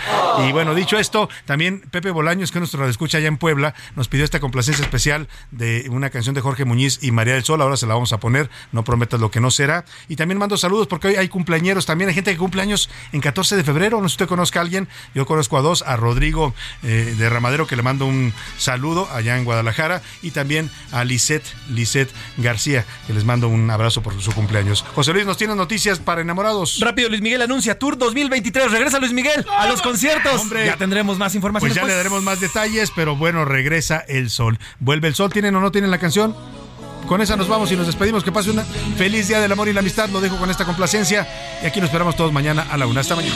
[0.48, 4.08] Y bueno, dicho esto, también Pepe Bolaños, que es nuestro escucha allá en Puebla, nos
[4.08, 7.78] pidió esta complacencia especial de una canción de Jorge Muñiz y María del Sol, ahora
[7.78, 9.86] se la vamos a poner, no prometas lo que no será.
[10.08, 13.22] Y también mando saludos porque hoy hay cumpleaños, también hay gente que cumple años en
[13.22, 15.96] 14 de febrero, no sé si usted conozca a alguien, yo conozco a dos, a
[15.96, 16.54] Rodrigo
[16.84, 21.46] eh, de Ramadero, que le mando un saludo allá en Guadalajara, y también a Lisette,
[21.70, 22.73] Lisette García,
[23.08, 24.84] que les mando un abrazo por su cumpleaños.
[24.96, 26.80] José Luis, ¿nos tiene noticias para enamorados?
[26.80, 28.72] Rápido, Luis Miguel anuncia Tour 2023.
[28.72, 30.42] Regresa Luis Miguel a los conciertos.
[30.42, 30.66] Hombre.
[30.66, 31.70] ya tendremos más información.
[31.70, 34.58] Pues ya le daremos más detalles, pero bueno, regresa el sol.
[34.80, 35.32] ¿Vuelve el sol?
[35.32, 36.36] ¿Tienen o no tienen la canción?
[37.08, 38.24] Con esa nos vamos y nos despedimos.
[38.24, 38.62] Que pase un
[38.98, 40.10] feliz día del amor y la amistad.
[40.10, 41.28] Lo dejo con esta complacencia.
[41.62, 43.02] Y aquí nos esperamos todos mañana a la una.
[43.02, 43.36] Hasta mañana.